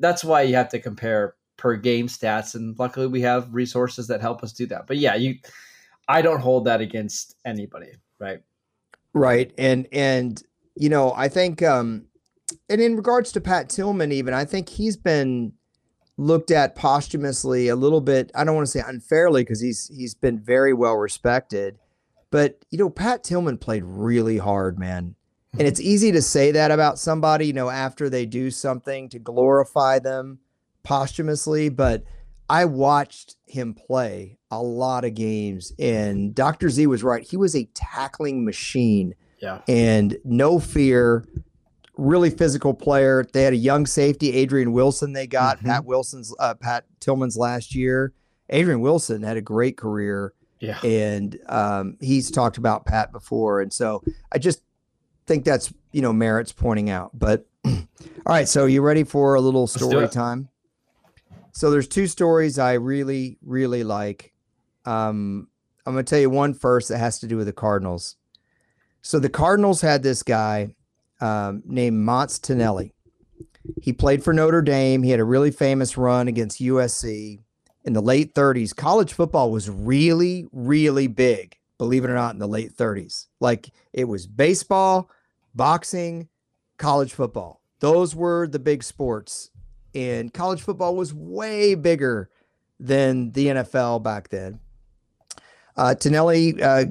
that's 0.00 0.24
why 0.24 0.42
you 0.42 0.54
have 0.54 0.68
to 0.68 0.78
compare 0.78 1.34
per 1.56 1.76
game 1.76 2.08
stats 2.08 2.54
and 2.54 2.78
luckily 2.78 3.06
we 3.06 3.20
have 3.20 3.52
resources 3.54 4.08
that 4.08 4.20
help 4.20 4.42
us 4.42 4.52
do 4.52 4.66
that 4.66 4.86
but 4.86 4.96
yeah 4.96 5.14
you 5.14 5.34
i 6.08 6.22
don't 6.22 6.40
hold 6.40 6.64
that 6.64 6.80
against 6.80 7.36
anybody 7.44 7.92
right 8.18 8.40
Right. 9.14 9.52
And 9.58 9.86
and 9.92 10.42
you 10.76 10.88
know, 10.88 11.12
I 11.14 11.28
think 11.28 11.62
um 11.62 12.06
and 12.68 12.80
in 12.80 12.96
regards 12.96 13.32
to 13.32 13.40
Pat 13.40 13.68
Tillman 13.68 14.12
even, 14.12 14.34
I 14.34 14.44
think 14.44 14.68
he's 14.68 14.96
been 14.96 15.52
looked 16.16 16.50
at 16.50 16.74
posthumously 16.74 17.68
a 17.68 17.76
little 17.76 18.00
bit, 18.00 18.30
I 18.34 18.44
don't 18.44 18.54
want 18.54 18.66
to 18.66 18.70
say 18.70 18.82
unfairly 18.86 19.42
because 19.42 19.60
he's 19.60 19.88
he's 19.88 20.14
been 20.14 20.38
very 20.38 20.72
well 20.72 20.94
respected. 20.94 21.78
But 22.32 22.64
you 22.70 22.78
know, 22.78 22.90
Pat 22.90 23.22
Tillman 23.22 23.58
played 23.58 23.84
really 23.84 24.38
hard, 24.38 24.78
man. 24.78 25.14
And 25.58 25.68
it's 25.68 25.80
easy 25.80 26.10
to 26.12 26.22
say 26.22 26.50
that 26.52 26.70
about 26.70 26.98
somebody, 26.98 27.46
you 27.46 27.52
know, 27.52 27.68
after 27.68 28.08
they 28.08 28.24
do 28.24 28.50
something 28.50 29.10
to 29.10 29.18
glorify 29.18 29.98
them 29.98 30.38
posthumously, 30.82 31.68
but 31.68 32.04
I 32.48 32.64
watched 32.64 33.36
him 33.46 33.74
play 33.74 34.38
a 34.50 34.62
lot 34.62 35.04
of 35.04 35.14
games, 35.14 35.72
and 35.78 36.34
Dr. 36.34 36.70
Z 36.70 36.86
was 36.86 37.04
right. 37.04 37.22
He 37.22 37.36
was 37.36 37.54
a 37.54 37.68
tackling 37.74 38.46
machine. 38.46 39.14
Yeah. 39.40 39.60
And 39.68 40.16
no 40.24 40.58
fear, 40.58 41.26
really 41.98 42.30
physical 42.30 42.72
player. 42.72 43.26
They 43.30 43.42
had 43.42 43.52
a 43.52 43.56
young 43.56 43.84
safety, 43.86 44.32
Adrian 44.32 44.72
Wilson. 44.72 45.12
They 45.12 45.26
got 45.26 45.58
mm-hmm. 45.58 45.68
Pat 45.68 45.84
Wilson's, 45.84 46.34
uh, 46.38 46.54
Pat 46.54 46.86
Tillman's 47.00 47.36
last 47.36 47.74
year. 47.74 48.14
Adrian 48.48 48.80
Wilson 48.80 49.22
had 49.22 49.36
a 49.36 49.42
great 49.42 49.76
career. 49.76 50.32
Yeah. 50.62 50.78
And 50.84 51.38
um, 51.48 51.96
he's 52.00 52.30
talked 52.30 52.56
about 52.56 52.86
Pat 52.86 53.10
before, 53.10 53.60
and 53.60 53.72
so 53.72 54.00
I 54.30 54.38
just 54.38 54.62
think 55.26 55.44
that's 55.44 55.74
you 55.90 56.00
know 56.02 56.12
merits 56.12 56.52
pointing 56.52 56.88
out. 56.88 57.10
But 57.12 57.46
all 57.64 57.74
right, 58.24 58.48
so 58.48 58.66
you 58.66 58.80
ready 58.80 59.02
for 59.02 59.34
a 59.34 59.40
little 59.40 59.66
story 59.66 60.08
time? 60.08 60.48
So 61.50 61.72
there's 61.72 61.88
two 61.88 62.06
stories 62.06 62.60
I 62.60 62.74
really, 62.74 63.38
really 63.42 63.82
like. 63.82 64.32
Um, 64.84 65.48
I'm 65.84 65.94
going 65.94 66.04
to 66.04 66.08
tell 66.08 66.20
you 66.20 66.30
one 66.30 66.54
first 66.54 66.88
that 66.90 66.98
has 66.98 67.18
to 67.20 67.26
do 67.26 67.36
with 67.36 67.46
the 67.46 67.52
Cardinals. 67.52 68.14
So 69.02 69.18
the 69.18 69.28
Cardinals 69.28 69.80
had 69.80 70.04
this 70.04 70.22
guy 70.22 70.76
um, 71.20 71.64
named 71.66 71.98
Motts 71.98 72.38
Tonelli. 72.38 72.94
He 73.82 73.92
played 73.92 74.22
for 74.22 74.32
Notre 74.32 74.62
Dame. 74.62 75.02
He 75.02 75.10
had 75.10 75.18
a 75.18 75.24
really 75.24 75.50
famous 75.50 75.96
run 75.96 76.28
against 76.28 76.60
USC 76.60 77.40
in 77.84 77.92
the 77.92 78.02
late 78.02 78.34
30s. 78.34 78.74
College 78.74 79.12
football 79.12 79.50
was 79.50 79.68
really, 79.68 80.46
really 80.52 81.06
big, 81.06 81.56
believe 81.78 82.04
it 82.04 82.10
or 82.10 82.14
not, 82.14 82.34
in 82.34 82.38
the 82.38 82.46
late 82.46 82.76
30s. 82.76 83.26
Like 83.40 83.70
it 83.92 84.04
was 84.04 84.26
baseball, 84.26 85.10
boxing, 85.54 86.28
college 86.78 87.12
football. 87.12 87.62
Those 87.80 88.14
were 88.14 88.46
the 88.46 88.58
big 88.58 88.82
sports 88.82 89.50
and 89.94 90.32
college 90.32 90.62
football 90.62 90.96
was 90.96 91.12
way 91.12 91.74
bigger 91.74 92.30
than 92.80 93.32
the 93.32 93.46
NFL 93.48 94.02
back 94.02 94.28
then. 94.28 94.60
Uh, 95.76 95.94
Tonelli 95.94 96.60
uh, 96.62 96.84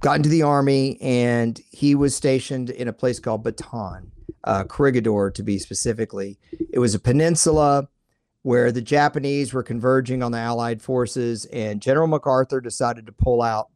got 0.00 0.16
into 0.16 0.28
the 0.28 0.42
army 0.42 0.98
and 1.00 1.60
he 1.70 1.94
was 1.94 2.14
stationed 2.14 2.70
in 2.70 2.88
a 2.88 2.92
place 2.92 3.18
called 3.18 3.44
Bataan, 3.44 4.08
uh, 4.44 4.64
Corregidor 4.64 5.30
to 5.30 5.42
be 5.42 5.58
specifically. 5.58 6.38
It 6.70 6.78
was 6.78 6.94
a 6.94 7.00
peninsula 7.00 7.88
where 8.48 8.72
the 8.72 8.80
Japanese 8.80 9.52
were 9.52 9.62
converging 9.62 10.22
on 10.22 10.32
the 10.32 10.38
Allied 10.38 10.80
forces, 10.80 11.44
and 11.52 11.82
General 11.82 12.06
MacArthur 12.06 12.62
decided 12.62 13.04
to 13.04 13.12
pull 13.12 13.42
out. 13.42 13.68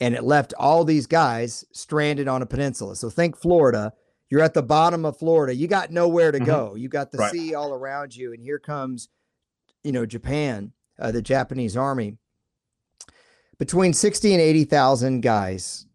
and 0.00 0.14
it 0.14 0.24
left 0.24 0.54
all 0.58 0.84
these 0.84 1.06
guys 1.06 1.64
stranded 1.72 2.26
on 2.26 2.42
a 2.42 2.46
peninsula. 2.46 2.96
So 2.96 3.10
think 3.10 3.36
Florida. 3.36 3.92
You're 4.30 4.42
at 4.42 4.54
the 4.54 4.62
bottom 4.62 5.04
of 5.04 5.18
Florida. 5.18 5.54
You 5.54 5.66
got 5.66 5.90
nowhere 5.90 6.30
to 6.32 6.38
mm-hmm. 6.38 6.46
go. 6.46 6.74
You 6.76 6.88
got 6.88 7.10
the 7.10 7.18
right. 7.18 7.32
sea 7.32 7.54
all 7.54 7.74
around 7.74 8.14
you, 8.14 8.32
and 8.32 8.42
here 8.42 8.60
comes, 8.60 9.08
you 9.82 9.92
know, 9.92 10.06
Japan, 10.06 10.72
uh, 10.98 11.10
the 11.10 11.20
Japanese 11.20 11.76
army. 11.76 12.16
Between 13.58 13.92
sixty 13.92 14.32
and 14.32 14.40
eighty 14.40 14.64
thousand 14.64 15.20
guys 15.20 15.86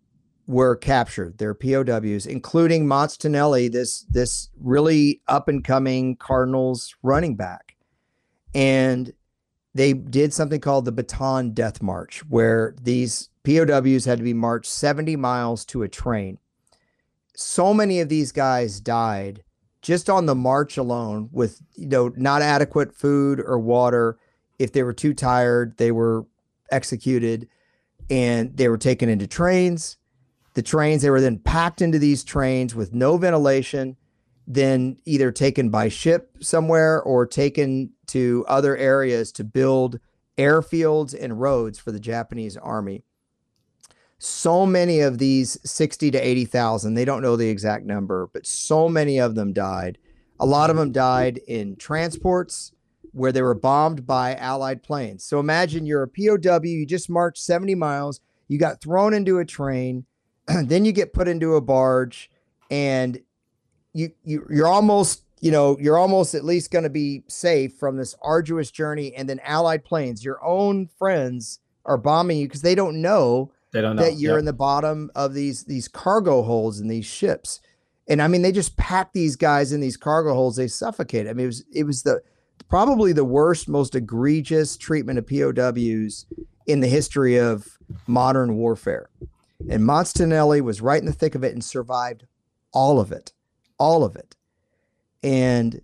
were 0.47 0.75
captured. 0.75 1.37
They're 1.37 1.55
POWs, 1.55 2.27
including 2.27 2.87
Motts 2.87 3.17
Tonelli, 3.17 3.69
this 3.69 4.01
this 4.09 4.49
really 4.59 5.21
up 5.27 5.47
and 5.47 5.63
coming 5.63 6.17
Cardinals 6.17 6.93
running 7.01 7.35
back, 7.35 7.64
and 8.55 9.13
they 9.75 9.93
did 9.93 10.33
something 10.33 10.61
called 10.61 10.85
the 10.85 10.93
Bataan 10.93 11.53
Death 11.53 11.81
March, 11.81 12.23
where 12.29 12.73
these 12.81 13.29
POWs 13.43 14.05
had 14.05 14.17
to 14.17 14.23
be 14.23 14.33
marched 14.33 14.71
70 14.71 15.15
miles 15.17 15.65
to 15.65 15.83
a 15.83 15.89
train. 15.89 16.39
So 17.35 17.73
many 17.73 17.99
of 17.99 18.09
these 18.09 18.31
guys 18.31 18.79
died 18.79 19.43
just 19.81 20.09
on 20.09 20.25
the 20.25 20.33
march 20.33 20.77
alone 20.77 21.29
with 21.31 21.61
you 21.75 21.87
know 21.87 22.11
not 22.15 22.41
adequate 22.41 22.95
food 22.95 23.39
or 23.39 23.59
water. 23.59 24.17
If 24.57 24.71
they 24.71 24.81
were 24.81 24.93
too 24.93 25.13
tired, 25.13 25.77
they 25.77 25.91
were 25.91 26.25
executed 26.71 27.47
and 28.09 28.55
they 28.55 28.69
were 28.69 28.77
taken 28.77 29.09
into 29.09 29.27
trains 29.27 29.97
the 30.55 30.63
trains. 30.63 31.03
They 31.03 31.09
were 31.11 31.21
then 31.21 31.37
packed 31.37 31.81
into 31.81 31.99
these 31.99 32.23
trains 32.23 32.73
with 32.73 32.93
no 32.93 33.17
ventilation, 33.17 33.97
then 34.47 34.97
either 35.05 35.31
taken 35.31 35.69
by 35.69 35.89
ship 35.89 36.37
somewhere 36.39 37.01
or 37.01 37.25
taken 37.25 37.91
to 38.07 38.45
other 38.47 38.77
areas 38.77 39.31
to 39.33 39.43
build 39.43 39.99
airfields 40.37 41.15
and 41.19 41.39
roads 41.39 41.79
for 41.79 41.91
the 41.91 41.99
Japanese 41.99 42.57
army. 42.57 43.03
So 44.17 44.65
many 44.65 45.01
of 45.01 45.17
these 45.17 45.57
60 45.69 46.11
to 46.11 46.17
80,000, 46.17 46.93
they 46.93 47.05
don't 47.05 47.21
know 47.21 47.35
the 47.35 47.49
exact 47.49 47.85
number, 47.85 48.29
but 48.33 48.45
so 48.45 48.87
many 48.87 49.19
of 49.19 49.35
them 49.35 49.53
died. 49.53 49.97
A 50.39 50.45
lot 50.45 50.69
of 50.69 50.75
them 50.75 50.91
died 50.91 51.39
in 51.47 51.75
transports 51.75 52.71
where 53.11 53.31
they 53.31 53.41
were 53.41 53.55
bombed 53.55 54.05
by 54.05 54.35
Allied 54.35 54.83
planes. 54.83 55.23
So 55.23 55.39
imagine 55.39 55.85
you're 55.85 56.03
a 56.03 56.07
POW, 56.07 56.61
you 56.63 56.85
just 56.85 57.09
marched 57.09 57.41
70 57.41 57.73
miles, 57.75 58.19
you 58.47 58.59
got 58.59 58.81
thrown 58.81 59.13
into 59.13 59.39
a 59.39 59.45
train, 59.45 60.05
then 60.47 60.85
you 60.85 60.91
get 60.91 61.13
put 61.13 61.27
into 61.27 61.55
a 61.55 61.61
barge 61.61 62.29
and 62.69 63.19
you, 63.95 64.11
you 64.23 64.45
you're 64.49 64.67
almost 64.67 65.23
you 65.41 65.51
know 65.51 65.77
you're 65.79 65.97
almost 65.97 66.35
at 66.35 66.45
least 66.45 66.71
going 66.71 66.83
to 66.83 66.89
be 66.89 67.23
safe 67.27 67.73
from 67.77 67.97
this 67.97 68.15
arduous 68.21 68.71
journey 68.71 69.13
and 69.15 69.27
then 69.27 69.39
allied 69.43 69.83
planes 69.83 70.23
your 70.23 70.43
own 70.43 70.87
friends 70.99 71.59
are 71.85 71.97
bombing 71.97 72.37
you 72.37 72.47
because 72.47 72.61
they 72.61 72.75
don't 72.75 73.01
know 73.01 73.51
they 73.71 73.81
don't 73.81 73.95
know 73.95 74.03
that 74.03 74.15
you're 74.15 74.33
yep. 74.33 74.39
in 74.39 74.45
the 74.45 74.53
bottom 74.53 75.09
of 75.15 75.33
these 75.33 75.63
these 75.63 75.87
cargo 75.87 76.43
holds 76.43 76.79
in 76.79 76.87
these 76.87 77.05
ships. 77.05 77.59
And 78.07 78.21
i 78.21 78.27
mean 78.27 78.43
they 78.43 78.51
just 78.51 78.77
pack 78.77 79.13
these 79.13 79.35
guys 79.35 79.71
in 79.71 79.81
these 79.81 79.97
cargo 79.97 80.33
holds 80.33 80.57
they 80.57 80.67
suffocate 80.67 81.27
i 81.27 81.33
mean 81.33 81.45
it 81.45 81.47
was 81.47 81.63
it 81.73 81.83
was 81.85 82.03
the 82.03 82.21
probably 82.69 83.13
the 83.13 83.25
worst 83.25 83.67
most 83.67 83.95
egregious 83.95 84.77
treatment 84.77 85.19
of 85.19 85.27
pows 85.27 86.25
in 86.67 86.79
the 86.79 86.87
history 86.87 87.39
of 87.39 87.77
modern 88.07 88.55
warfare. 88.55 89.09
And 89.69 89.85
Motts 89.85 90.13
Tonelli 90.13 90.61
was 90.61 90.81
right 90.81 90.99
in 90.99 91.05
the 91.05 91.13
thick 91.13 91.35
of 91.35 91.43
it 91.43 91.53
and 91.53 91.63
survived 91.63 92.25
all 92.73 92.99
of 92.99 93.11
it, 93.11 93.31
all 93.77 94.03
of 94.03 94.15
it. 94.15 94.35
And 95.23 95.81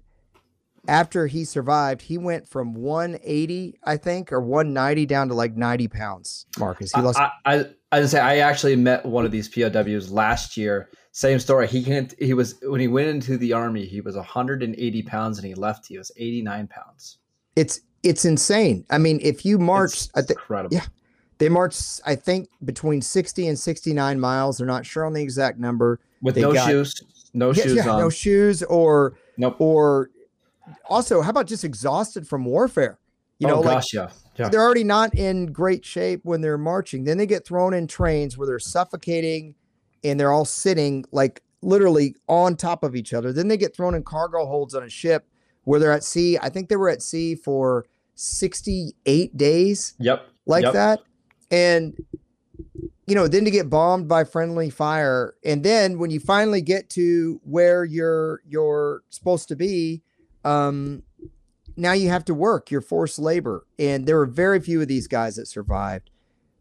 after 0.88 1.28
he 1.28 1.46
survived, 1.46 2.02
he 2.02 2.18
went 2.18 2.48
from 2.48 2.74
180, 2.74 3.80
I 3.84 3.98
think, 3.98 4.32
or 4.32 4.42
190 4.42 5.06
down 5.06 5.28
to 5.30 5.34
like 5.34 5.56
90 5.56 5.88
pounds. 5.88 6.46
Marcus, 6.58 6.92
he 6.94 7.02
lost. 7.02 7.20
I, 7.20 7.32
I, 7.46 7.66
I 7.92 8.06
say 8.06 8.20
I 8.20 8.38
actually 8.38 8.76
met 8.76 9.06
one 9.06 9.26
of 9.26 9.32
these 9.32 9.50
POWs 9.50 10.12
last 10.12 10.58
year. 10.58 10.90
Same 11.12 11.40
story. 11.40 11.68
He 11.68 11.84
can't. 11.84 12.14
he 12.20 12.34
was 12.34 12.56
when 12.64 12.80
he 12.80 12.88
went 12.88 13.10
into 13.10 13.38
the 13.38 13.54
army, 13.54 13.86
he 13.86 14.02
was 14.02 14.16
180 14.16 15.04
pounds, 15.04 15.38
and 15.38 15.46
he 15.46 15.54
left. 15.54 15.88
He 15.88 15.98
was 15.98 16.12
89 16.16 16.68
pounds. 16.68 17.18
It's 17.56 17.82
it's 18.04 18.24
insane. 18.26 18.86
I 18.90 18.98
mean, 18.98 19.20
if 19.22 19.46
you 19.46 19.60
march, 19.60 19.94
it's 19.94 20.10
I 20.16 20.22
think, 20.22 20.40
incredible. 20.40 20.76
Yeah, 20.76 20.86
they 21.38 21.50
marched, 21.50 22.00
I 22.06 22.16
think, 22.16 22.50
between 22.64 23.02
60 23.02 23.48
and 23.48 23.60
69 23.60 24.20
miles. 24.20 24.58
They're 24.58 24.68
not 24.68 24.86
sure 24.86 25.06
on 25.06 25.14
the 25.14 25.22
exact 25.22 25.60
number. 25.60 26.00
With 26.22 26.36
they 26.36 26.42
no 26.42 26.54
got, 26.54 26.70
shoes. 26.70 27.02
No 27.34 27.52
yeah, 27.52 27.64
shoes 27.64 27.76
yeah, 27.76 27.90
on. 27.90 28.00
No 28.00 28.10
shoes 28.10 28.64
or 28.64 29.18
nope. 29.38 29.56
or 29.60 30.10
also, 30.90 31.22
how 31.22 31.30
about 31.30 31.48
just 31.48 31.64
exhausted 31.64 32.28
from 32.28 32.46
warfare? 32.46 33.00
You 33.40 33.48
oh, 33.48 33.52
know, 33.52 33.60
oh, 33.60 33.64
gosh, 33.64 33.94
like, 33.94 34.10
yeah. 34.10 34.16
yeah. 34.38 34.50
They're 34.50 34.62
already 34.62 34.84
not 34.84 35.16
in 35.16 35.48
great 35.48 35.84
shape 35.84 36.22
when 36.24 36.42
they're 36.42 36.58
marching. 36.58 37.04
Then 37.04 37.18
they 37.18 37.26
get 37.26 37.46
thrown 37.46 37.74
in 37.74 37.88
trains 37.88 38.38
where 38.38 38.46
they're 38.46 38.60
suffocating 38.60 39.56
and 40.04 40.20
they're 40.20 40.32
all 40.32 40.46
sitting 40.46 41.06
like 41.12 41.42
literally 41.62 42.16
on 42.28 42.56
top 42.56 42.84
of 42.84 42.96
each 42.96 43.14
other. 43.14 43.34
Then 43.34 43.48
they 43.48 43.58
get 43.58 43.76
thrown 43.76 43.96
in 43.96 44.04
cargo 44.04 44.46
holds 44.46 44.76
on 44.76 44.84
a 44.84 44.90
ship 44.90 45.28
where 45.64 45.80
they're 45.80 45.92
at 45.92 46.04
sea. 46.04 46.38
I 46.40 46.50
think 46.50 46.70
they 46.70 46.76
were 46.76 46.90
at 46.90 47.02
sea 47.02 47.36
for 47.36 47.86
68 48.16 49.38
days. 49.38 49.94
Yep. 50.00 50.28
Like 50.46 50.64
yep. 50.64 50.74
that 50.74 51.00
and 51.52 51.96
you 53.12 53.16
know 53.16 53.28
then 53.28 53.44
to 53.44 53.52
get 53.52 53.70
bombed 53.70 54.08
by 54.08 54.24
friendly 54.24 54.70
fire. 54.70 55.36
And 55.44 55.66
then 55.66 56.00
when 56.00 56.12
you 56.12 56.22
finally 56.22 56.62
get 56.62 56.90
to 56.92 57.42
where 57.44 57.84
you're 57.84 58.42
you're 58.48 59.04
supposed 59.10 59.50
to 59.50 59.58
be 59.58 60.02
um 60.46 61.04
now 61.76 61.92
you 61.92 62.08
have 62.08 62.24
to 62.24 62.34
work 62.34 62.72
your 62.72 62.80
forced 62.80 63.20
labor. 63.20 63.68
And 63.78 64.08
there 64.08 64.16
were 64.16 64.26
very 64.26 64.62
few 64.62 64.82
of 64.82 64.88
these 64.88 65.10
guys 65.10 65.36
that 65.36 65.48
survived. 65.48 66.10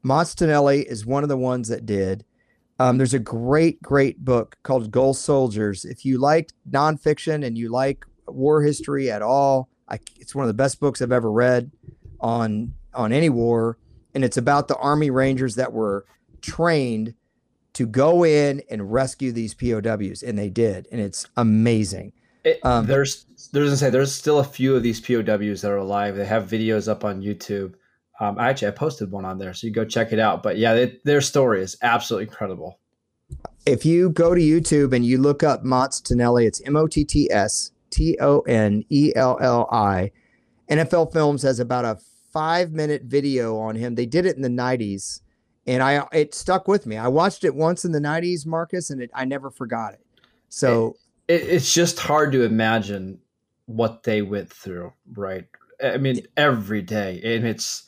Motts 0.03 0.35
Tonelli 0.35 0.81
is 0.81 1.07
one 1.07 1.23
of 1.23 1.29
the 1.29 1.37
ones 1.37 1.69
that 1.69 1.87
did. 1.87 2.25
Um, 2.81 2.99
there's 2.99 3.15
a 3.15 3.21
great 3.21 3.81
great 3.81 4.25
book 4.25 4.57
called 4.65 4.91
Ghost 4.91 5.23
Soldiers. 5.23 5.85
If 5.85 6.05
you 6.05 6.19
like 6.19 6.51
nonfiction 6.69 7.47
and 7.47 7.57
you 7.57 7.69
like 7.69 8.05
war 8.27 8.61
history 8.61 9.09
at 9.09 9.23
all 9.23 9.69
I, 9.89 10.01
it's 10.19 10.35
one 10.35 10.43
of 10.43 10.49
the 10.49 10.55
best 10.55 10.81
books 10.81 11.01
i've 11.01 11.13
ever 11.13 11.31
read 11.31 11.71
on 12.19 12.75
on 12.93 13.13
any 13.13 13.29
war. 13.29 13.79
And 14.17 14.25
it's 14.25 14.37
about 14.37 14.67
the 14.67 14.77
Army 14.79 15.11
Rangers 15.11 15.55
that 15.55 15.73
were 15.73 16.05
trained 16.41 17.15
to 17.75 17.87
go 17.87 18.25
in 18.25 18.63
and 18.71 18.93
rescue 18.93 19.33
these 19.33 19.55
POWs, 19.55 20.23
and 20.23 20.39
they 20.39 20.51
did, 20.51 20.89
and 20.91 21.01
it's 21.01 21.27
amazing. 21.37 22.13
It, 22.45 22.65
um, 22.65 22.87
there's 22.87 23.27
there's 23.53 23.79
say 23.79 23.91
there's 23.91 24.13
still 24.13 24.39
a 24.39 24.45
few 24.45 24.75
of 24.75 24.83
these 24.83 25.01
POWs 25.01 25.63
that 25.63 25.71
are 25.71 25.77
alive. 25.77 26.17
They 26.17 26.27
have 26.27 26.49
videos 26.49 26.89
up 26.89 27.05
on 27.05 27.23
YouTube. 27.23 27.75
Um, 28.19 28.39
actually, 28.39 28.69
I 28.69 28.73
posted 28.73 29.11
one 29.11 29.25
on 29.25 29.39
there, 29.39 29.55
so 29.55 29.67
you 29.67 29.73
go 29.73 29.85
check 29.85 30.13
it 30.13 30.19
out. 30.19 30.43
But 30.43 30.59
yeah, 30.59 30.75
they, 30.75 30.99
their 31.05 31.21
story 31.21 31.63
is 31.63 31.77
absolutely 31.83 32.29
incredible. 32.29 32.79
If 33.67 33.85
you 33.85 34.11
go 34.11 34.35
to 34.35 34.41
YouTube 34.41 34.95
and 34.95 35.05
you 35.05 35.19
look 35.19 35.43
up 35.43 35.65
Motts 35.65 36.01
Tonelli, 36.01 36.47
it's 36.47 36.61
M 36.63 36.77
O 36.77 36.87
T 36.87 37.05
T 37.05 37.31
S 37.31 37.73
T 37.91 38.17
O 38.21 38.41
N 38.41 38.85
E 38.89 39.13
L 39.15 39.39
L 39.41 39.69
I. 39.71 40.11
NFL 40.71 41.13
Films 41.13 41.43
has 41.43 41.61
about 41.61 41.85
a 41.85 41.99
five 42.33 42.73
minute 42.73 43.03
video 43.03 43.59
on 43.59 43.75
him. 43.75 43.95
They 43.95 44.07
did 44.07 44.27
it 44.27 44.37
in 44.37 44.43
the 44.43 44.49
90s, 44.49 45.21
and 45.67 45.83
I 45.83 46.07
it 46.13 46.35
stuck 46.35 46.69
with 46.69 46.87
me. 46.87 46.97
I 46.97 47.09
watched 47.09 47.45
it 47.45 47.55
once 47.55 47.85
in 47.85 47.93
the 47.93 48.01
90s, 48.01 48.47
Marcus, 48.47 48.91
and 48.91 49.01
it, 49.01 49.11
I 49.15 49.25
never 49.25 49.51
forgot 49.51 49.95
it. 49.95 50.05
So 50.49 50.97
it, 51.29 51.43
it's 51.43 51.73
just 51.73 51.99
hard 51.99 52.33
to 52.33 52.43
imagine 52.43 53.21
what 53.67 54.03
they 54.03 54.23
went 54.23 54.51
through, 54.51 54.93
right? 55.13 55.47
I 55.83 55.97
mean, 55.97 56.27
every 56.37 56.83
day, 56.83 57.21
and 57.25 57.47
it's 57.47 57.85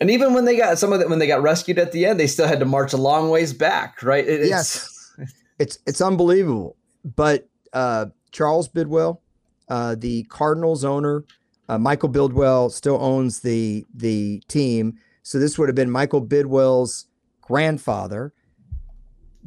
and 0.00 0.10
even 0.10 0.34
when 0.34 0.44
they 0.44 0.56
got 0.56 0.78
some 0.78 0.92
of 0.92 1.00
it 1.00 1.08
when 1.08 1.18
they 1.18 1.26
got 1.26 1.42
rescued 1.42 1.78
at 1.78 1.92
the 1.92 2.06
end, 2.06 2.18
they 2.18 2.26
still 2.26 2.48
had 2.48 2.60
to 2.60 2.66
march 2.66 2.92
a 2.92 2.96
long 2.96 3.30
ways 3.30 3.52
back, 3.52 4.02
right? 4.02 4.26
It, 4.26 4.46
yes, 4.46 5.12
it's, 5.18 5.34
it's 5.58 5.78
it's 5.86 6.00
unbelievable. 6.00 6.76
But 7.04 7.48
uh, 7.72 8.06
Charles 8.32 8.68
Bidwell, 8.68 9.22
uh, 9.68 9.94
the 9.96 10.24
Cardinals 10.24 10.84
owner, 10.84 11.24
uh, 11.68 11.78
Michael 11.78 12.08
Bidwell 12.08 12.70
still 12.70 12.98
owns 13.00 13.40
the 13.40 13.84
the 13.94 14.42
team, 14.48 14.98
so 15.24 15.38
this 15.38 15.58
would 15.58 15.68
have 15.68 15.74
been 15.74 15.90
Michael 15.90 16.24
Bidwell's 16.24 17.06
grandfather. 17.40 18.32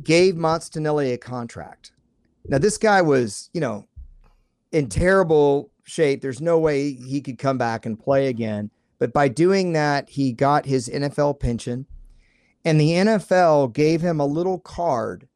Gave 0.04 0.36
Motts 0.36 0.70
Tonelli 0.70 1.14
a 1.14 1.18
contract. 1.18 1.92
Now 2.48 2.58
this 2.58 2.78
guy 2.78 3.02
was, 3.02 3.50
you 3.54 3.62
know, 3.62 3.88
in 4.72 4.90
terrible 4.90 5.72
shape. 5.84 6.22
There's 6.22 6.42
no 6.42 6.58
way 6.58 6.94
he 6.94 7.22
could 7.22 7.38
come 7.38 7.58
back 7.58 7.86
and 7.86 7.98
play 7.98 8.28
again. 8.28 8.72
But 9.00 9.14
by 9.14 9.28
doing 9.28 9.74
that, 9.74 10.10
he 10.10 10.34
got 10.34 10.66
his 10.66 10.90
NFL 10.90 11.40
pension, 11.40 11.86
and 12.66 12.82
the 12.82 12.90
NFL 12.90 13.74
gave 13.74 14.02
him 14.02 14.20
a 14.20 14.26
little 14.26 14.60
card. 14.60 15.28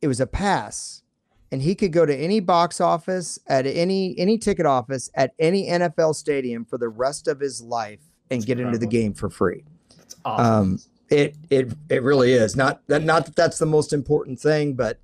It 0.00 0.06
was 0.06 0.20
a 0.20 0.26
pass 0.26 1.02
and 1.50 1.62
he 1.62 1.74
could 1.74 1.92
go 1.92 2.04
to 2.04 2.14
any 2.14 2.40
box 2.40 2.80
office 2.80 3.38
at 3.46 3.66
any 3.66 4.18
any 4.18 4.36
ticket 4.36 4.66
office 4.66 5.10
at 5.14 5.32
any 5.38 5.68
NFL 5.68 6.14
stadium 6.14 6.64
for 6.64 6.78
the 6.78 6.88
rest 6.88 7.28
of 7.28 7.40
his 7.40 7.60
life 7.60 8.05
and 8.30 8.44
get 8.44 8.58
incredible. 8.58 8.74
into 8.74 8.78
the 8.78 8.90
game 8.90 9.14
for 9.14 9.30
free. 9.30 9.64
That's 9.96 10.16
awesome. 10.24 10.46
Um, 10.46 10.78
it 11.08 11.36
it 11.50 11.72
it 11.88 12.02
really 12.02 12.32
is 12.32 12.56
not 12.56 12.86
that 12.88 13.04
not 13.04 13.26
that 13.26 13.36
that's 13.36 13.58
the 13.58 13.66
most 13.66 13.92
important 13.92 14.40
thing, 14.40 14.74
but 14.74 14.98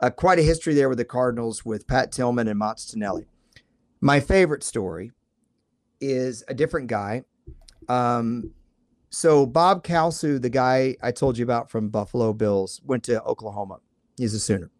uh, 0.00 0.10
quite 0.10 0.38
a 0.38 0.42
history 0.42 0.74
there 0.74 0.88
with 0.88 0.98
the 0.98 1.04
Cardinals 1.04 1.64
with 1.64 1.86
Pat 1.86 2.12
Tillman 2.12 2.48
and 2.48 2.58
Motts 2.58 2.86
Tonelli. 2.86 3.26
My 4.00 4.20
favorite 4.20 4.64
story 4.64 5.12
is 6.00 6.44
a 6.48 6.54
different 6.54 6.88
guy. 6.88 7.22
Um, 7.88 8.52
so 9.10 9.46
Bob 9.46 9.84
Kalsu, 9.84 10.42
the 10.42 10.50
guy 10.50 10.96
I 11.02 11.12
told 11.12 11.38
you 11.38 11.44
about 11.44 11.70
from 11.70 11.88
Buffalo 11.88 12.32
Bills, 12.32 12.80
went 12.84 13.04
to 13.04 13.22
Oklahoma. 13.22 13.78
He's 14.16 14.34
a 14.34 14.40
Sooner, 14.40 14.70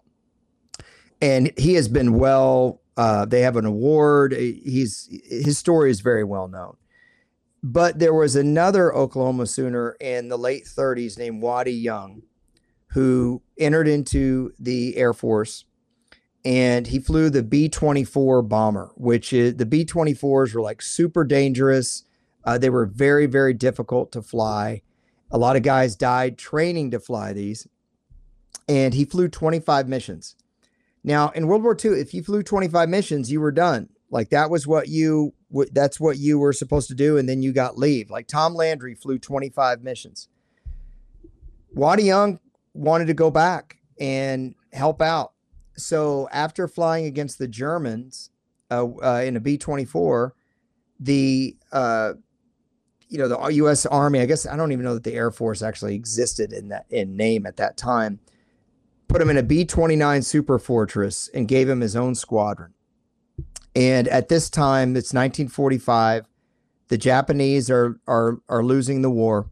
and 1.23 1.53
he 1.57 1.75
has 1.75 1.89
been 1.89 2.19
well. 2.19 2.81
Uh, 2.97 3.25
they 3.25 3.41
have 3.41 3.57
an 3.57 3.65
award. 3.65 4.33
He's 4.33 5.09
his 5.25 5.59
story 5.59 5.91
is 5.91 6.01
very 6.01 6.25
well 6.25 6.49
known. 6.49 6.77
But 7.67 7.99
there 7.99 8.13
was 8.13 8.37
another 8.37 8.95
Oklahoma 8.95 9.47
Sooner 9.47 9.97
in 9.99 10.29
the 10.29 10.37
late 10.37 10.67
30s 10.67 11.17
named 11.17 11.41
Waddy 11.41 11.73
Young, 11.73 12.23
who 12.89 13.43
entered 13.59 13.89
into 13.89 14.53
the 14.59 14.97
Air 14.99 15.15
Force 15.15 15.65
and 16.45 16.87
he 16.87 16.99
flew 16.99 17.31
the 17.31 17.43
B 17.43 17.69
24 17.69 18.43
bomber, 18.43 18.93
which 18.97 19.33
is 19.33 19.57
the 19.57 19.65
B 19.65 19.85
24s 19.85 20.55
were 20.55 20.61
like 20.61 20.83
super 20.83 21.25
dangerous. 21.25 22.05
Uh, 22.45 22.59
they 22.59 22.69
were 22.69 22.85
very, 22.85 23.27
very 23.27 23.55
difficult 23.55 24.13
to 24.13 24.21
fly. 24.21 24.83
A 25.31 25.39
lot 25.39 25.57
of 25.57 25.63
guys 25.63 25.97
died 25.97 26.37
training 26.37 26.91
to 26.91 27.01
fly 27.01 27.33
these. 27.33 27.67
And 28.69 28.93
he 28.93 29.05
flew 29.05 29.29
25 29.29 29.89
missions. 29.89 30.37
Now, 31.03 31.31
in 31.31 31.47
World 31.47 31.63
War 31.63 31.77
II, 31.83 31.93
if 31.93 32.13
you 32.13 32.23
flew 32.23 32.43
25 32.43 32.89
missions, 32.89 33.33
you 33.33 33.41
were 33.41 33.53
done. 33.53 33.89
Like 34.11 34.29
that 34.31 34.51
was 34.51 34.67
what 34.67 34.89
you 34.89 35.33
that's 35.73 36.01
what 36.01 36.19
you 36.19 36.39
were 36.39 36.53
supposed 36.53 36.89
to 36.89 36.95
do 36.95 37.17
and 37.17 37.29
then 37.29 37.43
you 37.43 37.53
got 37.53 37.79
leave. 37.79 38.11
Like 38.11 38.27
Tom 38.27 38.55
Landry 38.55 38.95
flew 38.95 39.19
25 39.19 39.83
missions. 39.83 40.29
Waddy 41.73 42.05
Young 42.05 42.41
wanted 42.73 43.07
to 43.07 43.15
go 43.15 43.31
back 43.31 43.79
and 43.99 44.55
help 44.73 45.01
out 45.01 45.35
so 45.77 46.29
after 46.31 46.69
flying 46.69 47.07
against 47.07 47.39
the 47.39 47.49
Germans 47.49 48.31
uh, 48.71 48.87
uh, 49.03 49.23
in 49.25 49.37
a 49.37 49.41
B 49.41 49.59
twenty 49.59 49.85
four, 49.85 50.35
the 51.01 51.57
uh, 51.73 52.15
you 53.09 53.19
know 53.19 53.29
the 53.29 53.39
U.S. 53.55 53.87
Army, 53.87 54.21
I 54.21 54.27
guess 54.27 54.47
I 54.47 54.57
don't 54.57 54.73
even 54.73 54.85
know 54.85 54.95
that 54.95 55.05
the 55.05 55.15
Air 55.15 55.31
Force 55.31 55.63
actually 55.63 55.95
existed 55.95 56.53
in 56.53 56.69
that 56.69 56.87
in 56.91 57.17
name 57.17 57.47
at 57.47 57.57
that 57.57 57.77
time. 57.77 58.21
Put 59.09 59.21
him 59.21 59.31
in 59.31 59.37
a 59.37 59.43
B 59.43 59.65
twenty 59.65 59.97
nine 59.97 60.23
Super 60.23 60.59
Fortress 60.59 61.29
and 61.35 61.49
gave 61.49 61.69
him 61.69 61.81
his 61.81 61.97
own 61.97 62.15
squadron. 62.15 62.75
And 63.75 64.09
at 64.09 64.29
this 64.29 64.49
time, 64.51 64.91
it's 64.91 65.13
1945. 65.13 66.29
The 66.89 66.99
Japanese 66.99 67.71
are 67.71 67.99
are 68.07 68.39
are 68.49 68.63
losing 68.63 69.03
the 69.03 69.11
war, 69.11 69.51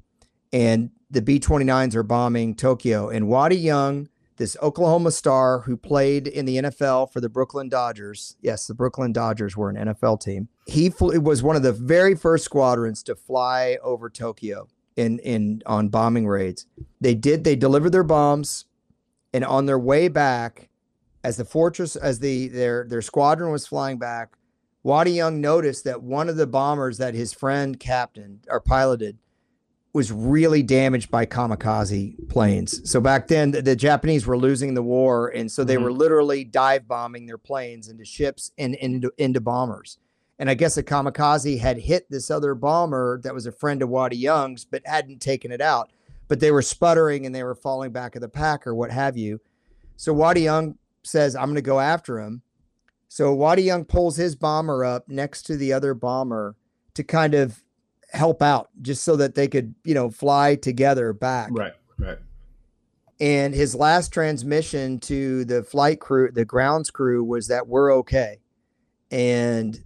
and 0.52 0.90
the 1.10 1.22
B 1.22 1.40
29s 1.40 1.94
are 1.94 2.02
bombing 2.02 2.54
Tokyo. 2.54 3.08
And 3.08 3.28
Waddy 3.28 3.56
Young 3.56 4.08
this 4.42 4.56
Oklahoma 4.60 5.12
star 5.12 5.60
who 5.60 5.76
played 5.76 6.26
in 6.26 6.46
the 6.46 6.56
NFL 6.56 7.12
for 7.12 7.20
the 7.20 7.28
Brooklyn 7.28 7.68
Dodgers. 7.68 8.36
Yes, 8.40 8.66
the 8.66 8.74
Brooklyn 8.74 9.12
Dodgers 9.12 9.56
were 9.56 9.70
an 9.70 9.76
NFL 9.76 10.20
team. 10.20 10.48
He 10.66 10.90
flew, 10.90 11.20
was 11.20 11.44
one 11.44 11.54
of 11.54 11.62
the 11.62 11.72
very 11.72 12.16
first 12.16 12.44
squadrons 12.44 13.02
to 13.04 13.14
fly 13.14 13.78
over 13.84 14.10
Tokyo 14.10 14.66
in 14.96 15.20
in 15.20 15.62
on 15.66 15.90
bombing 15.90 16.26
raids. 16.26 16.66
They 17.00 17.14
did 17.14 17.44
they 17.44 17.56
delivered 17.56 17.90
their 17.90 18.02
bombs 18.02 18.64
and 19.32 19.44
on 19.44 19.66
their 19.66 19.78
way 19.78 20.08
back 20.08 20.68
as 21.24 21.36
the 21.36 21.44
fortress 21.44 21.96
as 21.96 22.18
the 22.18 22.48
their 22.48 22.86
their 22.88 23.02
squadron 23.02 23.52
was 23.52 23.66
flying 23.66 23.98
back, 23.98 24.36
Waddy 24.82 25.12
Young 25.12 25.40
noticed 25.40 25.84
that 25.84 26.02
one 26.02 26.28
of 26.28 26.36
the 26.36 26.46
bombers 26.46 26.98
that 26.98 27.14
his 27.14 27.32
friend 27.32 27.78
captained 27.78 28.46
or 28.48 28.60
piloted 28.60 29.18
was 29.92 30.10
really 30.10 30.62
damaged 30.62 31.10
by 31.10 31.26
kamikaze 31.26 32.28
planes. 32.28 32.90
So 32.90 33.00
back 33.00 33.28
then, 33.28 33.50
the, 33.50 33.60
the 33.60 33.76
Japanese 33.76 34.26
were 34.26 34.38
losing 34.38 34.74
the 34.74 34.82
war, 34.82 35.28
and 35.28 35.52
so 35.52 35.64
they 35.64 35.74
mm-hmm. 35.74 35.84
were 35.84 35.92
literally 35.92 36.44
dive 36.44 36.88
bombing 36.88 37.26
their 37.26 37.38
planes 37.38 37.88
into 37.88 38.04
ships 38.04 38.52
and, 38.56 38.74
and 38.76 38.94
into, 38.94 39.12
into, 39.18 39.40
bombers. 39.40 39.98
And 40.38 40.48
I 40.48 40.54
guess 40.54 40.78
a 40.78 40.82
kamikaze 40.82 41.60
had 41.60 41.78
hit 41.78 42.10
this 42.10 42.30
other 42.30 42.54
bomber 42.54 43.20
that 43.22 43.34
was 43.34 43.46
a 43.46 43.52
friend 43.52 43.82
of 43.82 43.90
Waddy 43.90 44.16
Young's, 44.16 44.64
but 44.64 44.82
hadn't 44.86 45.20
taken 45.20 45.52
it 45.52 45.60
out. 45.60 45.92
But 46.26 46.40
they 46.40 46.50
were 46.50 46.62
sputtering 46.62 47.26
and 47.26 47.34
they 47.34 47.44
were 47.44 47.54
falling 47.54 47.92
back 47.92 48.16
of 48.16 48.22
the 48.22 48.28
pack 48.28 48.66
or 48.66 48.74
what 48.74 48.90
have 48.90 49.18
you. 49.18 49.40
So 49.96 50.14
Waddy 50.14 50.40
Young 50.40 50.78
says, 51.02 51.36
"I'm 51.36 51.46
going 51.46 51.56
to 51.56 51.62
go 51.62 51.80
after 51.80 52.20
him." 52.20 52.42
So 53.08 53.34
Waddy 53.34 53.62
Young 53.62 53.84
pulls 53.84 54.16
his 54.16 54.34
bomber 54.34 54.84
up 54.84 55.08
next 55.08 55.42
to 55.42 55.56
the 55.56 55.72
other 55.72 55.92
bomber 55.94 56.56
to 56.94 57.04
kind 57.04 57.34
of 57.34 57.62
help 58.12 58.42
out 58.42 58.70
just 58.80 59.04
so 59.04 59.16
that 59.16 59.34
they 59.34 59.48
could, 59.48 59.74
you 59.84 59.94
know, 59.94 60.10
fly 60.10 60.54
together 60.54 61.12
back. 61.12 61.50
Right, 61.52 61.74
right. 61.98 62.18
And 63.20 63.54
his 63.54 63.74
last 63.74 64.12
transmission 64.12 64.98
to 65.00 65.44
the 65.44 65.62
flight 65.62 66.00
crew, 66.00 66.30
the 66.32 66.44
grounds 66.44 66.90
crew, 66.90 67.22
was 67.22 67.48
that 67.48 67.68
we're 67.68 67.94
okay. 67.96 68.40
And 69.10 69.82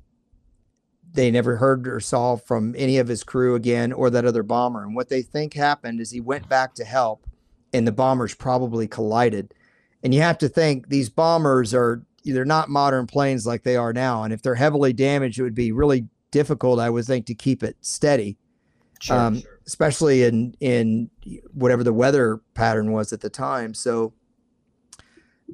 they 1.12 1.30
never 1.30 1.56
heard 1.56 1.88
or 1.88 2.00
saw 2.00 2.36
from 2.36 2.74
any 2.78 2.98
of 2.98 3.08
his 3.08 3.24
crew 3.24 3.54
again 3.54 3.92
or 3.92 4.10
that 4.10 4.24
other 4.24 4.42
bomber. 4.42 4.84
And 4.84 4.94
what 4.94 5.08
they 5.08 5.22
think 5.22 5.54
happened 5.54 6.00
is 6.00 6.10
he 6.10 6.20
went 6.20 6.48
back 6.48 6.74
to 6.74 6.84
help 6.84 7.26
and 7.72 7.86
the 7.86 7.92
bombers 7.92 8.34
probably 8.34 8.86
collided. 8.86 9.52
And 10.06 10.14
you 10.14 10.20
have 10.20 10.38
to 10.38 10.48
think 10.48 10.88
these 10.88 11.08
bombers 11.08 11.74
are 11.74 12.06
they're 12.24 12.44
not 12.44 12.68
modern 12.68 13.08
planes 13.08 13.44
like 13.44 13.64
they 13.64 13.74
are 13.74 13.92
now. 13.92 14.22
And 14.22 14.32
if 14.32 14.40
they're 14.40 14.54
heavily 14.54 14.92
damaged, 14.92 15.40
it 15.40 15.42
would 15.42 15.52
be 15.52 15.72
really 15.72 16.06
difficult, 16.30 16.78
I 16.78 16.90
would 16.90 17.06
think, 17.06 17.26
to 17.26 17.34
keep 17.34 17.64
it 17.64 17.76
steady. 17.80 18.38
Sure, 19.00 19.18
um, 19.18 19.40
sure. 19.40 19.58
especially 19.66 20.22
in 20.22 20.54
in 20.60 21.10
whatever 21.52 21.82
the 21.82 21.92
weather 21.92 22.40
pattern 22.54 22.92
was 22.92 23.12
at 23.12 23.20
the 23.20 23.28
time. 23.28 23.74
So 23.74 24.14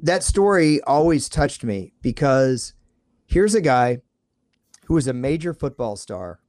that 0.03 0.21
story 0.23 0.79
always 0.83 1.29
touched 1.29 1.63
me 1.63 1.93
because 2.03 2.75
here's 3.25 3.55
a 3.55 3.61
guy 3.61 4.01
who 4.85 4.93
was 4.93 5.07
a 5.07 5.13
major 5.13 5.55
football 5.55 5.95
star 5.95 6.41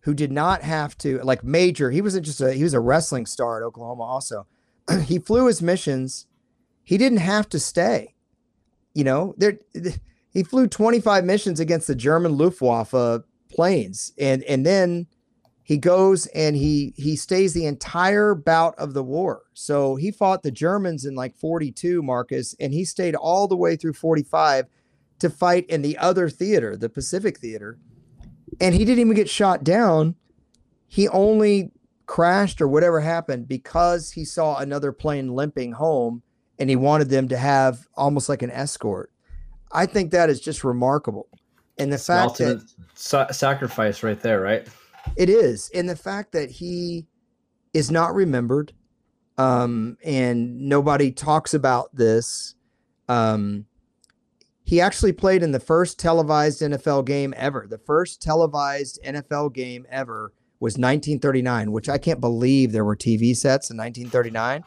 who 0.00 0.12
did 0.12 0.32
not 0.32 0.62
have 0.62 0.98
to 0.98 1.20
like 1.22 1.44
major 1.44 1.92
he 1.92 2.02
wasn't 2.02 2.26
just 2.26 2.40
a 2.40 2.52
he 2.52 2.64
was 2.64 2.74
a 2.74 2.80
wrestling 2.80 3.26
star 3.26 3.62
at 3.62 3.66
oklahoma 3.66 4.02
also 4.02 4.46
he 5.04 5.18
flew 5.18 5.46
his 5.46 5.60
missions 5.60 6.26
he 6.90 6.98
didn't 6.98 7.18
have 7.18 7.48
to 7.48 7.58
stay 7.58 8.14
you 8.94 9.04
know 9.04 9.34
there 9.38 9.58
he 10.32 10.42
flew 10.44 10.68
25 10.68 11.24
missions 11.24 11.58
against 11.58 11.86
the 11.86 11.94
German 11.94 12.36
Luftwaffe 12.36 13.24
planes, 13.50 14.12
and 14.18 14.42
and 14.44 14.64
then 14.64 15.06
he 15.62 15.76
goes 15.76 16.26
and 16.26 16.56
he 16.56 16.94
he 16.96 17.16
stays 17.16 17.52
the 17.52 17.66
entire 17.66 18.34
bout 18.34 18.78
of 18.78 18.94
the 18.94 19.02
war. 19.02 19.42
So 19.52 19.96
he 19.96 20.10
fought 20.10 20.42
the 20.42 20.50
Germans 20.50 21.04
in 21.04 21.14
like 21.14 21.36
42, 21.36 22.02
Marcus, 22.02 22.54
and 22.60 22.72
he 22.72 22.84
stayed 22.84 23.14
all 23.14 23.48
the 23.48 23.56
way 23.56 23.76
through 23.76 23.94
45 23.94 24.66
to 25.18 25.30
fight 25.30 25.66
in 25.68 25.82
the 25.82 25.98
other 25.98 26.30
theater, 26.30 26.76
the 26.76 26.88
Pacific 26.88 27.38
Theater. 27.38 27.78
And 28.60 28.74
he 28.74 28.84
didn't 28.84 29.00
even 29.00 29.14
get 29.14 29.28
shot 29.28 29.64
down. 29.64 30.14
He 30.88 31.08
only 31.08 31.70
crashed 32.06 32.60
or 32.60 32.68
whatever 32.68 33.00
happened 33.00 33.46
because 33.46 34.12
he 34.12 34.24
saw 34.24 34.58
another 34.58 34.92
plane 34.92 35.34
limping 35.34 35.72
home 35.72 36.22
and 36.60 36.70
he 36.70 36.76
wanted 36.76 37.08
them 37.08 37.26
to 37.28 37.36
have 37.36 37.88
almost 37.96 38.28
like 38.28 38.42
an 38.42 38.50
escort. 38.50 39.10
I 39.72 39.86
think 39.86 40.12
that 40.12 40.30
is 40.30 40.40
just 40.40 40.62
remarkable. 40.62 41.26
And 41.78 41.90
the 41.90 41.96
it's 41.96 42.06
fact 42.06 42.38
that 42.38 42.62
sa- 42.94 43.30
sacrifice 43.32 44.02
right 44.02 44.20
there, 44.20 44.40
right? 44.40 44.68
It 45.16 45.30
is. 45.30 45.70
And 45.74 45.88
the 45.88 45.96
fact 45.96 46.32
that 46.32 46.50
he 46.50 47.06
is 47.72 47.90
not 47.90 48.14
remembered 48.14 48.72
um, 49.40 49.96
and 50.04 50.68
nobody 50.68 51.10
talks 51.10 51.54
about 51.54 51.96
this. 51.96 52.54
Um, 53.08 53.64
he 54.64 54.82
actually 54.82 55.12
played 55.12 55.42
in 55.42 55.52
the 55.52 55.60
first 55.60 55.98
televised 55.98 56.60
NFL 56.60 57.06
game 57.06 57.32
ever. 57.36 57.66
The 57.68 57.78
first 57.78 58.20
televised 58.20 59.00
NFL 59.02 59.54
game 59.54 59.86
ever 59.90 60.34
was 60.60 60.74
1939, 60.74 61.72
which 61.72 61.88
I 61.88 61.96
can't 61.96 62.20
believe 62.20 62.72
there 62.72 62.84
were 62.84 62.96
TV 62.96 63.34
sets 63.34 63.70
in 63.70 63.78
1939. 63.78 64.62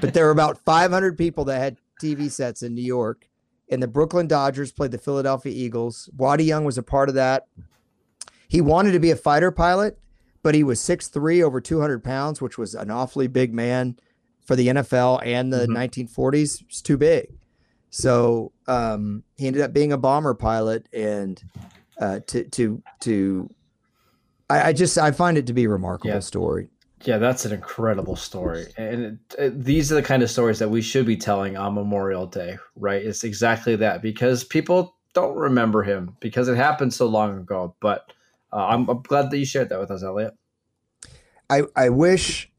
But 0.00 0.14
there 0.14 0.26
were 0.26 0.30
about 0.30 0.58
500 0.58 1.16
people 1.16 1.44
that 1.46 1.58
had 1.58 1.76
TV 2.02 2.30
sets 2.30 2.62
in 2.62 2.74
New 2.74 2.82
York 2.82 3.26
and 3.70 3.82
the 3.82 3.88
Brooklyn 3.88 4.26
Dodgers 4.26 4.72
played 4.72 4.90
the 4.90 4.98
Philadelphia 4.98 5.52
Eagles. 5.52 6.10
Waddy 6.16 6.44
Young 6.44 6.64
was 6.64 6.76
a 6.76 6.82
part 6.82 7.08
of 7.08 7.14
that. 7.14 7.46
He 8.48 8.60
wanted 8.60 8.92
to 8.92 8.98
be 8.98 9.12
a 9.12 9.16
fighter 9.16 9.52
pilot, 9.52 9.98
but 10.42 10.56
he 10.56 10.64
was 10.64 10.80
6'3 10.80 11.42
over 11.42 11.60
200 11.60 12.02
pounds, 12.02 12.40
which 12.40 12.58
was 12.58 12.74
an 12.74 12.90
awfully 12.90 13.28
big 13.28 13.54
man 13.54 13.96
for 14.44 14.56
the 14.56 14.68
NFL 14.68 15.24
and 15.24 15.52
the 15.52 15.66
mm-hmm. 15.66 15.76
1940s. 15.76 16.62
It's 16.62 16.82
too 16.82 16.96
big. 16.96 17.28
So 17.90 18.52
um, 18.66 19.22
he 19.36 19.46
ended 19.46 19.62
up 19.62 19.72
being 19.72 19.92
a 19.92 19.98
bomber 19.98 20.34
pilot 20.34 20.88
and 20.92 21.40
uh, 22.00 22.20
to 22.28 22.44
to 22.44 22.82
to 23.00 23.50
I, 24.48 24.68
I, 24.68 24.72
just 24.72 24.96
I 24.96 25.10
find 25.10 25.36
it 25.36 25.46
to 25.48 25.52
be 25.52 25.64
a 25.64 25.68
remarkable 25.68 26.14
yeah. 26.14 26.20
story. 26.20 26.70
Yeah, 27.02 27.16
that's 27.18 27.46
an 27.46 27.52
incredible 27.52 28.16
story. 28.16 28.66
And 28.76 29.04
it, 29.04 29.18
it, 29.38 29.64
these 29.64 29.90
are 29.90 29.94
the 29.94 30.02
kind 30.02 30.22
of 30.22 30.30
stories 30.30 30.58
that 30.58 30.68
we 30.68 30.82
should 30.82 31.06
be 31.06 31.16
telling 31.16 31.56
on 31.56 31.74
Memorial 31.74 32.26
Day, 32.26 32.58
right? 32.76 33.02
It's 33.02 33.24
exactly 33.24 33.74
that 33.76 34.02
because 34.02 34.44
people 34.44 34.96
don't 35.14 35.36
remember 35.36 35.82
him 35.82 36.16
because 36.20 36.48
it 36.48 36.56
happened 36.56 36.92
so 36.92 37.06
long 37.06 37.38
ago. 37.38 37.74
But 37.80 38.12
uh, 38.52 38.66
I'm, 38.66 38.88
I'm, 38.88 39.02
glad 39.02 39.30
that 39.30 39.38
you 39.38 39.46
shared 39.46 39.70
that 39.70 39.80
with 39.80 39.90
us, 39.90 40.02
Elliot. 40.02 40.34
I, 41.48 41.62
I 41.74 41.88
wish, 41.88 42.50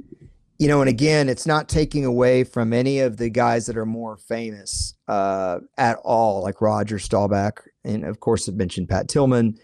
you 0.57 0.67
know, 0.67 0.81
and 0.81 0.89
again, 0.89 1.29
it's 1.29 1.45
not 1.45 1.69
taking 1.69 2.03
away 2.03 2.43
from 2.43 2.73
any 2.73 2.99
of 2.99 3.17
the 3.17 3.29
guys 3.29 3.67
that 3.67 3.77
are 3.77 3.85
more 3.85 4.17
famous 4.17 4.95
uh, 5.07 5.59
at 5.77 5.97
all, 6.03 6.41
like 6.41 6.61
Roger 6.61 6.97
Staubach. 6.97 7.63
And 7.83 8.05
of 8.05 8.19
course, 8.19 8.49
I 8.49 8.53
mentioned 8.53 8.89
Pat 8.89 9.07
Tillman. 9.07 9.57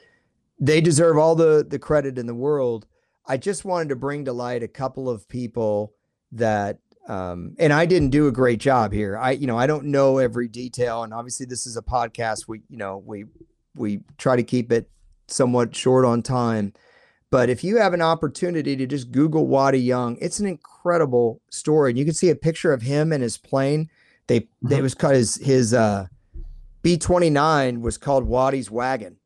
They 0.60 0.82
deserve 0.82 1.18
all 1.18 1.36
the, 1.36 1.66
the 1.68 1.80
credit 1.80 2.18
in 2.18 2.28
the 2.28 2.36
world 2.36 2.86
I 3.28 3.38
just 3.38 3.66
wanted 3.66 3.90
to 3.90 3.96
bring 3.96 4.26
to 4.26 4.34
light 4.34 4.64
a 4.64 4.68
couple 4.68 5.10
of 5.10 5.28
people 5.28 5.94
that 6.32 6.80
um, 7.08 7.56
and 7.58 7.72
I 7.72 7.86
didn't 7.86 8.10
do 8.10 8.28
a 8.28 8.32
great 8.32 8.60
job 8.60 8.92
here. 8.92 9.18
I, 9.18 9.32
you 9.32 9.48
know, 9.48 9.58
I 9.58 9.66
don't 9.66 9.86
know 9.86 10.18
every 10.18 10.50
detail, 10.50 11.04
and 11.04 11.14
obviously 11.14 11.46
this 11.46 11.66
is 11.66 11.78
a 11.78 11.82
podcast. 11.82 12.48
We, 12.48 12.62
you 12.70 12.78
know, 12.78 12.98
we 13.06 13.26
we 13.76 14.02
try 14.18 14.36
to 14.36 14.44
keep 14.44 14.72
it 14.72 14.90
somewhat 15.28 15.76
short 15.76 16.04
on 16.04 16.22
time. 16.22 16.74
But 17.30 17.50
if 17.50 17.64
you 17.64 17.78
have 17.78 17.94
an 17.94 18.02
opportunity 18.02 18.76
to 18.76 18.86
just 18.86 19.12
Google 19.12 19.48
Waddy 19.48 19.80
Young, 19.80 20.18
it's 20.20 20.40
an 20.40 20.48
incredible 20.48 21.42
story, 21.50 21.92
and 21.92 21.98
you 21.98 22.06
can 22.06 22.14
see 22.14 22.30
a 22.30 22.36
picture 22.36 22.74
of 22.74 22.82
him 22.82 23.12
and 23.12 23.24
his 23.24 23.38
plane. 23.38 23.90
They, 24.28 24.42
mm-hmm. 24.42 24.68
they 24.68 24.82
was 24.82 24.94
called 24.94 25.16
his 25.16 25.36
his 25.36 25.74
uh, 25.74 26.08
B 26.82 26.98
twenty 26.98 27.30
nine 27.30 27.82
was 27.82 27.98
called 27.98 28.26
Waddy's 28.26 28.70
wagon, 28.70 29.18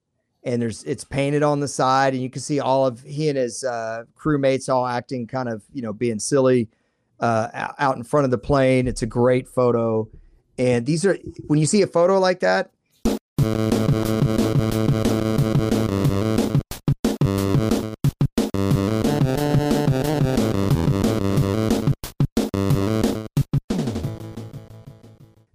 and 0.43 0.61
there's 0.61 0.83
it's 0.83 1.03
painted 1.03 1.43
on 1.43 1.59
the 1.59 1.67
side, 1.67 2.13
and 2.13 2.21
you 2.21 2.29
can 2.29 2.41
see 2.41 2.59
all 2.59 2.85
of 2.85 3.01
he 3.01 3.29
and 3.29 3.37
his 3.37 3.63
uh, 3.63 4.03
crewmates 4.17 4.69
all 4.73 4.85
acting 4.87 5.27
kind 5.27 5.49
of 5.49 5.63
you 5.73 5.81
know 5.81 5.93
being 5.93 6.19
silly 6.19 6.69
uh, 7.21 7.73
out 7.79 7.97
in 7.97 8.03
front 8.03 8.25
of 8.25 8.31
the 8.31 8.37
plane. 8.37 8.87
It's 8.87 9.01
a 9.01 9.07
great 9.07 9.47
photo. 9.47 10.09
And 10.57 10.85
these 10.85 11.05
are, 11.05 11.17
when 11.47 11.59
you 11.59 11.65
see 11.65 11.81
a 11.81 11.87
photo 11.87 12.19
like 12.19 12.41
that, 12.41 12.71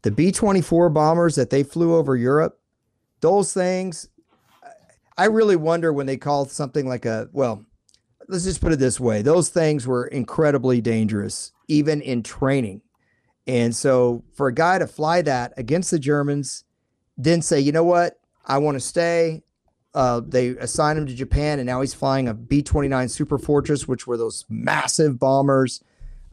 the 0.02 0.10
B 0.14 0.32
24 0.32 0.88
bombers 0.90 1.34
that 1.34 1.50
they 1.50 1.62
flew 1.62 1.94
over 1.94 2.16
Europe, 2.16 2.58
those 3.20 3.52
things, 3.52 4.08
I 5.18 5.26
really 5.26 5.56
wonder 5.56 5.92
when 5.92 6.06
they 6.06 6.16
call 6.16 6.46
something 6.46 6.86
like 6.86 7.06
a, 7.06 7.28
well, 7.32 7.64
let's 8.28 8.44
just 8.44 8.60
put 8.60 8.72
it 8.72 8.78
this 8.78 8.98
way 8.98 9.22
those 9.22 9.48
things 9.48 9.86
were 9.86 10.06
incredibly 10.06 10.80
dangerous 10.80 11.52
even 11.68 12.00
in 12.02 12.22
training. 12.22 12.82
And 13.46 13.74
so 13.74 14.24
for 14.34 14.48
a 14.48 14.54
guy 14.54 14.78
to 14.78 14.86
fly 14.86 15.22
that 15.22 15.52
against 15.56 15.90
the 15.90 15.98
Germans, 15.98 16.64
then 17.16 17.42
say, 17.42 17.60
you 17.60 17.72
know 17.72 17.84
what, 17.84 18.18
I 18.44 18.58
want 18.58 18.74
to 18.76 18.80
stay. 18.80 19.42
Uh, 19.94 20.20
they 20.26 20.48
assigned 20.48 20.98
him 20.98 21.06
to 21.06 21.14
Japan, 21.14 21.58
and 21.58 21.66
now 21.66 21.80
he's 21.80 21.94
flying 21.94 22.28
a 22.28 22.34
B 22.34 22.62
29 22.62 23.08
Super 23.08 23.38
Fortress, 23.38 23.88
which 23.88 24.06
were 24.06 24.16
those 24.16 24.44
massive 24.48 25.18
bombers. 25.18 25.82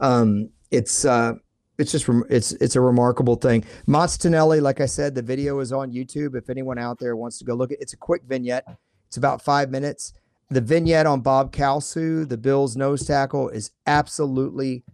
Um, 0.00 0.50
it's 0.70 1.04
uh, 1.04 1.34
it's 1.78 1.92
just 1.92 2.08
it's 2.28 2.52
it's 2.52 2.76
a 2.76 2.80
remarkable 2.80 3.36
thing. 3.36 3.64
Motts 3.86 4.16
Tonelli, 4.16 4.60
like 4.60 4.80
I 4.80 4.86
said, 4.86 5.14
the 5.14 5.22
video 5.22 5.58
is 5.60 5.72
on 5.72 5.92
YouTube. 5.92 6.36
If 6.36 6.48
anyone 6.50 6.78
out 6.78 6.98
there 6.98 7.16
wants 7.16 7.38
to 7.38 7.44
go 7.44 7.54
look 7.54 7.72
at, 7.72 7.78
it, 7.78 7.82
it's 7.82 7.92
a 7.92 7.96
quick 7.96 8.22
vignette. 8.26 8.64
It's 9.08 9.16
about 9.16 9.42
five 9.42 9.70
minutes. 9.70 10.12
The 10.50 10.60
vignette 10.60 11.06
on 11.06 11.20
Bob 11.20 11.52
Kalsu, 11.52 12.28
the 12.28 12.36
Bills 12.36 12.76
nose 12.76 13.06
tackle, 13.06 13.48
is 13.48 13.70
absolutely 13.86 14.84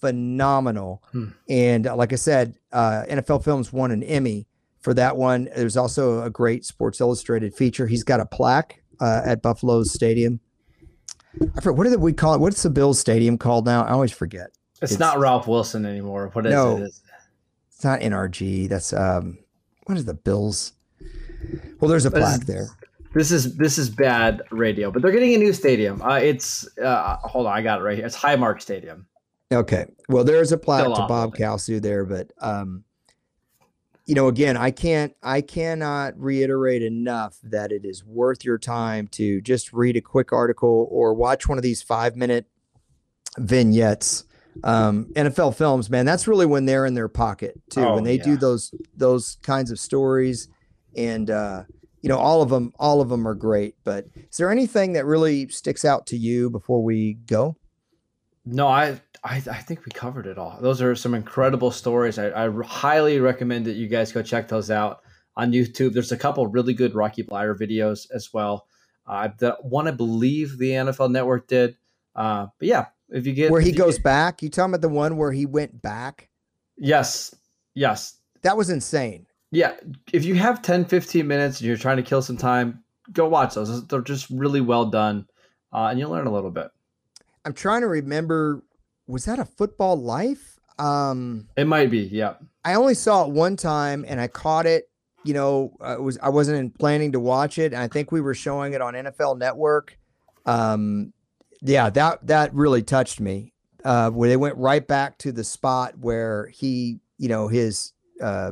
phenomenal. 0.00 1.02
Hmm. 1.12 1.28
And 1.48 1.86
uh, 1.86 1.96
like 1.96 2.12
I 2.12 2.16
said, 2.16 2.56
uh, 2.72 3.04
NFL 3.08 3.44
Films 3.44 3.72
won 3.72 3.90
an 3.90 4.02
Emmy 4.02 4.46
for 4.80 4.94
that 4.94 5.16
one. 5.16 5.48
There's 5.56 5.76
also 5.76 6.22
a 6.22 6.30
great 6.30 6.64
Sports 6.64 7.00
Illustrated 7.00 7.54
feature. 7.54 7.86
He's 7.86 8.04
got 8.04 8.20
a 8.20 8.26
plaque 8.26 8.82
uh, 9.00 9.22
at 9.24 9.42
Buffalo's 9.42 9.92
Stadium. 9.92 10.40
I 11.56 11.60
forget 11.60 11.78
what 11.78 11.84
did 11.84 12.00
we 12.00 12.12
call 12.12 12.34
it? 12.34 12.40
What's 12.40 12.62
the 12.62 12.70
Bills 12.70 12.98
Stadium 12.98 13.38
called 13.38 13.64
now? 13.64 13.84
I 13.84 13.90
always 13.90 14.12
forget. 14.12 14.50
It's, 14.82 14.92
it's 14.92 15.00
not 15.00 15.18
Ralph 15.18 15.46
Wilson 15.46 15.84
anymore. 15.84 16.30
What 16.32 16.46
is 16.46 16.52
no, 16.52 16.76
it? 16.78 16.92
It's 17.68 17.84
not 17.84 18.00
NRG. 18.00 18.68
That's 18.68 18.92
um, 18.92 19.38
what 19.84 19.96
is 19.96 20.04
the 20.04 20.14
Bills? 20.14 20.72
Well, 21.80 21.88
there's 21.88 22.06
a 22.06 22.10
plaque 22.10 22.42
there. 22.42 22.68
This 23.14 23.30
is 23.30 23.56
this 23.56 23.78
is 23.78 23.88
bad 23.88 24.42
radio, 24.50 24.90
but 24.90 25.02
they're 25.02 25.12
getting 25.12 25.34
a 25.34 25.38
new 25.38 25.52
stadium. 25.52 26.02
Uh, 26.02 26.16
it's 26.16 26.68
uh, 26.78 27.16
hold 27.16 27.46
on, 27.46 27.52
I 27.52 27.62
got 27.62 27.80
it 27.80 27.82
right 27.82 27.96
here. 27.96 28.06
It's 28.06 28.16
Highmark 28.16 28.60
Stadium. 28.60 29.06
Okay. 29.50 29.86
Well, 30.08 30.24
there's 30.24 30.52
a 30.52 30.58
plaque 30.58 30.84
to 30.84 31.06
Bob 31.08 31.34
Kalsu 31.34 31.80
there, 31.80 32.04
but 32.04 32.32
um, 32.40 32.84
you 34.08 34.14
know, 34.14 34.28
again, 34.28 34.56
I 34.56 34.70
can't, 34.70 35.14
I 35.22 35.42
cannot 35.42 36.18
reiterate 36.18 36.82
enough 36.82 37.36
that 37.42 37.72
it 37.72 37.84
is 37.84 38.02
worth 38.02 38.42
your 38.42 38.56
time 38.56 39.06
to 39.08 39.42
just 39.42 39.70
read 39.72 39.98
a 39.98 40.00
quick 40.00 40.32
article 40.32 40.88
or 40.90 41.12
watch 41.12 41.46
one 41.46 41.58
of 41.58 41.62
these 41.62 41.82
five 41.82 42.16
minute 42.16 42.46
vignettes. 43.36 44.24
Um, 44.64 45.06
NFL 45.14 45.54
films, 45.56 45.90
man, 45.90 46.06
that's 46.06 46.26
really 46.26 46.46
when 46.46 46.66
they're 46.66 46.86
in 46.86 46.94
their 46.94 47.08
pocket 47.08 47.60
too. 47.70 47.82
Oh, 47.84 47.94
when 47.94 48.04
they 48.04 48.16
yeah. 48.16 48.24
do 48.24 48.36
those 48.36 48.74
those 48.96 49.38
kinds 49.42 49.70
of 49.70 49.78
stories, 49.78 50.48
and 50.96 51.30
uh, 51.30 51.64
you 52.02 52.08
know, 52.08 52.18
all 52.18 52.42
of 52.42 52.50
them, 52.50 52.72
all 52.78 53.00
of 53.00 53.08
them 53.08 53.26
are 53.26 53.34
great. 53.34 53.74
But 53.84 54.06
is 54.14 54.36
there 54.36 54.50
anything 54.50 54.92
that 54.94 55.04
really 55.04 55.48
sticks 55.48 55.84
out 55.84 56.06
to 56.08 56.16
you 56.16 56.50
before 56.50 56.82
we 56.82 57.14
go? 57.14 57.56
No, 58.44 58.68
I 58.68 59.00
I, 59.24 59.36
I, 59.36 59.58
think 59.58 59.84
we 59.84 59.90
covered 59.92 60.26
it 60.26 60.38
all. 60.38 60.58
Those 60.60 60.80
are 60.80 60.94
some 60.94 61.14
incredible 61.14 61.70
stories. 61.70 62.18
I, 62.18 62.46
I, 62.46 62.50
highly 62.64 63.18
recommend 63.20 63.66
that 63.66 63.74
you 63.74 63.88
guys 63.88 64.12
go 64.12 64.22
check 64.22 64.48
those 64.48 64.70
out 64.70 65.00
on 65.36 65.52
YouTube. 65.52 65.92
There's 65.92 66.12
a 66.12 66.16
couple 66.16 66.46
really 66.46 66.72
good 66.72 66.94
Rocky 66.94 67.24
Bleier 67.24 67.58
videos 67.58 68.06
as 68.14 68.32
well. 68.32 68.66
Uh, 69.06 69.28
the 69.38 69.56
one 69.62 69.88
I 69.88 69.90
believe 69.90 70.58
the 70.58 70.70
NFL 70.70 71.10
Network 71.10 71.48
did. 71.48 71.76
Uh, 72.14 72.46
but 72.58 72.68
yeah, 72.68 72.86
if 73.10 73.26
you 73.26 73.32
get 73.32 73.50
where 73.50 73.60
he 73.60 73.72
goes 73.72 73.96
get, 73.96 74.04
back, 74.04 74.42
you 74.42 74.48
talking 74.48 74.74
about 74.74 74.82
the 74.82 74.88
one 74.88 75.16
where 75.16 75.32
he 75.32 75.46
went 75.46 75.80
back? 75.80 76.28
Yes, 76.76 77.34
yes. 77.74 78.16
That 78.42 78.56
was 78.56 78.70
insane. 78.70 79.26
Yeah, 79.50 79.74
if 80.12 80.24
you 80.24 80.34
have 80.34 80.60
10, 80.62 80.84
15 80.84 81.26
minutes 81.26 81.60
and 81.60 81.68
you're 81.68 81.76
trying 81.76 81.96
to 81.96 82.02
kill 82.02 82.20
some 82.20 82.36
time, 82.36 82.82
go 83.12 83.26
watch 83.26 83.54
those. 83.54 83.86
They're 83.86 84.02
just 84.02 84.28
really 84.30 84.60
well 84.60 84.86
done, 84.86 85.26
uh, 85.72 85.86
and 85.86 85.98
you'll 85.98 86.10
learn 86.10 86.26
a 86.26 86.32
little 86.32 86.50
bit. 86.50 86.68
I'm 87.44 87.54
trying 87.54 87.80
to 87.80 87.88
remember 87.88 88.62
was 89.06 89.24
that 89.24 89.38
a 89.38 89.44
football 89.44 89.96
life? 89.96 90.58
Um, 90.78 91.48
it 91.56 91.66
might 91.66 91.90
be, 91.90 92.00
yeah. 92.00 92.34
I 92.64 92.74
only 92.74 92.94
saw 92.94 93.24
it 93.24 93.30
one 93.30 93.56
time 93.56 94.04
and 94.06 94.20
I 94.20 94.28
caught 94.28 94.66
it. 94.66 94.88
You 95.24 95.34
know, 95.34 95.72
uh, 95.84 95.94
it 95.94 96.02
was 96.02 96.18
I 96.22 96.28
wasn't 96.28 96.78
planning 96.78 97.12
to 97.12 97.20
watch 97.20 97.58
it, 97.58 97.72
and 97.72 97.82
I 97.82 97.88
think 97.88 98.12
we 98.12 98.20
were 98.20 98.34
showing 98.34 98.74
it 98.74 98.80
on 98.80 98.94
NFL 98.94 99.38
Network. 99.38 99.98
Um, 100.46 101.12
yeah, 101.60 101.90
that 101.90 102.26
that 102.26 102.54
really 102.54 102.82
touched 102.82 103.20
me. 103.20 103.52
Uh, 103.84 104.10
where 104.10 104.28
they 104.28 104.36
went 104.36 104.56
right 104.56 104.86
back 104.86 105.16
to 105.18 105.30
the 105.30 105.44
spot 105.44 105.96
where 105.98 106.48
he, 106.48 106.98
you 107.16 107.28
know, 107.28 107.46
his 107.46 107.92
uh, 108.20 108.50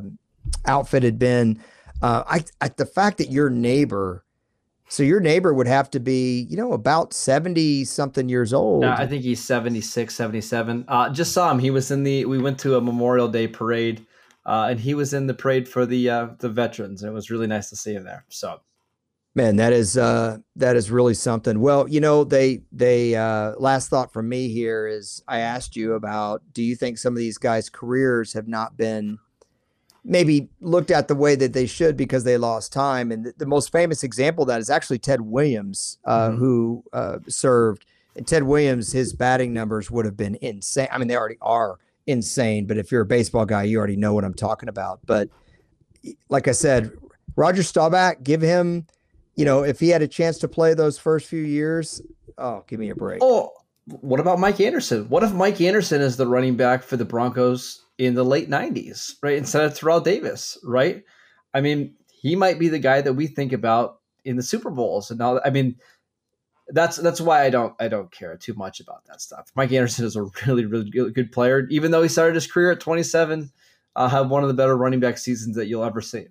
outfit 0.65 1.03
had 1.03 1.19
been. 1.19 1.61
Uh, 2.01 2.23
I, 2.25 2.43
I 2.61 2.69
the 2.69 2.85
fact 2.85 3.17
that 3.17 3.29
your 3.29 3.49
neighbor 3.49 4.23
so 4.89 5.03
your 5.03 5.19
neighbor 5.19 5.53
would 5.53 5.67
have 5.67 5.89
to 5.91 5.99
be, 5.99 6.47
you 6.49 6.55
know, 6.55 6.71
about 6.71 7.13
70 7.13 7.83
something 7.85 8.29
years 8.29 8.53
old. 8.53 8.83
I 8.97 9.05
think 9.05 9.23
he's 9.23 9.43
76, 9.43 10.15
77. 10.15 10.85
Uh, 10.87 11.09
just 11.09 11.33
saw 11.33 11.51
him. 11.51 11.59
He 11.59 11.71
was 11.71 11.91
in 11.91 12.03
the, 12.03 12.25
we 12.25 12.37
went 12.37 12.59
to 12.59 12.77
a 12.77 12.81
Memorial 12.81 13.27
Day 13.27 13.47
parade 13.47 14.05
uh, 14.45 14.67
and 14.69 14.79
he 14.79 14.93
was 14.93 15.13
in 15.13 15.27
the 15.27 15.33
parade 15.33 15.67
for 15.67 15.85
the, 15.85 16.09
uh, 16.09 16.27
the 16.39 16.49
veterans. 16.49 17.03
And 17.03 17.11
it 17.11 17.13
was 17.13 17.29
really 17.29 17.47
nice 17.47 17.69
to 17.69 17.75
see 17.75 17.93
him 17.93 18.05
there. 18.05 18.23
So, 18.29 18.61
man, 19.37 19.55
that 19.55 19.71
is, 19.71 19.97
uh, 19.97 20.39
that 20.57 20.75
is 20.75 20.91
really 20.91 21.13
something. 21.13 21.61
Well, 21.61 21.87
you 21.87 22.01
know, 22.01 22.25
they, 22.25 22.63
they, 22.71 23.15
uh, 23.15 23.53
last 23.57 23.89
thought 23.89 24.11
from 24.11 24.27
me 24.27 24.49
here 24.49 24.87
is 24.87 25.23
I 25.27 25.39
asked 25.39 25.77
you 25.77 25.93
about, 25.93 26.41
do 26.51 26.61
you 26.61 26.75
think 26.75 26.97
some 26.97 27.13
of 27.13 27.19
these 27.19 27.37
guys' 27.37 27.69
careers 27.69 28.33
have 28.33 28.47
not 28.47 28.75
been, 28.75 29.19
maybe 30.07 30.47
looked 30.61 30.89
at 30.89 31.09
the 31.09 31.15
way 31.15 31.35
that 31.35 31.51
they 31.51 31.65
should 31.65 31.97
because 31.97 32.23
they 32.23 32.37
lost 32.37 32.71
time. 32.71 33.11
And 33.11 33.25
the, 33.25 33.33
the 33.37 33.45
most 33.45 33.73
famous 33.73 34.03
example 34.03 34.43
of 34.43 34.47
that 34.47 34.61
is 34.61 34.69
actually 34.69 34.99
Ted 34.99 35.19
Williams, 35.19 35.99
uh, 36.05 36.29
mm-hmm. 36.29 36.37
who 36.37 36.83
uh, 36.93 37.17
served. 37.27 37.85
And 38.15 38.25
Ted 38.25 38.43
Williams, 38.43 38.93
his 38.93 39.11
batting 39.11 39.53
numbers 39.53 39.91
would 39.91 40.05
have 40.05 40.15
been 40.15 40.37
insane. 40.41 40.87
I 40.91 40.97
mean, 40.97 41.09
they 41.09 41.17
already 41.17 41.37
are 41.41 41.77
insane, 42.07 42.67
but 42.67 42.77
if 42.77 42.89
you're 42.89 43.01
a 43.01 43.05
baseball 43.05 43.45
guy, 43.45 43.63
you 43.63 43.77
already 43.77 43.97
know 43.97 44.13
what 44.13 44.23
I'm 44.23 44.33
talking 44.33 44.69
about. 44.69 45.01
But 45.05 45.29
like 46.29 46.47
I 46.47 46.53
said, 46.53 46.91
Roger 47.35 47.61
Staubach, 47.61 48.23
give 48.23 48.41
him, 48.41 48.87
you 49.37 49.45
know, 49.45 49.63
if 49.63 49.79
he 49.79 49.89
had 49.89 50.01
a 50.01 50.07
chance 50.07 50.39
to 50.39 50.47
play 50.47 50.73
those 50.73 50.97
first 50.97 51.27
few 51.27 51.41
years, 51.41 52.01
oh, 52.37 52.63
give 52.67 52.79
me 52.79 52.89
a 52.89 52.95
break. 52.95 53.19
Oh, 53.21 53.51
what 53.85 54.19
about 54.19 54.39
Mike 54.39 54.59
Anderson? 54.59 55.07
What 55.07 55.23
if 55.23 55.31
Mike 55.31 55.61
Anderson 55.61 56.01
is 56.01 56.17
the 56.17 56.27
running 56.27 56.57
back 56.57 56.83
for 56.83 56.97
the 56.97 57.05
Broncos 57.05 57.85
in 57.97 58.15
the 58.15 58.25
late 58.25 58.49
90s, 58.49 59.13
right? 59.21 59.37
Instead 59.37 59.63
of 59.63 59.77
Terrell 59.77 60.01
Davis, 60.01 60.57
right? 60.63 61.03
I 61.53 61.61
mean, 61.61 61.93
he 62.11 62.35
might 62.35 62.59
be 62.59 62.67
the 62.67 62.79
guy 62.79 62.99
that 63.01 63.13
we 63.13 63.27
think 63.27 63.53
about 63.53 63.99
in 64.25 64.35
the 64.35 64.43
Super 64.43 64.71
Bowls. 64.71 65.11
And 65.11 65.19
now, 65.19 65.39
I 65.45 65.51
mean, 65.51 65.75
that's 66.69 66.97
that's 66.97 67.21
why 67.21 67.45
I 67.45 67.49
don't 67.49 67.73
I 67.79 67.87
don't 67.87 68.11
care 68.11 68.35
too 68.35 68.53
much 68.55 68.81
about 68.81 69.05
that 69.05 69.21
stuff. 69.21 69.49
Mike 69.55 69.71
Anderson 69.71 70.03
is 70.03 70.15
a 70.17 70.23
really 70.47 70.65
really 70.65 70.89
good, 70.89 71.31
player, 71.31 71.65
even 71.69 71.91
though 71.91 72.01
he 72.01 72.09
started 72.09 72.35
his 72.35 72.51
career 72.51 72.71
at 72.71 72.79
27. 72.79 73.51
Uh, 73.95 74.07
have 74.07 74.29
one 74.29 74.43
of 74.43 74.47
the 74.47 74.53
better 74.53 74.77
running 74.77 74.99
back 74.99 75.17
seasons 75.17 75.55
that 75.55 75.67
you'll 75.67 75.83
ever 75.83 76.01
see. 76.01 76.27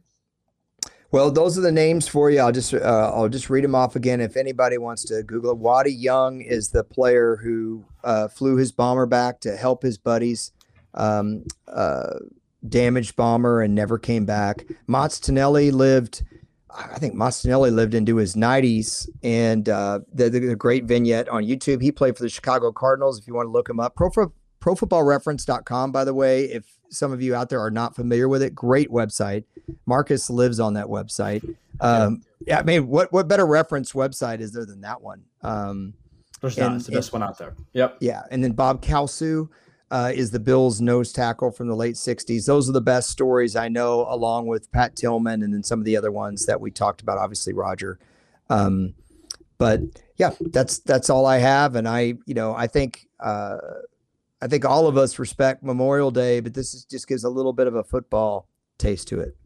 Well, 1.17 1.31
those 1.31 1.57
are 1.57 1.63
the 1.63 1.73
names 1.73 2.07
for 2.07 2.31
you. 2.31 2.41
I'll 2.41 2.53
just 2.53 2.75
uh, 2.75 3.11
I'll 3.15 3.31
just 3.31 3.49
read 3.49 3.65
them 3.65 3.75
off 3.75 3.97
again. 3.97 4.21
If 4.21 4.37
anybody 4.37 4.77
wants 4.77 5.03
to 5.05 5.23
Google 5.23 5.53
it, 5.53 5.57
Waddy 5.57 5.91
Young 5.91 6.43
is 6.43 6.69
the 6.69 6.85
player 6.85 7.37
who 7.37 7.87
uh, 8.05 8.29
flew 8.29 8.57
his 8.57 8.71
bomber 8.71 9.07
back 9.07 9.41
to 9.41 9.57
help 9.57 9.83
his 9.83 9.97
buddies 9.97 10.53
um, 10.93 11.47
uh, 11.69 12.19
damaged 12.69 13.17
bomber 13.17 13.63
and 13.63 13.75
never 13.75 13.97
came 13.99 14.27
back. 14.27 14.67
Motts 14.87 15.19
Tonelli 15.19 15.71
lived, 15.71 16.23
I 16.71 16.99
think 16.99 17.15
Motts 17.15 17.41
Tonelli 17.41 17.71
lived 17.71 17.95
into 17.95 18.17
his 18.17 18.37
90s, 18.37 19.09
and 19.23 19.71
uh, 19.71 20.01
the, 20.13 20.29
the, 20.29 20.41
the, 20.41 20.55
great 20.55 20.85
vignette 20.85 21.31
on 21.31 21.45
YouTube. 21.45 21.81
He 21.81 21.93
played 21.93 22.19
for 22.19 22.25
the 22.25 22.29
Chicago 22.29 22.73
Cardinals. 22.73 23.19
If 23.19 23.27
you 23.27 23.33
want 23.33 23.47
to 23.47 23.53
look 23.53 23.71
him 23.71 23.81
up, 23.81 23.95
pro, 23.97 24.11
profootballreference.com, 24.67 25.93
by 25.93 26.05
the 26.05 26.15
way, 26.15 26.45
if 26.45 26.65
some 26.91 27.13
of 27.13 27.23
you 27.23 27.35
out 27.35 27.49
there 27.49 27.61
are 27.61 27.71
not 27.71 27.95
familiar 27.95 28.29
with 28.29 28.43
it, 28.43 28.55
great 28.55 28.91
website. 28.91 29.45
Marcus 29.87 30.29
lives 30.29 30.59
on 30.59 30.75
that 30.75 30.87
website. 30.87 31.57
Um, 31.81 32.23
yeah, 32.47 32.59
I 32.59 32.63
mean, 32.63 32.89
what 32.89 33.13
what 33.13 33.29
better 33.29 33.47
reference 33.47 33.93
website 33.93 34.41
is 34.41 34.53
there 34.53 34.67
than 34.67 34.81
that 34.81 35.01
one? 35.01 35.23
Um, 35.43 35.95
There's 36.41 36.59
not. 36.59 36.77
It's 36.77 36.87
the 36.87 36.93
best 36.93 37.13
one 37.13 37.23
out 37.23 37.39
there. 37.39 37.55
Yep. 37.75 37.99
Yeah, 38.01 38.23
and 38.31 38.43
then 38.43 38.53
Bob 38.53 38.83
Kalsu 38.83 39.49
uh, 39.91 40.13
is 40.15 40.31
the 40.31 40.41
Bills' 40.41 40.81
nose 40.81 41.13
tackle 41.13 41.51
from 41.51 41.69
the 41.69 41.77
late 41.77 41.95
'60s. 41.95 42.47
Those 42.47 42.69
are 42.69 42.73
the 42.73 42.81
best 42.81 43.11
stories 43.11 43.57
I 43.57 43.69
know, 43.69 44.07
along 44.09 44.47
with 44.47 44.71
Pat 44.73 44.97
Tillman, 44.97 45.43
and 45.43 45.53
then 45.53 45.63
some 45.63 45.79
of 45.79 45.85
the 45.85 45.97
other 45.97 46.11
ones 46.11 46.47
that 46.47 46.61
we 46.61 46.71
talked 46.71 47.03
about. 47.03 47.19
Obviously, 47.19 47.53
Roger. 47.53 47.99
Um, 48.49 48.95
but 49.59 49.81
yeah, 50.17 50.31
that's 50.41 50.79
that's 50.81 51.11
all 51.11 51.27
I 51.27 51.39
have, 51.39 51.77
and 51.77 51.89
I, 51.89 52.15
you 52.27 52.35
know, 52.35 52.55
I 52.55 52.67
think. 52.67 53.07
Uh, 53.21 53.59
I 54.41 54.49
think 54.49 54.65
all 54.65 54.87
of 54.87 54.97
us 54.97 55.19
respect 55.19 55.63
Memorial 55.63 56.11
Day, 56.11 56.41
but 56.41 56.55
this 56.55 56.75
is, 56.75 56.85
just 56.85 57.09
gives 57.09 57.25
a 57.25 57.31
little 57.31 57.53
bit 57.53 57.67
of 57.67 57.75
a 57.75 57.83
football 57.83 58.49
taste 58.79 59.09
to 59.09 59.21
it. 59.21 59.37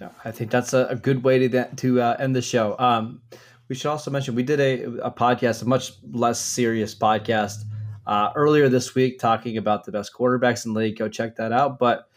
Yeah, 0.00 0.08
I 0.24 0.32
think 0.32 0.50
that's 0.50 0.72
a, 0.72 0.86
a 0.86 0.96
good 0.96 1.22
way 1.22 1.46
to 1.46 1.68
to 1.76 2.00
uh, 2.00 2.16
end 2.18 2.34
the 2.34 2.42
show. 2.42 2.76
Um, 2.78 3.22
we 3.68 3.74
should 3.74 3.90
also 3.90 4.10
mention 4.10 4.34
we 4.34 4.42
did 4.42 4.60
a, 4.60 4.82
a 5.06 5.10
podcast, 5.10 5.62
a 5.62 5.66
much 5.66 5.92
less 6.10 6.40
serious 6.40 6.94
podcast 6.94 7.64
uh, 8.06 8.30
earlier 8.34 8.68
this 8.68 8.94
week, 8.94 9.18
talking 9.18 9.56
about 9.56 9.84
the 9.84 9.92
best 9.92 10.12
quarterbacks 10.12 10.66
in 10.66 10.74
the 10.74 10.80
league. 10.80 10.98
Go 10.98 11.08
check 11.08 11.36
that 11.36 11.52
out. 11.52 11.78
But 11.78 12.08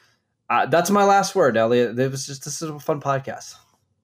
uh, 0.49 0.65
that's 0.65 0.89
my 0.89 1.03
last 1.03 1.35
word, 1.35 1.57
Elliot. 1.57 1.97
It 1.97 2.11
was 2.11 2.25
just 2.25 2.43
this 2.43 2.61
is 2.61 2.69
a 2.69 2.79
fun 2.79 2.99
podcast. 3.01 3.55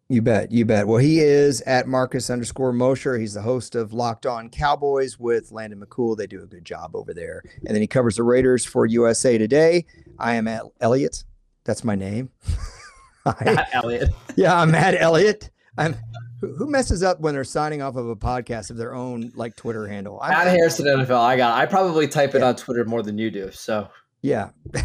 You 0.09 0.21
bet. 0.21 0.51
You 0.51 0.65
bet. 0.65 0.87
Well, 0.87 0.97
he 0.97 1.19
is 1.19 1.61
at 1.61 1.87
Marcus 1.87 2.29
underscore 2.29 2.73
Mosher. 2.73 3.17
He's 3.17 3.33
the 3.33 3.41
host 3.41 3.73
of 3.73 3.93
Locked 3.93 4.25
On 4.25 4.49
Cowboys 4.49 5.17
with 5.17 5.51
Landon 5.51 5.81
McCool. 5.81 6.17
They 6.17 6.27
do 6.27 6.43
a 6.43 6.45
good 6.45 6.65
job 6.65 6.95
over 6.95 7.13
there. 7.13 7.41
And 7.65 7.73
then 7.73 7.81
he 7.81 7.87
covers 7.87 8.17
the 8.17 8.23
Raiders 8.23 8.65
for 8.65 8.85
USA 8.85 9.37
Today. 9.37 9.85
I 10.19 10.35
am 10.35 10.47
at 10.47 10.63
Elliot. 10.81 11.23
That's 11.63 11.83
my 11.83 11.95
name. 11.95 12.29
I, 13.25 13.65
Elliot. 13.73 14.09
Yeah, 14.35 14.59
I'm 14.59 14.75
at 14.75 14.99
Elliot. 14.99 15.49
I'm 15.77 15.95
who 16.41 16.69
messes 16.69 17.03
up 17.03 17.19
when 17.21 17.33
they're 17.33 17.43
signing 17.43 17.81
off 17.81 17.95
of 17.95 18.09
a 18.09 18.15
podcast 18.15 18.69
of 18.69 18.77
their 18.77 18.93
own 18.93 19.31
like 19.35 19.55
Twitter 19.55 19.87
handle? 19.87 20.19
I'm 20.21 20.33
at 20.33 20.47
Harrison 20.47 20.85
NFL. 20.85 21.19
I 21.19 21.37
got. 21.37 21.57
It. 21.57 21.61
I 21.61 21.65
probably 21.65 22.07
type 22.07 22.35
it 22.35 22.39
yeah. 22.39 22.49
on 22.49 22.55
Twitter 22.55 22.83
more 22.83 23.01
than 23.01 23.17
you 23.17 23.31
do. 23.31 23.49
So 23.51 23.87
yeah, 24.23 24.49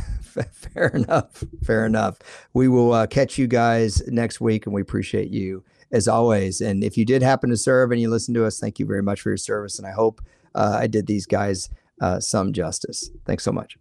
fair 0.53 0.89
enough. 0.89 1.45
Fair 1.65 1.87
enough. 1.87 2.19
We 2.53 2.69
will 2.69 2.93
uh, 2.93 3.07
catch 3.07 3.39
you 3.39 3.47
guys 3.47 4.07
next 4.09 4.41
week, 4.41 4.67
and 4.67 4.75
we 4.75 4.83
appreciate 4.83 5.31
you 5.31 5.65
as 5.93 6.09
always. 6.09 6.61
And 6.61 6.85
if 6.85 6.99
you 6.99 7.05
did 7.05 7.23
happen 7.23 7.49
to 7.51 7.57
serve 7.57 7.93
and 7.93 8.01
you 8.01 8.11
listen 8.11 8.35
to 8.35 8.45
us, 8.45 8.59
thank 8.59 8.79
you 8.79 8.85
very 8.85 9.03
much 9.03 9.21
for 9.21 9.31
your 9.31 9.39
service. 9.39 9.79
And 9.79 9.87
I 9.87 9.93
hope 9.93 10.21
uh, 10.55 10.77
I 10.81 10.89
did 10.89 11.07
these 11.07 11.25
guys 11.25 11.71
uh, 12.01 12.19
some 12.21 12.53
justice. 12.53 13.11
Thanks 13.25 13.45
so 13.45 13.53
much. 13.53 13.79